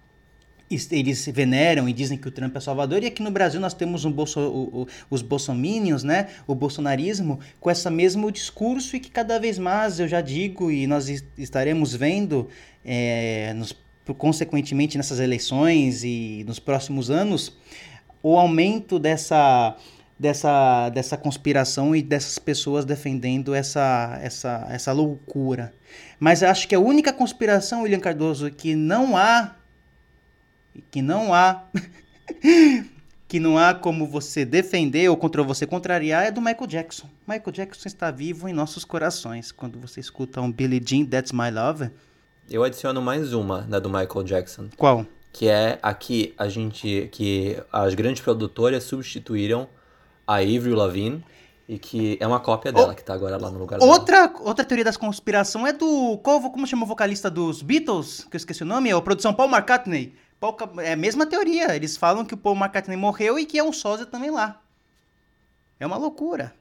eles 0.90 1.26
veneram 1.26 1.86
e 1.86 1.92
dizem 1.92 2.16
que 2.16 2.26
o 2.26 2.30
Trump 2.30 2.56
é 2.56 2.60
salvador, 2.60 3.02
e 3.02 3.06
aqui 3.06 3.22
no 3.22 3.30
Brasil 3.30 3.60
nós 3.60 3.74
temos 3.74 4.06
um 4.06 4.10
bolso, 4.10 4.40
o, 4.40 4.82
o, 4.82 4.86
os 5.10 5.20
bolsominions, 5.20 6.02
né, 6.02 6.28
o 6.46 6.54
bolsonarismo, 6.54 7.40
com 7.60 7.70
esse 7.70 7.90
mesmo 7.90 8.32
discurso 8.32 8.96
e 8.96 9.00
que 9.00 9.10
cada 9.10 9.38
vez 9.38 9.58
mais, 9.58 10.00
eu 10.00 10.08
já 10.08 10.22
digo, 10.22 10.70
e 10.70 10.86
nós 10.86 11.08
estaremos 11.36 11.94
vendo, 11.94 12.48
é, 12.82 13.52
nos, 13.54 13.76
consequentemente 14.16 14.96
nessas 14.96 15.20
eleições 15.20 16.04
e 16.04 16.42
nos 16.46 16.58
próximos 16.58 17.10
anos, 17.10 17.54
o 18.22 18.38
aumento 18.38 18.98
dessa 18.98 19.76
dessa, 20.22 20.88
dessa 20.90 21.16
conspiração 21.16 21.96
e 21.96 22.00
dessas 22.00 22.38
pessoas 22.38 22.84
defendendo 22.84 23.52
essa, 23.52 24.18
essa, 24.22 24.66
essa 24.70 24.92
loucura. 24.92 25.74
Mas 26.20 26.44
acho 26.44 26.68
que 26.68 26.74
a 26.76 26.78
única 26.78 27.12
conspiração, 27.12 27.82
William 27.82 27.98
Cardoso, 27.98 28.48
que 28.50 28.76
não 28.76 29.16
há 29.16 29.56
que 30.90 31.02
não 31.02 31.34
há 31.34 31.64
que 33.28 33.40
não 33.40 33.58
há 33.58 33.74
como 33.74 34.06
você 34.06 34.44
defender 34.44 35.10
ou 35.10 35.16
contra 35.16 35.42
você 35.42 35.66
contrariar 35.66 36.24
é 36.24 36.30
do 36.30 36.40
Michael 36.40 36.68
Jackson. 36.68 37.08
Michael 37.26 37.52
Jackson 37.52 37.88
está 37.88 38.10
vivo 38.10 38.48
em 38.48 38.52
nossos 38.52 38.84
corações. 38.84 39.50
Quando 39.50 39.78
você 39.80 39.98
escuta 39.98 40.40
um 40.40 40.52
Billie 40.52 40.80
Jean, 40.84 41.04
That's 41.04 41.32
My 41.32 41.50
Love. 41.50 41.90
Eu 42.48 42.62
adiciono 42.62 43.02
mais 43.02 43.32
uma 43.32 43.62
da 43.62 43.80
do 43.80 43.88
Michael 43.88 44.22
Jackson. 44.24 44.68
Qual? 44.76 45.04
Que 45.32 45.48
é 45.48 45.78
aqui 45.82 46.32
a 46.38 46.48
gente 46.48 47.08
que 47.10 47.60
as 47.72 47.94
grandes 47.94 48.22
produtoras 48.22 48.84
substituíram 48.84 49.68
a 50.26 50.36
Avril 50.36 50.74
Lavigne, 50.74 51.24
e 51.68 51.78
que 51.78 52.18
é 52.20 52.26
uma 52.26 52.40
cópia 52.40 52.72
dela 52.72 52.92
o... 52.92 52.94
que 52.94 53.04
tá 53.04 53.14
agora 53.14 53.36
lá 53.36 53.50
no 53.50 53.58
lugar 53.58 53.80
outra, 53.80 54.28
dela. 54.28 54.40
Outra 54.42 54.64
teoria 54.64 54.84
da 54.84 54.92
conspiração 54.92 55.66
é 55.66 55.72
do. 55.72 56.18
Qual, 56.18 56.40
como 56.50 56.66
chama 56.66 56.84
o 56.84 56.86
vocalista 56.86 57.30
dos 57.30 57.62
Beatles? 57.62 58.26
Que 58.30 58.36
eu 58.36 58.38
esqueci 58.38 58.62
o 58.62 58.66
nome, 58.66 58.90
é 58.90 58.92
a 58.92 59.00
produção 59.00 59.32
Paul 59.32 59.50
McCartney. 59.50 60.14
Paul, 60.38 60.56
é 60.78 60.92
a 60.92 60.96
mesma 60.96 61.24
teoria. 61.24 61.74
Eles 61.74 61.96
falam 61.96 62.24
que 62.24 62.34
o 62.34 62.36
Paul 62.36 62.56
McCartney 62.56 62.96
morreu 62.96 63.38
e 63.38 63.46
que 63.46 63.58
é 63.58 63.64
um 63.64 63.72
sósia 63.72 64.04
também 64.04 64.30
lá. 64.30 64.60
É 65.78 65.86
uma 65.86 65.96
loucura. 65.96 66.52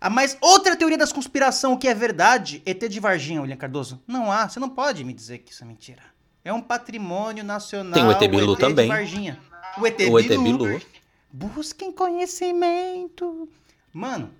Ah, 0.00 0.08
mas 0.08 0.38
outra 0.40 0.74
teoria 0.76 0.96
das 0.96 1.12
conspiração 1.12 1.76
que 1.76 1.86
é 1.86 1.94
verdade, 1.94 2.62
ET 2.64 2.88
de 2.88 3.00
Varginha, 3.00 3.42
William 3.42 3.56
Cardoso. 3.56 4.00
Não 4.06 4.32
há, 4.32 4.48
você 4.48 4.58
não 4.58 4.68
pode 4.68 5.04
me 5.04 5.12
dizer 5.12 5.38
que 5.38 5.52
isso 5.52 5.62
é 5.62 5.66
mentira. 5.66 6.02
É 6.42 6.52
um 6.52 6.62
patrimônio 6.62 7.44
nacional. 7.44 7.92
Tem 7.92 8.04
o 8.04 8.10
ET 8.10 8.30
Bilu 8.30 8.56
também. 8.56 8.90
O 8.90 9.80
o 10.12 10.18
ET 10.18 10.28
Bilu. 10.28 10.80
Busquem 11.32 11.92
conhecimento. 11.92 13.48
Mano. 13.92 14.30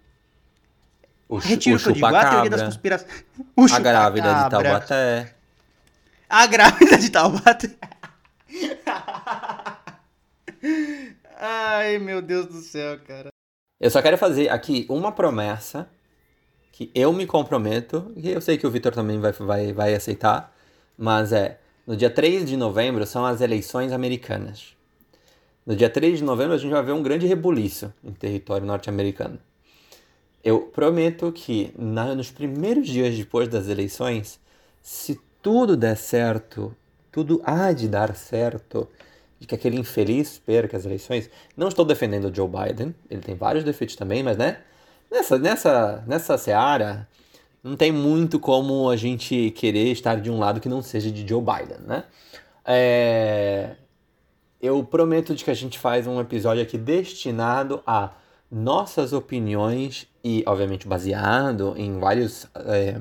O, 1.28 1.36
retiro 1.36 1.76
o, 1.76 1.90
o 1.90 1.92
digo, 1.92 2.06
a 2.06 2.28
teoria 2.28 2.50
das 2.50 2.62
conspirações. 2.62 3.24
a 3.72 3.78
grávida 3.78 4.34
de 4.34 4.50
Taubaté. 4.50 5.34
A 6.28 6.46
grávida 6.46 6.98
de 6.98 7.10
Taubaté. 7.10 7.76
Ai, 11.38 11.98
meu 11.98 12.20
Deus 12.20 12.46
do 12.46 12.60
céu, 12.60 12.98
cara. 13.06 13.30
Eu 13.80 13.90
só 13.90 14.02
quero 14.02 14.18
fazer 14.18 14.48
aqui 14.50 14.84
uma 14.88 15.12
promessa 15.12 15.88
que 16.72 16.90
eu 16.94 17.12
me 17.12 17.26
comprometo, 17.26 18.12
e 18.16 18.30
eu 18.30 18.40
sei 18.40 18.58
que 18.58 18.66
o 18.66 18.70
Vitor 18.70 18.92
também 18.92 19.20
vai, 19.20 19.32
vai, 19.32 19.72
vai 19.72 19.94
aceitar, 19.94 20.52
mas 20.98 21.32
é, 21.32 21.58
no 21.86 21.96
dia 21.96 22.10
3 22.10 22.44
de 22.44 22.56
novembro 22.56 23.06
são 23.06 23.24
as 23.24 23.40
eleições 23.40 23.92
americanas. 23.92 24.74
No 25.66 25.76
dia 25.76 25.90
3 25.90 26.18
de 26.18 26.24
novembro 26.24 26.54
a 26.54 26.58
gente 26.58 26.70
vai 26.70 26.82
ver 26.82 26.92
um 26.92 27.02
grande 27.02 27.26
rebuliço 27.26 27.92
em 28.02 28.12
território 28.12 28.66
norte-americano. 28.66 29.38
Eu 30.42 30.60
prometo 30.62 31.30
que 31.30 31.72
na, 31.78 32.14
nos 32.14 32.30
primeiros 32.30 32.88
dias 32.88 33.16
depois 33.16 33.48
das 33.48 33.68
eleições, 33.68 34.40
se 34.80 35.20
tudo 35.42 35.76
der 35.76 35.96
certo, 35.96 36.74
tudo 37.12 37.42
há 37.44 37.72
de 37.72 37.88
dar 37.88 38.14
certo, 38.14 38.88
de 39.38 39.46
que 39.46 39.54
aquele 39.54 39.78
infeliz 39.78 40.38
perca 40.38 40.76
as 40.76 40.84
eleições. 40.84 41.30
Não 41.56 41.68
estou 41.68 41.84
defendendo 41.84 42.30
o 42.30 42.34
Joe 42.34 42.48
Biden, 42.48 42.94
ele 43.10 43.22
tem 43.22 43.34
vários 43.34 43.64
defeitos 43.64 43.96
também, 43.96 44.22
mas 44.22 44.36
né? 44.36 44.58
Nessa, 45.10 45.38
nessa, 45.38 46.04
nessa 46.06 46.38
seara, 46.38 47.08
não 47.64 47.74
tem 47.74 47.90
muito 47.90 48.38
como 48.38 48.88
a 48.88 48.96
gente 48.96 49.50
querer 49.52 49.90
estar 49.90 50.20
de 50.20 50.30
um 50.30 50.38
lado 50.38 50.60
que 50.60 50.68
não 50.68 50.82
seja 50.82 51.10
de 51.10 51.26
Joe 51.26 51.42
Biden, 51.42 51.78
né? 51.86 52.04
É, 52.64 53.70
eu 54.60 54.82
prometo 54.84 55.34
de 55.34 55.44
que 55.44 55.50
a 55.50 55.54
gente 55.54 55.78
faz 55.78 56.06
um 56.06 56.20
episódio 56.20 56.62
aqui 56.62 56.76
destinado 56.76 57.82
a 57.86 58.10
nossas 58.50 59.12
opiniões 59.12 60.06
e, 60.22 60.42
obviamente, 60.46 60.86
baseado 60.86 61.74
em 61.76 61.98
vários 61.98 62.46
é, 62.56 62.96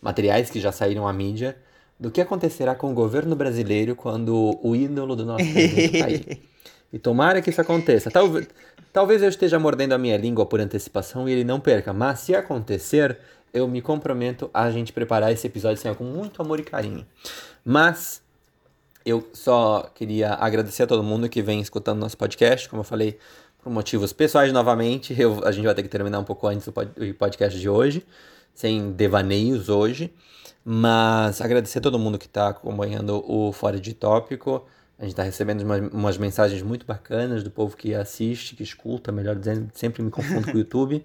materiais 0.00 0.50
que 0.50 0.60
já 0.60 0.70
saíram 0.70 1.08
à 1.08 1.12
mídia 1.12 1.56
do 1.98 2.10
que 2.10 2.20
acontecerá 2.20 2.74
com 2.74 2.90
o 2.90 2.94
governo 2.94 3.34
brasileiro 3.34 3.96
quando 3.96 4.58
o 4.62 4.76
ídolo 4.76 5.16
do 5.16 5.24
nosso 5.24 5.44
presidente 5.44 5.98
cair. 5.98 6.42
E 6.92 6.98
tomara 6.98 7.40
que 7.40 7.50
isso 7.50 7.60
aconteça. 7.60 8.10
Talvez, 8.10 8.46
talvez 8.92 9.22
eu 9.22 9.28
esteja 9.28 9.58
mordendo 9.58 9.92
a 9.92 9.98
minha 9.98 10.16
língua 10.16 10.46
por 10.46 10.60
antecipação 10.60 11.28
e 11.28 11.32
ele 11.32 11.44
não 11.44 11.58
perca, 11.58 11.92
mas 11.92 12.20
se 12.20 12.34
acontecer, 12.34 13.18
eu 13.52 13.66
me 13.66 13.80
comprometo 13.80 14.50
a 14.52 14.70
gente 14.70 14.92
preparar 14.92 15.32
esse 15.32 15.46
episódio 15.46 15.78
assim, 15.78 15.92
com 15.94 16.04
muito 16.04 16.40
amor 16.42 16.60
e 16.60 16.62
carinho. 16.62 17.06
Mas 17.64 18.22
eu 19.04 19.28
só 19.32 19.90
queria 19.94 20.34
agradecer 20.34 20.84
a 20.84 20.86
todo 20.86 21.02
mundo 21.02 21.28
que 21.28 21.42
vem 21.42 21.60
escutando 21.60 21.98
nosso 21.98 22.16
podcast. 22.16 22.68
Como 22.68 22.80
eu 22.80 22.84
falei, 22.84 23.18
por 23.62 23.70
motivos 23.70 24.12
pessoais 24.12 24.52
novamente, 24.52 25.14
eu, 25.18 25.44
a 25.44 25.52
gente 25.52 25.64
vai 25.64 25.74
ter 25.74 25.82
que 25.82 25.88
terminar 25.88 26.18
um 26.18 26.24
pouco 26.24 26.46
antes 26.46 26.66
o 26.66 26.72
podcast 27.18 27.58
de 27.58 27.68
hoje, 27.68 28.04
sem 28.54 28.92
devaneios 28.92 29.68
hoje. 29.68 30.12
Mas 30.64 31.42
agradecer 31.42 31.78
a 31.78 31.82
todo 31.82 31.98
mundo 31.98 32.18
que 32.18 32.26
está 32.26 32.48
acompanhando 32.48 33.22
o 33.30 33.52
Fora 33.52 33.78
de 33.78 33.92
Tópico. 33.92 34.64
A 34.98 35.02
gente 35.02 35.12
está 35.12 35.22
recebendo 35.22 35.60
umas, 35.62 35.92
umas, 35.92 36.16
mensagens 36.16 36.62
muito 36.62 36.86
bacanas 36.86 37.42
do 37.42 37.50
povo 37.50 37.76
que 37.76 37.94
assiste, 37.94 38.56
que 38.56 38.62
escuta, 38.62 39.12
melhor 39.12 39.36
dizendo, 39.36 39.70
sempre 39.74 40.02
me 40.02 40.10
confundo 40.10 40.50
com 40.50 40.56
o 40.56 40.60
YouTube. 40.60 41.04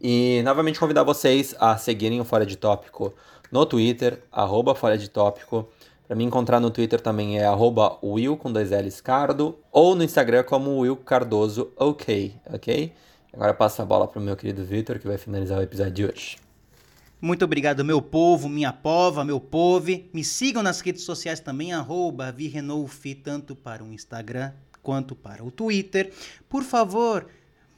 E 0.00 0.42
novamente 0.44 0.78
convidar 0.78 1.02
vocês 1.02 1.56
a 1.58 1.76
seguirem 1.76 2.20
o 2.20 2.24
Fora 2.24 2.46
de 2.46 2.56
Tópico 2.56 3.14
no 3.50 3.64
Twitter, 3.64 4.22
arroba 4.30 4.74
Fora 4.74 4.96
de 4.96 5.08
Tópico. 5.08 5.68
Para 6.06 6.14
me 6.14 6.22
encontrar 6.22 6.60
no 6.60 6.70
Twitter 6.70 7.00
também 7.00 7.38
é 7.38 7.46
Will 8.02 8.36
com 8.36 8.52
dois 8.52 8.70
L's 8.70 9.00
Cardo, 9.00 9.58
ou 9.72 9.96
no 9.96 10.04
Instagram 10.04 10.44
como 10.44 10.78
Will 10.78 10.96
Cardoso 10.96 11.72
OK, 11.76 12.32
ok? 12.52 12.92
Agora 13.32 13.52
passo 13.52 13.82
a 13.82 13.84
bola 13.84 14.06
para 14.06 14.20
o 14.20 14.22
meu 14.22 14.36
querido 14.36 14.64
Vitor, 14.64 15.00
que 15.00 15.06
vai 15.06 15.18
finalizar 15.18 15.58
o 15.58 15.62
episódio 15.62 15.92
de 15.92 16.04
hoje. 16.06 16.36
Muito 17.20 17.44
obrigado, 17.44 17.84
meu 17.84 18.00
povo, 18.00 18.48
minha 18.48 18.72
pova, 18.72 19.24
meu 19.24 19.40
povo. 19.40 19.88
Me 20.12 20.22
sigam 20.22 20.62
nas 20.62 20.80
redes 20.80 21.02
sociais 21.02 21.40
também, 21.40 21.72
arroba 21.72 22.30
Virrenolfi, 22.30 23.14
tanto 23.14 23.56
para 23.56 23.82
o 23.82 23.92
Instagram 23.92 24.52
quanto 24.82 25.16
para 25.16 25.42
o 25.42 25.50
Twitter. 25.50 26.12
Por 26.48 26.62
favor, 26.62 27.26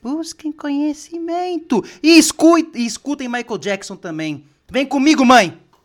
busquem 0.03 0.53
conhecimento. 0.53 1.83
E 2.03 2.19
escutem, 2.19 2.83
e 2.83 2.87
escutem 2.87 3.27
Michael 3.27 3.59
Jackson 3.59 3.97
também. 3.97 4.45
Vem 4.71 4.85
comigo, 4.85 5.25
mãe! 5.25 5.68